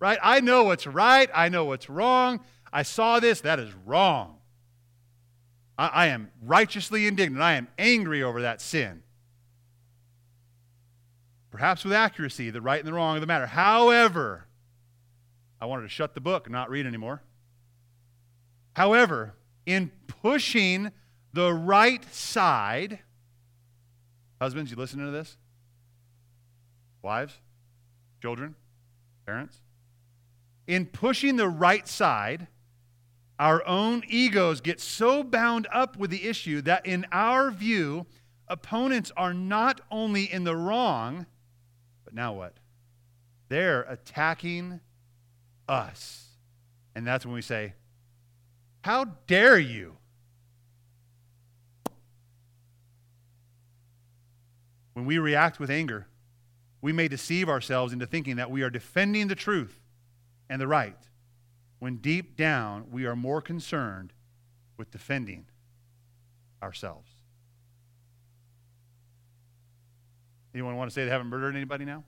right? 0.00 0.18
I 0.22 0.40
know 0.40 0.64
what's 0.64 0.86
right. 0.86 1.30
I 1.34 1.48
know 1.48 1.64
what's 1.64 1.88
wrong. 1.88 2.40
I 2.72 2.82
saw 2.82 3.20
this. 3.20 3.40
That 3.42 3.58
is 3.58 3.72
wrong. 3.86 4.36
I, 5.78 5.88
I 5.88 6.06
am 6.08 6.30
righteously 6.42 7.06
indignant. 7.06 7.42
I 7.42 7.54
am 7.54 7.68
angry 7.78 8.22
over 8.22 8.42
that 8.42 8.60
sin. 8.60 9.02
Perhaps 11.50 11.84
with 11.84 11.92
accuracy, 11.92 12.50
the 12.50 12.60
right 12.60 12.78
and 12.78 12.86
the 12.86 12.92
wrong 12.92 13.16
of 13.16 13.20
the 13.20 13.26
matter. 13.26 13.46
However, 13.46 14.46
I 15.60 15.66
wanted 15.66 15.82
to 15.82 15.88
shut 15.88 16.14
the 16.14 16.20
book 16.20 16.46
and 16.46 16.52
not 16.52 16.70
read 16.70 16.86
anymore. 16.86 17.22
However, 18.76 19.34
in 19.66 19.90
pushing 20.06 20.92
the 21.32 21.52
right 21.52 22.04
side, 22.14 23.00
husbands, 24.40 24.70
you 24.70 24.76
listening 24.76 25.06
to 25.06 25.12
this? 25.12 25.36
Wives, 27.02 27.34
children, 28.20 28.54
parents? 29.26 29.58
In 30.68 30.84
pushing 30.84 31.36
the 31.36 31.48
right 31.48 31.88
side, 31.88 32.46
our 33.38 33.66
own 33.66 34.02
egos 34.06 34.60
get 34.60 34.80
so 34.80 35.24
bound 35.24 35.66
up 35.72 35.96
with 35.96 36.10
the 36.10 36.28
issue 36.28 36.60
that, 36.60 36.84
in 36.84 37.06
our 37.10 37.50
view, 37.50 38.04
opponents 38.46 39.10
are 39.16 39.32
not 39.32 39.80
only 39.90 40.30
in 40.30 40.44
the 40.44 40.54
wrong, 40.54 41.24
but 42.04 42.12
now 42.12 42.34
what? 42.34 42.58
They're 43.48 43.82
attacking 43.82 44.80
us. 45.66 46.26
And 46.94 47.06
that's 47.06 47.24
when 47.24 47.34
we 47.34 47.42
say, 47.42 47.72
how 48.82 49.06
dare 49.26 49.58
you? 49.58 49.96
When 54.92 55.06
we 55.06 55.18
react 55.18 55.58
with 55.58 55.70
anger, 55.70 56.08
we 56.82 56.92
may 56.92 57.08
deceive 57.08 57.48
ourselves 57.48 57.94
into 57.94 58.06
thinking 58.06 58.36
that 58.36 58.50
we 58.50 58.60
are 58.60 58.70
defending 58.70 59.28
the 59.28 59.34
truth 59.34 59.77
and 60.48 60.60
the 60.60 60.66
right, 60.66 60.96
when 61.78 61.96
deep 61.96 62.36
down 62.36 62.86
we 62.90 63.06
are 63.06 63.16
more 63.16 63.40
concerned 63.40 64.12
with 64.76 64.90
defending 64.90 65.46
ourselves. 66.62 67.10
Anyone 70.54 70.76
want 70.76 70.90
to 70.90 70.94
say 70.94 71.04
they 71.04 71.10
haven't 71.10 71.28
murdered 71.28 71.54
anybody 71.54 71.84
now? 71.84 72.04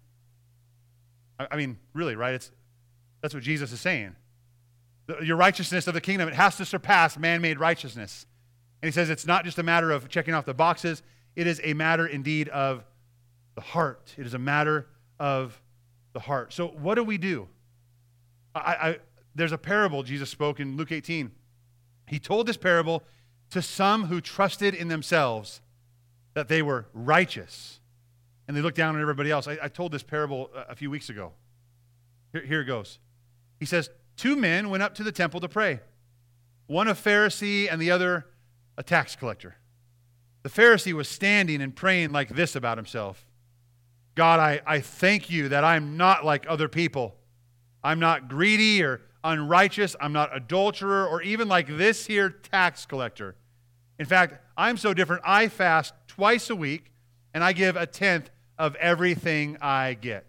I 1.38 1.56
mean, 1.56 1.78
really, 1.94 2.16
right? 2.16 2.34
It's, 2.34 2.50
that's 3.22 3.32
what 3.32 3.42
Jesus 3.42 3.72
is 3.72 3.80
saying 3.80 4.16
your 5.22 5.36
righteousness 5.36 5.86
of 5.86 5.94
the 5.94 6.00
kingdom, 6.00 6.28
it 6.28 6.34
has 6.34 6.56
to 6.56 6.64
surpass 6.64 7.18
man 7.18 7.40
made 7.40 7.58
righteousness. 7.58 8.26
And 8.82 8.88
he 8.88 8.92
says 8.92 9.10
it's 9.10 9.26
not 9.26 9.44
just 9.44 9.58
a 9.58 9.62
matter 9.62 9.90
of 9.90 10.08
checking 10.08 10.34
off 10.34 10.44
the 10.44 10.54
boxes, 10.54 11.02
it 11.36 11.46
is 11.46 11.60
a 11.64 11.74
matter 11.74 12.06
indeed 12.06 12.48
of 12.48 12.84
the 13.54 13.60
heart. 13.60 14.14
It 14.16 14.26
is 14.26 14.34
a 14.34 14.38
matter 14.38 14.86
of 15.18 15.60
the 16.12 16.20
heart. 16.20 16.52
So, 16.52 16.68
what 16.68 16.94
do 16.94 17.04
we 17.04 17.18
do? 17.18 17.48
I, 18.54 18.60
I, 18.60 18.98
there's 19.34 19.52
a 19.52 19.58
parable 19.58 20.02
Jesus 20.02 20.30
spoke 20.30 20.60
in 20.60 20.76
Luke 20.76 20.92
18. 20.92 21.30
He 22.06 22.18
told 22.18 22.46
this 22.46 22.56
parable 22.56 23.04
to 23.50 23.62
some 23.62 24.04
who 24.04 24.20
trusted 24.20 24.74
in 24.74 24.88
themselves 24.88 25.60
that 26.34 26.48
they 26.48 26.62
were 26.62 26.86
righteous. 26.92 27.80
And 28.46 28.56
they 28.56 28.60
looked 28.60 28.76
down 28.76 28.96
on 28.96 29.00
everybody 29.00 29.30
else. 29.30 29.46
I, 29.46 29.58
I 29.62 29.68
told 29.68 29.92
this 29.92 30.02
parable 30.02 30.50
a, 30.68 30.74
few 30.74 30.90
weeks 30.90 31.08
ago. 31.08 31.32
Here, 32.32 32.44
here 32.44 32.60
it 32.62 32.64
goes. 32.64 32.98
He 33.58 33.66
says, 33.66 33.90
two 34.16 34.36
men 34.36 34.70
went 34.70 34.82
up 34.82 34.94
to 34.96 35.04
the 35.04 35.12
temple 35.12 35.40
to 35.40 35.48
pray 35.48 35.80
one 36.66 36.86
a 36.86 36.94
Pharisee 36.94 37.66
and 37.70 37.82
the 37.82 37.90
other 37.90 38.26
a 38.76 38.82
tax 38.82 39.16
collector. 39.16 39.56
The 40.42 40.48
Pharisee 40.48 40.92
was 40.92 41.08
standing 41.08 41.60
and 41.60 41.74
praying 41.74 42.12
like 42.12 42.28
this 42.28 42.54
about 42.54 42.78
himself 42.78 43.26
God, 44.14 44.40
I, 44.40 44.60
I 44.66 44.80
thank 44.80 45.30
you 45.30 45.48
that 45.48 45.64
I'm 45.64 45.96
not 45.96 46.24
like 46.24 46.44
other 46.48 46.68
people. 46.68 47.16
I'm 47.82 47.98
not 47.98 48.28
greedy 48.28 48.82
or 48.82 49.02
unrighteous. 49.24 49.96
I'm 50.00 50.12
not 50.12 50.34
adulterer 50.34 51.06
or 51.06 51.22
even 51.22 51.48
like 51.48 51.66
this 51.66 52.06
here 52.06 52.30
tax 52.30 52.86
collector. 52.86 53.36
In 53.98 54.06
fact, 54.06 54.34
I'm 54.56 54.76
so 54.76 54.94
different. 54.94 55.22
I 55.24 55.48
fast 55.48 55.94
twice 56.06 56.50
a 56.50 56.56
week 56.56 56.92
and 57.34 57.44
I 57.44 57.52
give 57.52 57.76
a 57.76 57.86
tenth 57.86 58.30
of 58.58 58.74
everything 58.76 59.56
I 59.60 59.94
get. 59.94 60.26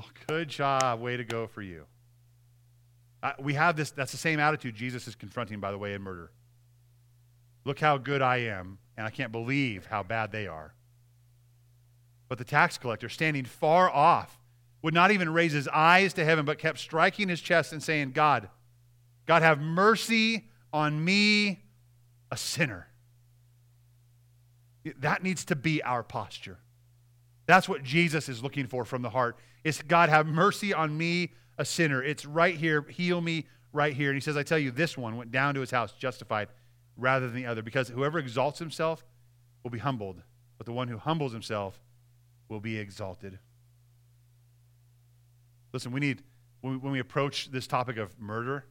Oh, 0.00 0.08
good 0.26 0.48
job. 0.48 1.00
Way 1.00 1.16
to 1.16 1.24
go 1.24 1.46
for 1.46 1.62
you. 1.62 1.86
Uh, 3.22 3.32
we 3.38 3.54
have 3.54 3.74
this, 3.74 3.90
that's 3.90 4.12
the 4.12 4.18
same 4.18 4.38
attitude 4.38 4.74
Jesus 4.74 5.08
is 5.08 5.14
confronting, 5.14 5.58
by 5.58 5.70
the 5.70 5.78
way, 5.78 5.94
in 5.94 6.02
murder. 6.02 6.30
Look 7.64 7.80
how 7.80 7.96
good 7.96 8.20
I 8.20 8.36
am, 8.38 8.78
and 8.96 9.06
I 9.06 9.10
can't 9.10 9.32
believe 9.32 9.86
how 9.86 10.02
bad 10.02 10.30
they 10.30 10.46
are. 10.46 10.74
But 12.28 12.36
the 12.36 12.44
tax 12.44 12.76
collector, 12.76 13.08
standing 13.08 13.44
far 13.44 13.88
off, 13.88 14.38
would 14.84 14.92
not 14.92 15.10
even 15.10 15.32
raise 15.32 15.52
his 15.52 15.66
eyes 15.68 16.12
to 16.12 16.22
heaven, 16.22 16.44
but 16.44 16.58
kept 16.58 16.78
striking 16.78 17.26
his 17.26 17.40
chest 17.40 17.72
and 17.72 17.82
saying, 17.82 18.10
God, 18.10 18.50
God, 19.24 19.40
have 19.40 19.58
mercy 19.58 20.44
on 20.74 21.02
me, 21.02 21.64
a 22.30 22.36
sinner. 22.36 22.86
That 24.98 25.22
needs 25.22 25.46
to 25.46 25.56
be 25.56 25.82
our 25.82 26.02
posture. 26.02 26.58
That's 27.46 27.66
what 27.66 27.82
Jesus 27.82 28.28
is 28.28 28.42
looking 28.42 28.66
for 28.66 28.84
from 28.84 29.00
the 29.00 29.08
heart. 29.08 29.38
Is 29.64 29.80
God 29.80 30.10
have 30.10 30.26
mercy 30.26 30.74
on 30.74 30.94
me, 30.94 31.32
a 31.56 31.64
sinner. 31.64 32.02
It's 32.02 32.26
right 32.26 32.54
here. 32.54 32.82
Heal 32.82 33.22
me 33.22 33.46
right 33.72 33.94
here. 33.94 34.10
And 34.10 34.16
he 34.16 34.20
says, 34.20 34.36
I 34.36 34.42
tell 34.42 34.58
you, 34.58 34.70
this 34.70 34.98
one 34.98 35.16
went 35.16 35.32
down 35.32 35.54
to 35.54 35.60
his 35.60 35.70
house 35.70 35.92
justified 35.92 36.48
rather 36.98 37.26
than 37.26 37.36
the 37.36 37.46
other, 37.46 37.62
because 37.62 37.88
whoever 37.88 38.18
exalts 38.18 38.58
himself 38.58 39.02
will 39.62 39.70
be 39.70 39.78
humbled, 39.78 40.20
but 40.58 40.66
the 40.66 40.72
one 40.72 40.88
who 40.88 40.98
humbles 40.98 41.32
himself 41.32 41.80
will 42.50 42.60
be 42.60 42.76
exalted. 42.76 43.38
Listen, 45.74 45.90
we 45.90 45.98
need, 45.98 46.22
when 46.60 46.74
we, 46.74 46.78
when 46.78 46.92
we 46.92 47.00
approach 47.00 47.50
this 47.50 47.66
topic 47.66 47.96
of 47.96 48.18
murder, 48.20 48.64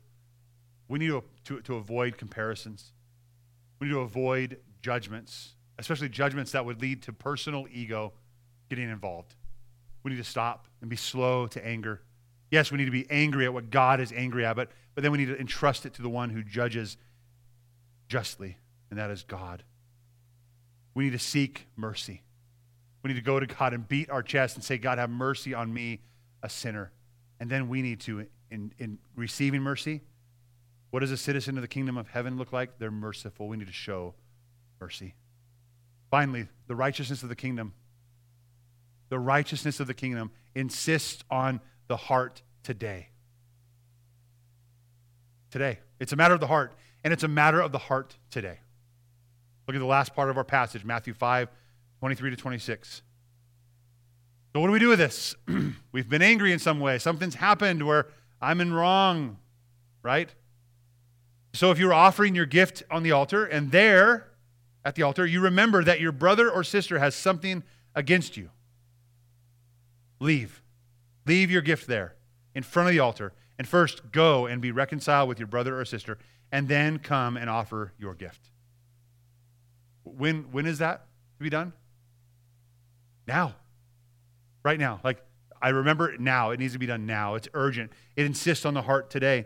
we 0.88 1.00
need 1.00 1.10
to, 1.10 1.22
to, 1.44 1.60
to 1.60 1.76
avoid 1.76 2.18
comparisons. 2.18 2.94
We 3.80 3.88
need 3.88 3.94
to 3.94 4.00
avoid 4.00 4.58
judgments, 4.82 5.56
especially 5.78 6.08
judgments 6.08 6.54
that 6.54 6.66
would 6.66 6.82
lead 6.82 7.02
to 7.04 7.12
personal 7.12 7.68
ego 7.70 8.14
getting 8.70 8.90
involved. 8.90 9.36
We 10.04 10.12
need 10.12 10.18
to 10.18 10.24
stop 10.24 10.68
and 10.80 10.90
be 10.90 10.96
slow 10.96 11.46
to 11.48 11.66
anger. 11.66 12.02
Yes, 12.50 12.72
we 12.72 12.78
need 12.78 12.86
to 12.86 12.92
be 12.92 13.06
angry 13.10 13.44
at 13.44 13.54
what 13.54 13.70
God 13.70 14.00
is 14.00 14.14
angry 14.14 14.46
at, 14.46 14.56
but, 14.56 14.72
but 14.96 15.02
then 15.02 15.12
we 15.12 15.18
need 15.18 15.28
to 15.28 15.38
entrust 15.38 15.86
it 15.86 15.94
to 15.96 16.02
the 16.02 16.10
one 16.10 16.30
who 16.30 16.42
judges 16.42 16.96
justly, 18.08 18.58
and 18.90 18.98
that 18.98 19.12
is 19.12 19.24
God. 19.24 19.64
We 20.94 21.04
need 21.04 21.12
to 21.12 21.20
seek 21.20 21.68
mercy. 21.76 22.22
We 23.04 23.10
need 23.10 23.16
to 23.16 23.26
go 23.26 23.42
to 23.42 23.46
God 23.46 23.74
and 23.74 23.86
beat 23.86 24.10
our 24.10 24.24
chest 24.24 24.56
and 24.56 24.64
say, 24.64 24.78
God, 24.78 25.00
have 25.00 25.10
mercy 25.10 25.54
on 25.54 25.74
me, 25.74 26.00
a 26.44 26.50
sinner. 26.50 26.92
And 27.40 27.50
then 27.50 27.68
we 27.68 27.82
need 27.82 28.02
to, 28.02 28.28
in, 28.52 28.74
in 28.78 29.00
receiving 29.16 29.62
mercy, 29.62 30.02
what 30.92 31.00
does 31.00 31.10
a 31.10 31.18
citizen 31.18 31.58
of 31.58 31.64
the 31.64 31.68
kingdom 31.68 31.98
of 31.98 32.10
heaven 32.10 32.38
look 32.38 32.54
like? 32.54 32.78
They're 32.78 32.92
merciful. 32.92 33.48
We 33.48 33.58
need 33.58 33.66
to 33.66 33.74
show 33.74 34.14
mercy. 34.80 35.16
Finally, 36.12 36.48
the 36.68 36.76
righteousness 36.76 37.24
of 37.24 37.30
the 37.30 37.36
kingdom. 37.36 37.74
The 39.10 39.18
righteousness 39.18 39.80
of 39.80 39.88
the 39.88 39.96
kingdom 39.96 40.30
insists 40.54 41.24
on 41.32 41.62
the 41.88 41.98
heart 41.98 42.44
today. 42.62 43.10
Today. 45.50 45.80
It's 46.00 46.14
a 46.14 46.16
matter 46.16 46.36
of 46.36 46.40
the 46.40 46.48
heart, 46.48 46.74
and 47.04 47.12
it's 47.12 47.24
a 47.24 47.28
matter 47.28 47.60
of 47.60 47.72
the 47.72 47.80
heart 47.80 48.16
today. 48.30 48.60
Look 49.68 49.76
at 49.76 49.80
the 49.80 49.86
last 49.86 50.14
part 50.14 50.30
of 50.30 50.38
our 50.38 50.44
passage, 50.44 50.84
Matthew 50.84 51.14
5, 51.14 51.50
23 52.00 52.30
to 52.30 52.36
26. 52.36 53.02
So, 54.54 54.60
what 54.60 54.68
do 54.68 54.74
we 54.74 54.80
do 54.80 54.90
with 54.90 55.00
this? 55.00 55.36
We've 55.92 56.08
been 56.08 56.22
angry 56.22 56.54
in 56.54 56.60
some 56.60 56.80
way. 56.80 57.00
Something's 57.00 57.36
happened 57.36 57.86
where 57.88 58.08
I'm 58.40 58.62
in 58.62 58.72
wrong, 58.72 59.38
right? 60.04 60.30
So, 61.54 61.72
if 61.72 61.80
you're 61.80 61.94
offering 61.94 62.36
your 62.36 62.46
gift 62.46 62.84
on 62.92 63.02
the 63.02 63.12
altar 63.12 63.46
and 63.46 63.72
there 63.72 64.28
at 64.86 64.94
the 64.94 65.02
altar, 65.02 65.26
you 65.26 65.42
remember 65.42 65.84
that 65.84 66.00
your 66.00 66.12
brother 66.12 66.52
or 66.52 66.64
sister 66.64 67.00
has 67.00 67.16
something 67.16 67.64
against 67.96 68.38
you, 68.38 68.52
leave. 70.20 70.62
Leave 71.26 71.50
your 71.50 71.62
gift 71.64 71.88
there 71.88 72.16
in 72.54 72.62
front 72.62 72.90
of 72.90 72.94
the 72.94 73.00
altar. 73.00 73.34
And 73.58 73.68
first, 73.68 74.12
go 74.12 74.46
and 74.46 74.62
be 74.62 74.72
reconciled 74.72 75.30
with 75.30 75.40
your 75.40 75.48
brother 75.48 75.80
or 75.80 75.86
sister, 75.86 76.20
and 76.52 76.68
then 76.68 77.00
come 77.00 77.38
and 77.38 77.50
offer 77.50 77.94
your 77.98 78.14
gift. 78.14 78.52
When, 80.04 80.52
when 80.52 80.68
is 80.68 80.78
that 80.78 81.08
to 81.38 81.44
be 81.44 81.50
done? 81.50 81.74
Now. 83.26 83.56
Right 84.64 84.80
now. 84.80 85.00
Like, 85.04 85.24
I 85.62 85.70
remember 85.70 86.12
it 86.12 86.20
now. 86.20 86.52
It 86.52 86.60
needs 86.60 86.74
to 86.74 86.80
be 86.80 86.86
done 86.86 87.06
now. 87.06 87.36
It's 87.36 87.48
urgent. 87.54 87.92
It 88.16 88.26
insists 88.26 88.66
on 88.66 88.74
the 88.74 88.82
heart 88.82 89.10
today. 89.10 89.46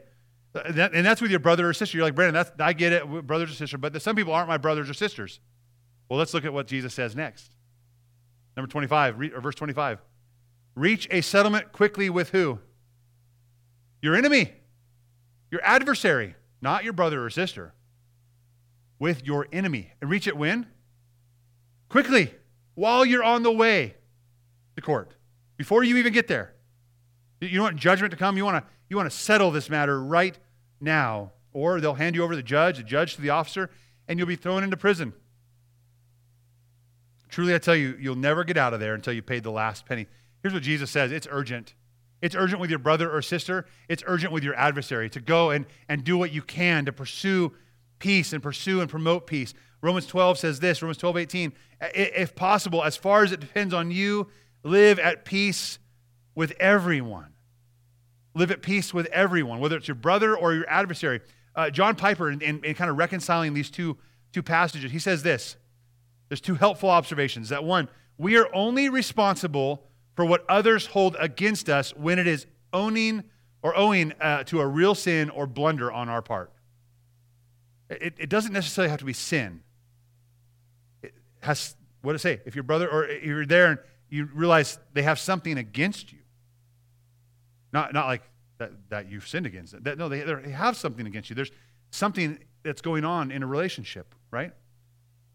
Uh, 0.55 0.89
and 0.93 1.05
that's 1.05 1.21
with 1.21 1.31
your 1.31 1.39
brother 1.39 1.69
or 1.69 1.73
sister. 1.73 1.97
You're 1.97 2.05
like, 2.05 2.15
Brandon, 2.15 2.33
that's, 2.33 2.51
I 2.59 2.73
get 2.73 2.93
it, 2.93 3.27
brothers 3.27 3.51
or 3.51 3.53
sisters, 3.53 3.79
but 3.79 4.01
some 4.01 4.15
people 4.15 4.33
aren't 4.33 4.47
my 4.47 4.57
brothers 4.57 4.89
or 4.89 4.93
sisters. 4.93 5.39
Well, 6.09 6.17
let's 6.17 6.33
look 6.33 6.45
at 6.45 6.53
what 6.53 6.67
Jesus 6.67 6.93
says 6.93 7.15
next. 7.15 7.51
Number 8.55 8.69
25, 8.69 9.21
or 9.35 9.41
verse 9.41 9.55
25. 9.55 9.99
Reach 10.75 11.07
a 11.11 11.21
settlement 11.21 11.71
quickly 11.71 12.09
with 12.09 12.29
who? 12.29 12.59
Your 14.01 14.15
enemy, 14.15 14.53
your 15.51 15.61
adversary, 15.63 16.35
not 16.61 16.83
your 16.83 16.93
brother 16.93 17.23
or 17.23 17.29
sister. 17.29 17.73
With 18.99 19.23
your 19.25 19.47
enemy. 19.51 19.91
And 20.01 20.09
reach 20.09 20.25
it 20.25 20.35
when? 20.35 20.65
Quickly, 21.89 22.33
while 22.73 23.05
you're 23.05 23.23
on 23.23 23.43
the 23.43 23.51
way 23.51 23.96
to 24.77 24.81
court, 24.81 25.15
before 25.57 25.83
you 25.83 25.97
even 25.97 26.13
get 26.13 26.27
there. 26.27 26.53
You 27.41 27.61
want 27.61 27.75
judgment 27.75 28.11
to 28.11 28.17
come? 28.17 28.37
You 28.37 28.45
want 28.45 28.63
to, 28.63 28.71
you 28.89 28.95
want 28.95 29.11
to 29.11 29.15
settle 29.15 29.51
this 29.51 29.69
matter 29.69 30.01
right 30.01 30.37
now. 30.79 31.33
Or 31.51 31.81
they'll 31.81 31.95
hand 31.95 32.15
you 32.15 32.23
over 32.23 32.33
to 32.33 32.37
the 32.37 32.43
judge, 32.43 32.77
the 32.77 32.83
judge 32.83 33.15
to 33.15 33.21
the 33.21 33.31
officer, 33.31 33.69
and 34.07 34.17
you'll 34.17 34.27
be 34.27 34.35
thrown 34.35 34.63
into 34.63 34.77
prison. 34.77 35.13
Truly, 37.29 37.53
I 37.53 37.57
tell 37.57 37.75
you, 37.75 37.97
you'll 37.99 38.15
never 38.15 38.43
get 38.43 38.57
out 38.57 38.73
of 38.73 38.79
there 38.79 38.93
until 38.93 39.13
you 39.13 39.21
paid 39.21 39.43
the 39.43 39.51
last 39.51 39.85
penny. 39.85 40.07
Here's 40.41 40.53
what 40.53 40.63
Jesus 40.63 40.89
says 40.89 41.11
it's 41.11 41.27
urgent. 41.29 41.73
It's 42.21 42.35
urgent 42.35 42.61
with 42.61 42.69
your 42.69 42.79
brother 42.79 43.11
or 43.11 43.21
sister. 43.21 43.65
It's 43.89 44.03
urgent 44.07 44.31
with 44.31 44.43
your 44.43 44.55
adversary 44.55 45.09
to 45.11 45.19
go 45.19 45.51
and, 45.51 45.65
and 45.89 46.03
do 46.03 46.17
what 46.17 46.31
you 46.31 46.41
can 46.41 46.85
to 46.85 46.91
pursue 46.91 47.53
peace 47.99 48.33
and 48.33 48.41
pursue 48.41 48.81
and 48.81 48.89
promote 48.89 49.27
peace. 49.27 49.53
Romans 49.81 50.07
12 50.07 50.39
says 50.39 50.59
this 50.59 50.81
Romans 50.81 50.97
12, 50.97 51.17
18. 51.17 51.53
If 51.81 52.35
possible, 52.35 52.83
as 52.83 52.97
far 52.97 53.23
as 53.23 53.31
it 53.31 53.39
depends 53.39 53.73
on 53.73 53.91
you, 53.91 54.27
live 54.67 54.99
at 54.99 55.25
peace 55.25 55.79
with 56.35 56.51
everyone. 56.59 57.33
Live 58.33 58.51
at 58.51 58.61
peace 58.61 58.93
with 58.93 59.07
everyone, 59.07 59.59
whether 59.59 59.77
it's 59.77 59.87
your 59.87 59.95
brother 59.95 60.37
or 60.37 60.53
your 60.53 60.69
adversary. 60.69 61.21
Uh, 61.55 61.69
John 61.69 61.95
Piper, 61.95 62.29
in, 62.29 62.41
in, 62.41 62.63
in 62.63 62.75
kind 62.75 62.89
of 62.89 62.97
reconciling 62.97 63.53
these 63.53 63.71
two, 63.71 63.97
two 64.31 64.43
passages, 64.43 64.91
he 64.91 64.99
says 64.99 65.23
this. 65.23 65.55
There's 66.29 66.41
two 66.41 66.55
helpful 66.55 66.89
observations. 66.89 67.49
That 67.49 67.63
one, 67.63 67.89
we 68.17 68.37
are 68.37 68.47
only 68.53 68.89
responsible 68.89 69.83
for 70.15 70.25
what 70.25 70.45
others 70.49 70.87
hold 70.87 71.15
against 71.19 71.69
us 71.69 71.95
when 71.95 72.19
it 72.19 72.27
is 72.27 72.45
owning 72.73 73.23
or 73.63 73.75
owing 73.75 74.13
uh, 74.21 74.43
to 74.43 74.59
a 74.59 74.67
real 74.67 74.93
sin 74.93 75.29
or 75.29 75.47
blunder 75.47 75.91
on 75.91 76.09
our 76.09 76.21
part. 76.21 76.51
It, 77.89 78.13
it 78.17 78.29
doesn't 78.29 78.53
necessarily 78.53 78.89
have 78.89 78.99
to 78.99 79.05
be 79.05 79.13
sin. 79.13 79.61
It 81.01 81.13
has, 81.41 81.75
what 82.01 82.13
it 82.13 82.19
say? 82.19 82.41
If 82.45 82.55
your 82.55 82.63
brother 82.63 82.87
or 82.89 83.09
you're 83.09 83.45
there 83.45 83.67
and 83.71 83.79
you 84.09 84.29
realize 84.33 84.79
they 84.93 85.03
have 85.03 85.19
something 85.19 85.57
against 85.57 86.11
you, 86.11 86.19
not, 87.73 87.93
not 87.93 88.07
like 88.07 88.23
that, 88.57 88.71
that 88.89 89.11
you've 89.11 89.27
sinned 89.27 89.45
against 89.45 89.73
them. 89.73 89.83
That, 89.83 89.97
no, 89.97 90.09
they, 90.09 90.21
they 90.21 90.51
have 90.51 90.77
something 90.77 91.05
against 91.05 91.29
you. 91.29 91.35
There's 91.35 91.51
something 91.91 92.39
that's 92.63 92.81
going 92.81 93.05
on 93.05 93.31
in 93.31 93.43
a 93.43 93.47
relationship, 93.47 94.15
right? 94.31 94.51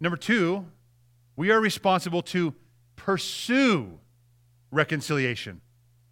Number 0.01 0.17
two, 0.17 0.67
we 1.37 1.51
are 1.51 1.61
responsible 1.61 2.23
to 2.23 2.55
pursue 2.97 3.99
reconciliation, 4.71 5.61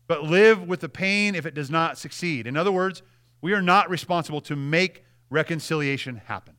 but 0.06 0.24
live 0.24 0.66
with 0.66 0.80
the 0.80 0.88
pain 0.88 1.34
if 1.34 1.46
it 1.46 1.54
does 1.54 1.70
not 1.70 1.98
succeed. 1.98 2.46
In 2.46 2.56
other 2.56 2.72
words, 2.72 3.02
we 3.40 3.52
are 3.52 3.62
not 3.62 3.90
responsible 3.90 4.40
to 4.42 4.56
make 4.56 5.04
reconciliation 5.30 6.16
happen. 6.26 6.54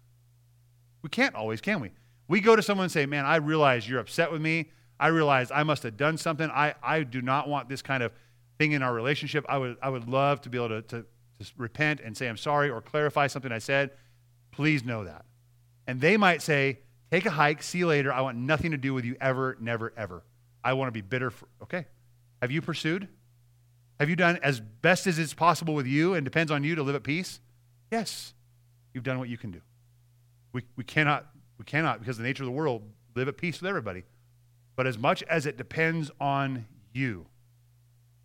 We 1.02 1.10
can't 1.10 1.36
always, 1.36 1.62
can 1.62 1.80
we? 1.80 1.92
We 2.28 2.40
go 2.40 2.56
to 2.56 2.62
someone 2.62 2.86
and 2.86 2.92
say, 2.92 3.06
Man, 3.06 3.26
I 3.26 3.38
realize 3.38 3.88
you're 3.88 4.00
upset 4.00 4.32
with 4.32 4.42
me. 4.42 4.72
I 5.02 5.08
realize 5.08 5.52
I 5.52 5.64
must 5.64 5.84
have 5.84 5.98
done 5.98 6.18
something. 6.18 6.50
I, 6.50 6.76
I 6.82 7.04
do 7.04 7.22
not 7.22 7.50
want 7.50 7.68
this 7.68 7.82
kind 7.82 8.04
of 8.04 8.14
thing 8.60 8.72
in 8.72 8.84
our 8.84 8.94
relationship. 8.94 9.46
I 9.50 9.58
would, 9.58 9.78
I 9.82 9.90
would 9.90 10.08
love 10.08 10.42
to 10.42 10.50
be 10.50 10.58
able 10.58 10.70
to, 10.70 10.82
to, 10.84 11.06
to 11.40 11.52
repent 11.58 12.00
and 12.00 12.16
say, 12.16 12.30
I'm 12.30 12.38
sorry, 12.38 12.70
or 12.70 12.82
clarify 12.82 13.28
something 13.28 13.52
I 13.52 13.58
said. 13.58 13.90
Please 14.52 14.86
know 14.86 15.04
that. 15.04 15.26
And 15.88 16.00
they 16.00 16.16
might 16.16 16.42
say, 16.42 16.80
Take 17.12 17.26
a 17.26 17.32
hike, 17.32 17.62
see 17.62 17.80
you 17.80 17.88
later. 17.88 18.14
I 18.14 18.22
want 18.22 18.38
nothing 18.38 18.72
to 18.72 18.78
do 18.78 18.94
with 18.94 19.04
you 19.04 19.18
ever, 19.20 19.58
never, 19.60 19.92
ever. 19.98 20.24
I 20.64 20.74
want 20.74 20.88
to 20.88 20.94
be 20.94 21.02
bitter. 21.02 21.30
For, 21.30 21.46
okay. 21.64 21.86
Have 22.42 22.52
you 22.52 22.62
pursued? 22.62 23.10
Have 24.00 24.10
you 24.10 24.16
done 24.16 24.40
as 24.42 24.62
best 24.62 25.08
as 25.08 25.20
it's 25.20 25.34
possible 25.34 25.74
with 25.76 25.86
you 25.86 26.14
and 26.14 26.24
depends 26.24 26.52
on 26.52 26.64
you 26.64 26.76
to 26.76 26.84
live 26.84 26.96
at 26.96 27.04
peace? 27.04 27.42
Yes. 27.92 28.34
You've 28.94 29.04
done 29.04 29.20
what 29.20 29.28
you 29.28 29.38
can 29.38 29.52
do. 29.52 29.60
We, 30.54 30.64
we 30.78 30.86
cannot, 30.86 31.28
we 31.58 31.66
cannot, 31.66 32.00
because 32.00 32.18
the 32.18 32.24
nature 32.24 32.44
of 32.44 32.48
the 32.48 32.54
world, 32.54 32.84
live 33.14 33.28
at 33.28 33.36
peace 33.36 33.60
with 33.60 33.68
everybody. 33.68 34.04
But 34.82 34.88
as 34.88 34.98
much 34.98 35.22
as 35.30 35.46
it 35.46 35.58
depends 35.58 36.10
on 36.20 36.66
you, 36.92 37.28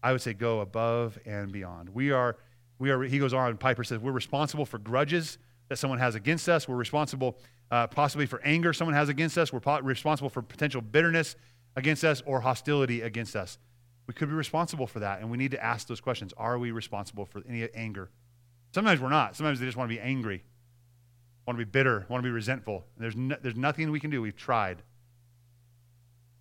I 0.02 0.12
would 0.12 0.22
say 0.22 0.32
go 0.32 0.60
above 0.60 1.18
and 1.26 1.52
beyond. 1.52 1.90
We 1.90 2.12
are, 2.12 2.38
we 2.78 2.88
are, 2.90 3.02
he 3.02 3.18
goes 3.18 3.34
on, 3.34 3.58
Piper 3.58 3.84
says, 3.84 3.98
we're 3.98 4.10
responsible 4.10 4.64
for 4.64 4.78
grudges 4.78 5.36
that 5.68 5.76
someone 5.76 5.98
has 5.98 6.14
against 6.14 6.48
us. 6.48 6.66
We're 6.66 6.76
responsible 6.76 7.36
uh, 7.70 7.88
possibly 7.88 8.24
for 8.24 8.40
anger 8.40 8.72
someone 8.72 8.94
has 8.94 9.10
against 9.10 9.36
us. 9.36 9.52
We're 9.52 9.60
po- 9.60 9.82
responsible 9.82 10.30
for 10.30 10.40
potential 10.40 10.80
bitterness 10.80 11.36
against 11.76 12.04
us 12.04 12.22
or 12.24 12.40
hostility 12.40 13.02
against 13.02 13.36
us. 13.36 13.58
We 14.06 14.14
could 14.14 14.30
be 14.30 14.34
responsible 14.34 14.86
for 14.86 15.00
that, 15.00 15.20
and 15.20 15.30
we 15.30 15.36
need 15.36 15.50
to 15.50 15.62
ask 15.62 15.86
those 15.86 16.00
questions. 16.00 16.32
Are 16.38 16.58
we 16.58 16.70
responsible 16.70 17.26
for 17.26 17.42
any 17.46 17.68
anger? 17.74 18.08
Sometimes 18.72 18.98
we're 18.98 19.10
not. 19.10 19.36
Sometimes 19.36 19.60
they 19.60 19.66
just 19.66 19.76
want 19.76 19.90
to 19.90 19.94
be 19.94 20.00
angry, 20.00 20.42
want 21.46 21.58
to 21.58 21.66
be 21.66 21.70
bitter, 21.70 22.06
want 22.08 22.22
to 22.22 22.26
be 22.26 22.32
resentful. 22.32 22.86
And 22.96 23.04
there's, 23.04 23.14
no, 23.14 23.36
there's 23.42 23.56
nothing 23.56 23.90
we 23.90 24.00
can 24.00 24.08
do. 24.08 24.22
We've 24.22 24.34
tried. 24.34 24.80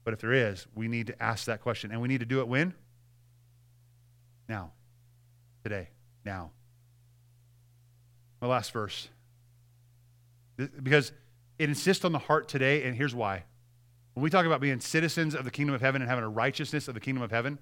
But 0.05 0.13
if 0.13 0.21
there 0.21 0.31
is, 0.31 0.65
we 0.75 0.87
need 0.87 1.07
to 1.07 1.21
ask 1.21 1.45
that 1.45 1.61
question. 1.61 1.91
And 1.91 1.99
we 1.99 2.07
need 2.07 2.21
to 2.21 2.25
do 2.25 2.39
it 2.39 2.47
when? 2.47 2.73
Now. 4.47 4.71
Today. 5.63 5.89
Now. 6.23 6.51
My 8.39 8.47
last 8.47 8.71
verse. 8.71 9.09
Because 10.55 11.11
it 11.57 11.69
insists 11.69 12.05
on 12.05 12.11
the 12.11 12.19
heart 12.19 12.47
today, 12.47 12.83
and 12.83 12.95
here's 12.95 13.15
why. 13.15 13.43
When 14.13 14.23
we 14.23 14.29
talk 14.29 14.45
about 14.45 14.61
being 14.61 14.79
citizens 14.79 15.35
of 15.35 15.43
the 15.43 15.51
kingdom 15.51 15.73
of 15.75 15.81
heaven 15.81 16.01
and 16.01 16.09
having 16.09 16.23
a 16.23 16.29
righteousness 16.29 16.87
of 16.87 16.93
the 16.93 16.99
kingdom 16.99 17.23
of 17.23 17.31
heaven, 17.31 17.57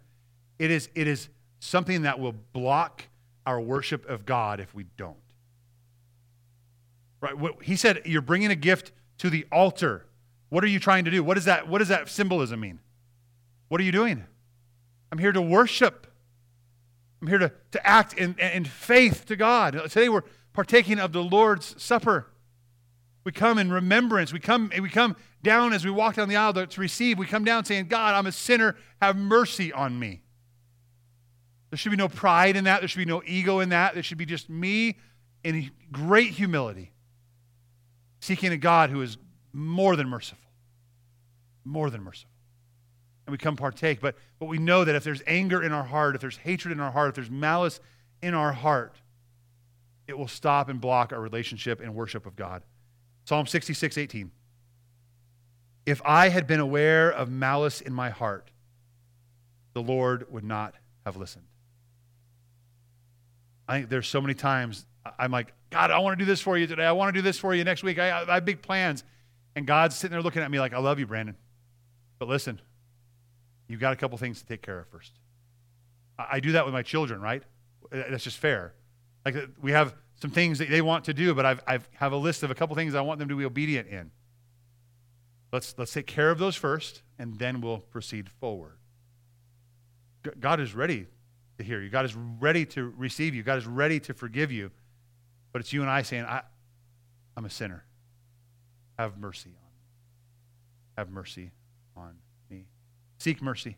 it 0.59 0.69
is, 0.69 0.89
it 0.93 1.07
is 1.07 1.29
something 1.59 2.03
that 2.03 2.19
will 2.19 2.35
block 2.51 3.07
our 3.45 3.59
worship 3.59 4.07
of 4.07 4.25
God 4.25 4.59
if 4.59 4.75
we 4.75 4.85
don't. 4.97 5.15
Right? 7.21 7.37
What, 7.37 7.63
he 7.63 7.77
said, 7.77 8.01
You're 8.05 8.21
bringing 8.21 8.51
a 8.51 8.55
gift 8.55 8.91
to 9.19 9.29
the 9.29 9.45
altar. 9.51 10.05
What 10.53 10.63
are 10.63 10.67
you 10.67 10.79
trying 10.79 11.05
to 11.05 11.09
do? 11.09 11.23
What, 11.23 11.35
is 11.39 11.45
that, 11.45 11.67
what 11.67 11.79
does 11.79 11.87
that 11.87 12.07
symbolism 12.07 12.59
mean? 12.59 12.77
What 13.69 13.81
are 13.81 13.83
you 13.83 13.91
doing? 13.91 14.23
I'm 15.11 15.17
here 15.17 15.31
to 15.31 15.41
worship. 15.41 16.05
I'm 17.19 17.27
here 17.27 17.39
to, 17.39 17.51
to 17.71 17.87
act 17.87 18.13
in, 18.13 18.35
in 18.37 18.63
faith 18.63 19.25
to 19.25 19.35
God. 19.35 19.73
Today 19.89 20.09
we're 20.09 20.21
partaking 20.53 20.99
of 20.99 21.11
the 21.11 21.23
Lord's 21.23 21.73
Supper. 21.81 22.27
We 23.23 23.31
come 23.31 23.57
in 23.57 23.71
remembrance. 23.71 24.31
We 24.31 24.39
come, 24.39 24.71
we 24.79 24.91
come 24.91 25.15
down 25.41 25.73
as 25.73 25.83
we 25.83 25.89
walk 25.89 26.17
down 26.17 26.29
the 26.29 26.35
aisle 26.35 26.53
to 26.53 26.79
receive. 26.79 27.17
We 27.17 27.25
come 27.25 27.43
down 27.43 27.65
saying, 27.65 27.87
God, 27.87 28.13
I'm 28.13 28.27
a 28.27 28.31
sinner. 28.31 28.75
Have 29.01 29.17
mercy 29.17 29.73
on 29.73 29.97
me. 29.97 30.21
There 31.71 31.77
should 31.79 31.89
be 31.89 31.97
no 31.97 32.09
pride 32.09 32.55
in 32.55 32.65
that. 32.65 32.81
There 32.81 32.87
should 32.87 32.99
be 32.99 33.05
no 33.05 33.23
ego 33.25 33.59
in 33.59 33.69
that. 33.69 33.95
There 33.95 34.03
should 34.03 34.19
be 34.19 34.27
just 34.27 34.51
me 34.51 34.99
in 35.43 35.71
great 35.91 36.29
humility, 36.29 36.91
seeking 38.19 38.51
a 38.51 38.57
God 38.57 38.91
who 38.91 39.01
is 39.01 39.17
more 39.51 39.95
than 39.95 40.07
merciful. 40.07 40.42
More 41.65 41.89
than 41.89 42.03
merciful. 42.03 42.29
And 43.25 43.31
we 43.31 43.37
come 43.37 43.55
partake. 43.55 44.01
But, 44.01 44.15
but 44.39 44.47
we 44.47 44.57
know 44.57 44.83
that 44.83 44.95
if 44.95 45.03
there's 45.03 45.21
anger 45.25 45.63
in 45.63 45.71
our 45.71 45.83
heart, 45.83 46.15
if 46.15 46.21
there's 46.21 46.37
hatred 46.37 46.71
in 46.71 46.79
our 46.79 46.91
heart, 46.91 47.09
if 47.09 47.15
there's 47.15 47.31
malice 47.31 47.79
in 48.21 48.33
our 48.33 48.51
heart, 48.51 48.95
it 50.07 50.17
will 50.17 50.27
stop 50.27 50.69
and 50.69 50.81
block 50.81 51.13
our 51.13 51.21
relationship 51.21 51.79
and 51.79 51.95
worship 51.95 52.25
of 52.25 52.35
God. 52.35 52.63
Psalm 53.25 53.47
66, 53.47 53.97
18. 53.97 54.31
If 55.85 56.01
I 56.05 56.29
had 56.29 56.47
been 56.47 56.59
aware 56.59 57.09
of 57.11 57.29
malice 57.29 57.81
in 57.81 57.93
my 57.93 58.09
heart, 58.09 58.51
the 59.73 59.81
Lord 59.81 60.31
would 60.31 60.43
not 60.43 60.75
have 61.05 61.15
listened. 61.15 61.45
I 63.67 63.77
think 63.77 63.89
there's 63.89 64.07
so 64.07 64.21
many 64.21 64.33
times 64.33 64.85
I'm 65.17 65.31
like, 65.31 65.53
God, 65.69 65.91
I 65.91 65.99
want 65.99 66.17
to 66.17 66.23
do 66.23 66.27
this 66.27 66.41
for 66.41 66.57
you 66.57 66.67
today. 66.67 66.85
I 66.85 66.91
want 66.91 67.13
to 67.13 67.17
do 67.17 67.21
this 67.21 67.37
for 67.37 67.53
you 67.53 67.63
next 67.63 67.83
week. 67.83 67.99
I, 67.99 68.23
I 68.23 68.35
have 68.35 68.45
big 68.45 68.61
plans. 68.61 69.03
And 69.55 69.67
God's 69.67 69.95
sitting 69.95 70.13
there 70.13 70.21
looking 70.21 70.41
at 70.41 70.49
me 70.49 70.59
like, 70.59 70.73
I 70.73 70.79
love 70.79 70.99
you, 70.99 71.05
Brandon. 71.05 71.35
But 72.23 72.29
listen, 72.29 72.61
you've 73.67 73.81
got 73.81 73.91
a 73.91 73.97
couple 73.97 74.17
things 74.17 74.39
to 74.39 74.45
take 74.47 74.61
care 74.61 74.79
of 74.79 74.87
first. 74.87 75.11
I, 76.17 76.39
do 76.39 76.53
that 76.53 76.63
with 76.63 76.73
my 76.73 76.81
children, 76.81 77.19
right? 77.19 77.43
That's 77.91 78.23
just 78.23 78.37
fair. 78.37 78.75
Like 79.25 79.35
we 79.61 79.73
have 79.73 79.93
some 80.21 80.31
things 80.31 80.59
that 80.59 80.69
they 80.69 80.81
want 80.81 81.03
to 81.03 81.13
do, 81.13 81.33
but 81.33 81.45
I've, 81.45 81.61
I've 81.67 81.89
have 81.95 82.13
a 82.13 82.15
list 82.15 82.41
of 82.41 82.49
a 82.49 82.55
couple 82.55 82.77
things 82.77 82.95
I 82.95 83.01
want 83.01 83.19
them 83.19 83.27
to 83.27 83.35
be 83.35 83.43
obedient 83.43 83.89
in. 83.89 84.09
Let's, 85.51 85.75
let's 85.77 85.91
take 85.91 86.07
care 86.07 86.31
of 86.31 86.39
those 86.39 86.55
first, 86.55 87.01
and 87.19 87.37
then 87.37 87.59
we'll 87.59 87.79
proceed 87.79 88.29
forward. 88.29 88.77
God 90.39 90.61
is 90.61 90.73
ready 90.73 91.07
to 91.57 91.63
hear 91.65 91.81
you. 91.81 91.89
God 91.89 92.05
is 92.05 92.15
ready 92.15 92.65
to 92.67 92.93
receive 92.95 93.35
you. 93.35 93.43
God 93.43 93.57
is 93.57 93.67
ready 93.67 93.99
to 93.99 94.13
forgive 94.13 94.49
you. 94.49 94.71
But 95.51 95.59
it's 95.59 95.73
you 95.73 95.81
and 95.81 95.89
I 95.89 96.03
saying, 96.03 96.23
I, 96.23 96.43
I'm 97.35 97.43
a 97.43 97.49
sinner. 97.49 97.83
Have 98.97 99.17
mercy 99.17 99.49
on 99.49 99.71
me. 99.73 99.81
Have 100.97 101.09
mercy 101.09 101.51
on 101.95 102.15
me. 102.49 102.67
Seek 103.17 103.41
mercy. 103.41 103.77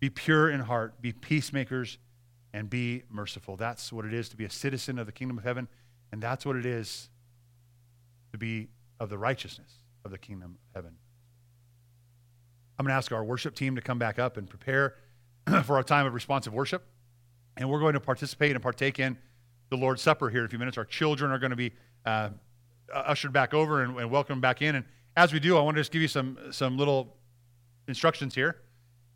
Be 0.00 0.10
pure 0.10 0.50
in 0.50 0.60
heart. 0.60 1.00
Be 1.00 1.12
peacemakers 1.12 1.98
and 2.52 2.68
be 2.68 3.02
merciful. 3.10 3.56
That's 3.56 3.92
what 3.92 4.04
it 4.04 4.12
is 4.12 4.28
to 4.30 4.36
be 4.36 4.44
a 4.44 4.50
citizen 4.50 4.98
of 4.98 5.06
the 5.06 5.12
kingdom 5.12 5.38
of 5.38 5.44
heaven, 5.44 5.68
and 6.10 6.22
that's 6.22 6.44
what 6.44 6.56
it 6.56 6.66
is 6.66 7.08
to 8.32 8.38
be 8.38 8.68
of 9.00 9.08
the 9.08 9.18
righteousness 9.18 9.72
of 10.04 10.10
the 10.10 10.18
kingdom 10.18 10.58
of 10.58 10.74
heaven. 10.74 10.96
I'm 12.78 12.86
going 12.86 12.92
to 12.92 12.96
ask 12.96 13.12
our 13.12 13.24
worship 13.24 13.54
team 13.54 13.76
to 13.76 13.80
come 13.80 13.98
back 13.98 14.18
up 14.18 14.36
and 14.36 14.48
prepare 14.48 14.96
for 15.64 15.76
our 15.76 15.82
time 15.82 16.06
of 16.06 16.14
responsive 16.14 16.52
worship. 16.52 16.84
And 17.56 17.68
we're 17.68 17.80
going 17.80 17.94
to 17.94 18.00
participate 18.00 18.52
and 18.52 18.62
partake 18.62 18.98
in 18.98 19.18
the 19.70 19.76
Lord's 19.76 20.02
Supper 20.02 20.30
here 20.30 20.40
in 20.40 20.46
a 20.46 20.48
few 20.48 20.58
minutes. 20.58 20.78
Our 20.78 20.84
children 20.84 21.30
are 21.30 21.38
going 21.38 21.50
to 21.50 21.56
be 21.56 21.72
uh, 22.04 22.30
ushered 22.92 23.32
back 23.32 23.54
over 23.54 23.82
and, 23.82 23.96
and 23.98 24.10
welcomed 24.10 24.42
back 24.42 24.62
in. 24.62 24.74
And 24.74 24.84
as 25.16 25.32
we 25.32 25.40
do, 25.40 25.56
I 25.56 25.62
want 25.62 25.76
to 25.76 25.80
just 25.80 25.92
give 25.92 26.02
you 26.02 26.08
some, 26.08 26.38
some 26.50 26.78
little 26.78 27.16
instructions 27.88 28.34
here. 28.34 28.56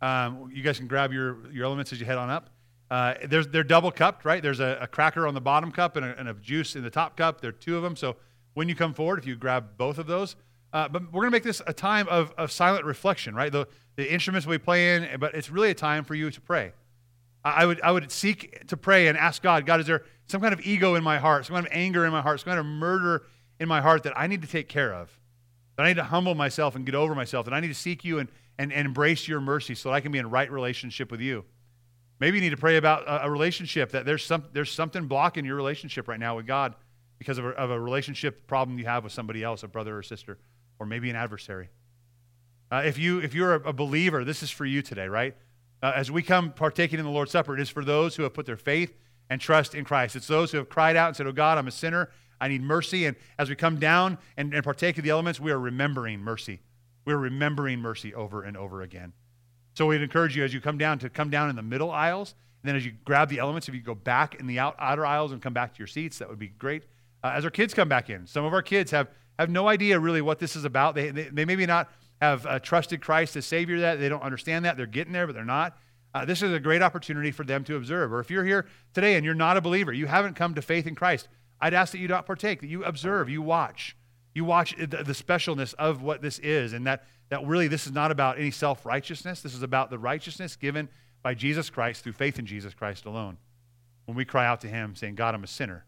Um, 0.01 0.51
you 0.53 0.61
guys 0.61 0.77
can 0.77 0.87
grab 0.87 1.11
your, 1.11 1.49
your 1.51 1.65
elements 1.65 1.91
as 1.91 1.99
you 1.99 2.05
head 2.05 2.17
on 2.17 2.29
up. 2.29 2.49
Uh, 2.89 3.15
there's, 3.25 3.47
they're 3.47 3.63
double 3.63 3.91
cupped, 3.91 4.23
right? 4.23 4.41
There's 4.41 4.59
a, 4.59 4.77
a 4.81 4.87
cracker 4.87 5.27
on 5.27 5.33
the 5.33 5.41
bottom 5.41 5.71
cup 5.71 5.95
and 5.95 6.05
a, 6.05 6.17
and 6.17 6.29
a, 6.29 6.33
juice 6.35 6.75
in 6.75 6.83
the 6.83 6.89
top 6.89 7.17
cup. 7.17 7.41
There 7.41 7.49
are 7.49 7.53
two 7.53 7.75
of 7.75 7.83
them. 7.83 7.95
So 7.95 8.15
when 8.53 8.69
you 8.69 8.75
come 8.75 8.93
forward, 8.93 9.19
if 9.19 9.25
you 9.25 9.35
grab 9.35 9.77
both 9.77 9.97
of 9.97 10.07
those, 10.07 10.35
uh, 10.71 10.87
but 10.87 11.03
we're 11.11 11.21
going 11.21 11.31
to 11.31 11.35
make 11.35 11.43
this 11.43 11.61
a 11.67 11.73
time 11.73 12.07
of, 12.09 12.33
of 12.37 12.51
silent 12.51 12.85
reflection, 12.85 13.35
right? 13.35 13.51
The, 13.51 13.67
the 13.95 14.11
instruments 14.11 14.45
we 14.45 14.57
play 14.57 14.95
in, 14.95 15.19
but 15.19 15.33
it's 15.33 15.49
really 15.49 15.71
a 15.71 15.75
time 15.75 16.03
for 16.03 16.15
you 16.15 16.29
to 16.29 16.41
pray. 16.41 16.73
I 17.43 17.65
would, 17.65 17.81
I 17.81 17.91
would 17.91 18.11
seek 18.11 18.67
to 18.67 18.77
pray 18.77 19.07
and 19.07 19.17
ask 19.17 19.41
God, 19.41 19.65
God, 19.65 19.79
is 19.79 19.87
there 19.87 20.03
some 20.27 20.41
kind 20.41 20.53
of 20.53 20.61
ego 20.65 20.95
in 20.95 21.03
my 21.03 21.17
heart, 21.17 21.45
some 21.45 21.55
kind 21.55 21.65
of 21.65 21.71
anger 21.73 22.05
in 22.05 22.11
my 22.11 22.21
heart, 22.21 22.41
some 22.41 22.47
kind 22.47 22.59
of 22.59 22.65
murder 22.65 23.23
in 23.59 23.67
my 23.67 23.81
heart 23.81 24.03
that 24.03 24.13
I 24.17 24.27
need 24.27 24.41
to 24.41 24.47
take 24.47 24.67
care 24.67 24.93
of? 24.93 25.17
That 25.77 25.85
I 25.85 25.89
need 25.89 25.95
to 25.95 26.03
humble 26.03 26.35
myself 26.35 26.75
and 26.75 26.85
get 26.85 26.95
over 26.95 27.15
myself, 27.15 27.45
that 27.45 27.53
I 27.53 27.59
need 27.59 27.67
to 27.67 27.73
seek 27.73 28.03
you 28.03 28.19
and, 28.19 28.29
and, 28.57 28.73
and 28.73 28.87
embrace 28.87 29.27
your 29.27 29.39
mercy 29.39 29.75
so 29.75 29.89
that 29.89 29.95
I 29.95 30.01
can 30.01 30.11
be 30.11 30.19
in 30.19 30.29
right 30.29 30.51
relationship 30.51 31.11
with 31.11 31.21
you. 31.21 31.45
Maybe 32.19 32.37
you 32.37 32.41
need 32.41 32.49
to 32.49 32.57
pray 32.57 32.77
about 32.77 33.03
a, 33.07 33.27
a 33.27 33.31
relationship 33.31 33.91
that 33.91 34.05
there's, 34.05 34.23
some, 34.23 34.43
there's 34.53 34.71
something 34.71 35.07
blocking 35.07 35.45
your 35.45 35.55
relationship 35.55 36.07
right 36.07 36.19
now 36.19 36.35
with 36.35 36.47
God 36.47 36.75
because 37.19 37.37
of 37.37 37.45
a, 37.45 37.49
of 37.49 37.69
a 37.71 37.79
relationship 37.79 38.47
problem 38.47 38.77
you 38.79 38.85
have 38.85 39.03
with 39.03 39.13
somebody 39.13 39.43
else, 39.43 39.63
a 39.63 39.67
brother 39.67 39.97
or 39.97 40.03
sister, 40.03 40.37
or 40.79 40.85
maybe 40.85 41.09
an 41.09 41.15
adversary. 41.15 41.69
Uh, 42.71 42.83
if, 42.85 42.97
you, 42.97 43.19
if 43.19 43.33
you're 43.33 43.53
a, 43.53 43.73
believer, 43.73 44.25
this 44.25 44.43
is 44.43 44.51
for 44.51 44.65
you 44.65 44.81
today, 44.81 45.07
right? 45.07 45.35
Uh, 45.81 45.93
as 45.95 46.11
we 46.11 46.21
come 46.21 46.51
partaking 46.51 46.99
in 46.99 47.05
the 47.05 47.11
Lord's 47.11 47.31
Supper, 47.31 47.53
it 47.53 47.61
is 47.61 47.69
for 47.69 47.85
those 47.85 48.15
who 48.15 48.23
have 48.23 48.33
put 48.33 48.45
their 48.45 48.57
faith 48.57 48.93
and 49.29 49.39
trust 49.39 49.73
in 49.73 49.85
Christ. 49.85 50.15
It's 50.15 50.27
those 50.27 50.51
who 50.51 50.57
have 50.57 50.69
cried 50.69 50.95
out 50.95 51.07
and 51.07 51.15
said, 51.15 51.27
Oh 51.27 51.31
God, 51.31 51.57
I'm 51.57 51.67
a 51.67 51.71
sinner. 51.71 52.09
I 52.39 52.47
need 52.47 52.61
mercy. 52.61 53.05
And 53.05 53.15
as 53.37 53.49
we 53.49 53.55
come 53.55 53.79
down 53.79 54.17
and, 54.35 54.53
and 54.53 54.63
partake 54.63 54.97
of 54.97 55.03
the 55.03 55.09
elements, 55.09 55.39
we 55.39 55.51
are 55.51 55.59
remembering 55.59 56.19
mercy. 56.19 56.61
We're 57.05 57.17
remembering 57.17 57.79
mercy 57.79 58.13
over 58.13 58.43
and 58.43 58.57
over 58.57 58.81
again. 58.81 59.13
So 59.75 59.85
we'd 59.87 60.01
encourage 60.01 60.35
you 60.35 60.43
as 60.43 60.53
you 60.53 60.61
come 60.61 60.77
down 60.77 60.99
to 60.99 61.09
come 61.09 61.29
down 61.29 61.49
in 61.49 61.55
the 61.55 61.61
middle 61.61 61.91
aisles. 61.91 62.35
And 62.63 62.69
then 62.69 62.75
as 62.75 62.85
you 62.85 62.93
grab 63.05 63.29
the 63.29 63.39
elements, 63.39 63.69
if 63.69 63.75
you 63.75 63.81
go 63.81 63.95
back 63.95 64.35
in 64.35 64.47
the 64.47 64.59
out, 64.59 64.75
outer 64.79 65.05
aisles 65.05 65.31
and 65.31 65.41
come 65.41 65.53
back 65.53 65.73
to 65.73 65.79
your 65.79 65.87
seats, 65.87 66.17
that 66.17 66.29
would 66.29 66.39
be 66.39 66.47
great. 66.47 66.83
Uh, 67.23 67.33
as 67.35 67.45
our 67.45 67.51
kids 67.51 67.73
come 67.73 67.87
back 67.87 68.09
in, 68.09 68.27
some 68.27 68.43
of 68.43 68.53
our 68.53 68.61
kids 68.61 68.91
have, 68.91 69.09
have 69.37 69.49
no 69.49 69.67
idea 69.67 69.99
really 69.99 70.21
what 70.21 70.39
this 70.39 70.55
is 70.55 70.65
about. 70.65 70.95
They, 70.95 71.11
they, 71.11 71.23
they 71.23 71.45
maybe 71.45 71.65
not 71.65 71.91
have 72.21 72.45
uh, 72.45 72.59
trusted 72.59 73.01
Christ 73.01 73.35
as 73.35 73.45
Savior 73.45 73.79
that. 73.81 73.99
They 73.99 74.09
don't 74.09 74.23
understand 74.23 74.65
that. 74.65 74.77
They're 74.77 74.85
getting 74.85 75.13
there, 75.13 75.27
but 75.27 75.35
they're 75.35 75.45
not. 75.45 75.77
Uh, 76.13 76.25
this 76.25 76.41
is 76.41 76.51
a 76.51 76.59
great 76.59 76.81
opportunity 76.81 77.31
for 77.31 77.43
them 77.43 77.63
to 77.65 77.75
observe. 77.75 78.11
Or 78.11 78.19
if 78.19 78.31
you're 78.31 78.43
here 78.43 78.65
today 78.93 79.15
and 79.15 79.25
you're 79.25 79.35
not 79.35 79.57
a 79.57 79.61
believer, 79.61 79.93
you 79.93 80.07
haven't 80.07 80.35
come 80.35 80.55
to 80.55 80.61
faith 80.61 80.87
in 80.87 80.95
Christ, 80.95 81.27
I'd 81.59 81.73
ask 81.73 81.91
that 81.91 81.99
you 81.99 82.07
not 82.07 82.25
partake, 82.25 82.61
that 82.61 82.67
you 82.67 82.83
observe, 82.83 83.29
you 83.29 83.41
watch. 83.41 83.95
You 84.33 84.45
watch 84.45 84.75
the, 84.77 84.85
the 84.85 85.13
specialness 85.13 85.73
of 85.75 86.01
what 86.03 86.21
this 86.21 86.37
is, 86.39 86.73
and 86.73 86.85
that 86.85 87.05
that 87.29 87.45
really 87.45 87.67
this 87.67 87.85
is 87.85 87.93
not 87.93 88.11
about 88.11 88.37
any 88.37 88.51
self 88.51 88.85
righteousness. 88.85 89.41
This 89.41 89.53
is 89.53 89.63
about 89.63 89.89
the 89.89 89.97
righteousness 89.97 90.55
given 90.55 90.89
by 91.23 91.33
Jesus 91.33 91.69
Christ 91.69 92.03
through 92.03 92.13
faith 92.13 92.39
in 92.39 92.45
Jesus 92.45 92.73
Christ 92.73 93.05
alone. 93.05 93.37
When 94.05 94.15
we 94.15 94.23
cry 94.23 94.45
out 94.45 94.61
to 94.61 94.67
Him 94.67 94.95
saying, 94.95 95.15
God, 95.15 95.35
I'm 95.35 95.43
a 95.43 95.47
sinner, 95.47 95.85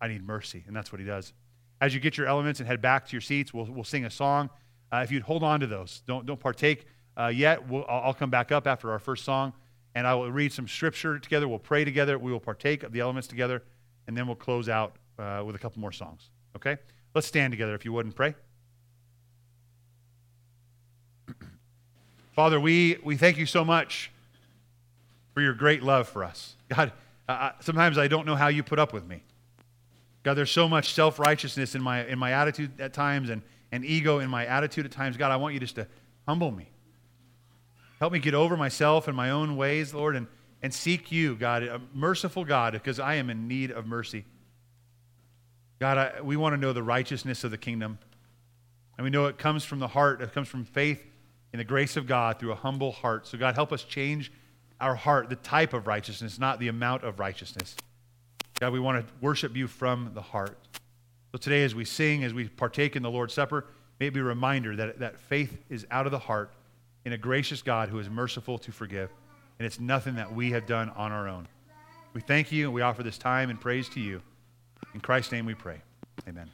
I 0.00 0.08
need 0.08 0.24
mercy. 0.24 0.64
And 0.66 0.76
that's 0.76 0.92
what 0.92 1.00
He 1.00 1.06
does. 1.06 1.32
As 1.80 1.94
you 1.94 2.00
get 2.00 2.16
your 2.16 2.28
elements 2.28 2.60
and 2.60 2.68
head 2.68 2.80
back 2.80 3.06
to 3.08 3.12
your 3.12 3.20
seats, 3.20 3.52
we'll, 3.52 3.66
we'll 3.66 3.82
sing 3.82 4.04
a 4.04 4.10
song. 4.10 4.50
Uh, 4.92 4.98
if 4.98 5.10
you'd 5.10 5.24
hold 5.24 5.42
on 5.42 5.58
to 5.60 5.66
those, 5.66 6.02
don't, 6.06 6.26
don't 6.26 6.38
partake 6.38 6.86
uh, 7.18 7.26
yet. 7.26 7.66
We'll, 7.66 7.84
I'll, 7.88 8.02
I'll 8.02 8.14
come 8.14 8.30
back 8.30 8.52
up 8.52 8.66
after 8.66 8.92
our 8.92 8.98
first 8.98 9.24
song 9.24 9.54
and 9.94 10.06
I 10.06 10.14
will 10.14 10.30
read 10.30 10.52
some 10.52 10.68
scripture 10.68 11.18
together. 11.18 11.48
We'll 11.48 11.58
pray 11.58 11.84
together. 11.84 12.18
We 12.18 12.32
will 12.32 12.40
partake 12.40 12.82
of 12.82 12.92
the 12.92 13.00
elements 13.00 13.28
together, 13.28 13.62
and 14.06 14.16
then 14.16 14.26
we'll 14.26 14.36
close 14.36 14.68
out 14.68 14.96
uh, 15.18 15.42
with 15.44 15.54
a 15.56 15.58
couple 15.58 15.80
more 15.80 15.92
songs. 15.92 16.30
Okay? 16.56 16.76
Let's 17.14 17.26
stand 17.26 17.52
together 17.52 17.74
if 17.74 17.84
you 17.84 17.92
would 17.92 18.06
and 18.06 18.14
pray. 18.14 18.34
Father, 22.32 22.60
we, 22.60 22.98
we 23.04 23.16
thank 23.16 23.38
you 23.38 23.46
so 23.46 23.64
much 23.64 24.10
for 25.34 25.40
your 25.40 25.54
great 25.54 25.82
love 25.82 26.08
for 26.08 26.24
us. 26.24 26.56
God, 26.68 26.92
sometimes 27.60 27.98
I 27.98 28.08
don't 28.08 28.26
know 28.26 28.36
how 28.36 28.48
you 28.48 28.62
put 28.62 28.78
up 28.78 28.92
with 28.92 29.06
me. 29.06 29.22
God, 30.22 30.34
there's 30.34 30.50
so 30.50 30.68
much 30.68 30.92
self 30.94 31.18
righteousness 31.18 31.74
in 31.74 31.82
my, 31.82 32.06
in 32.06 32.18
my 32.18 32.32
attitude 32.32 32.80
at 32.80 32.92
times 32.92 33.30
and, 33.30 33.42
and 33.72 33.84
ego 33.84 34.20
in 34.20 34.30
my 34.30 34.46
attitude 34.46 34.84
at 34.84 34.92
times. 34.92 35.16
God, 35.16 35.32
I 35.32 35.36
want 35.36 35.54
you 35.54 35.60
just 35.60 35.76
to 35.76 35.86
humble 36.26 36.50
me. 36.50 36.68
Help 37.98 38.12
me 38.12 38.18
get 38.18 38.34
over 38.34 38.56
myself 38.56 39.08
and 39.08 39.16
my 39.16 39.30
own 39.30 39.56
ways, 39.56 39.94
Lord, 39.94 40.16
and, 40.16 40.26
and 40.62 40.72
seek 40.72 41.10
you, 41.10 41.34
God, 41.34 41.64
a 41.64 41.80
merciful 41.92 42.44
God, 42.44 42.72
because 42.72 43.00
I 43.00 43.16
am 43.16 43.30
in 43.30 43.48
need 43.48 43.72
of 43.72 43.86
mercy. 43.86 44.24
God, 45.80 45.98
I, 45.98 46.20
we 46.20 46.36
want 46.36 46.52
to 46.52 46.56
know 46.56 46.72
the 46.72 46.82
righteousness 46.82 47.42
of 47.42 47.50
the 47.50 47.58
kingdom. 47.58 47.98
And 48.96 49.04
we 49.04 49.10
know 49.10 49.26
it 49.26 49.38
comes 49.38 49.64
from 49.64 49.80
the 49.80 49.88
heart, 49.88 50.20
it 50.20 50.32
comes 50.32 50.46
from 50.46 50.64
faith 50.64 51.04
in 51.52 51.58
the 51.58 51.64
grace 51.64 51.96
of 51.96 52.06
God 52.06 52.38
through 52.38 52.52
a 52.52 52.56
humble 52.56 52.92
heart. 52.92 53.26
So, 53.26 53.36
God, 53.36 53.56
help 53.56 53.72
us 53.72 53.82
change 53.82 54.30
our 54.80 54.94
heart, 54.94 55.28
the 55.28 55.36
type 55.36 55.72
of 55.72 55.88
righteousness, 55.88 56.38
not 56.38 56.60
the 56.60 56.68
amount 56.68 57.02
of 57.02 57.18
righteousness. 57.18 57.74
God, 58.60 58.72
we 58.72 58.80
want 58.80 59.04
to 59.04 59.12
worship 59.20 59.56
you 59.56 59.66
from 59.66 60.12
the 60.14 60.22
heart. 60.22 60.56
So, 61.32 61.38
today, 61.38 61.64
as 61.64 61.74
we 61.74 61.84
sing, 61.84 62.22
as 62.22 62.32
we 62.32 62.48
partake 62.48 62.94
in 62.94 63.02
the 63.02 63.10
Lord's 63.10 63.34
Supper, 63.34 63.66
may 63.98 64.06
it 64.06 64.14
be 64.14 64.20
a 64.20 64.24
reminder 64.24 64.76
that, 64.76 65.00
that 65.00 65.18
faith 65.18 65.58
is 65.68 65.84
out 65.90 66.06
of 66.06 66.12
the 66.12 66.18
heart 66.20 66.52
in 67.04 67.12
a 67.12 67.18
gracious 67.18 67.62
God 67.62 67.88
who 67.88 67.98
is 67.98 68.08
merciful 68.08 68.58
to 68.58 68.70
forgive. 68.70 69.10
And 69.62 69.66
it's 69.68 69.78
nothing 69.78 70.16
that 70.16 70.34
we 70.34 70.50
have 70.50 70.66
done 70.66 70.90
on 70.90 71.12
our 71.12 71.28
own. 71.28 71.46
We 72.14 72.20
thank 72.20 72.50
you 72.50 72.64
and 72.64 72.74
we 72.74 72.82
offer 72.82 73.04
this 73.04 73.16
time 73.16 73.48
and 73.48 73.60
praise 73.60 73.88
to 73.90 74.00
you. 74.00 74.20
In 74.92 74.98
Christ's 74.98 75.30
name 75.30 75.46
we 75.46 75.54
pray. 75.54 75.80
Amen. 76.26 76.50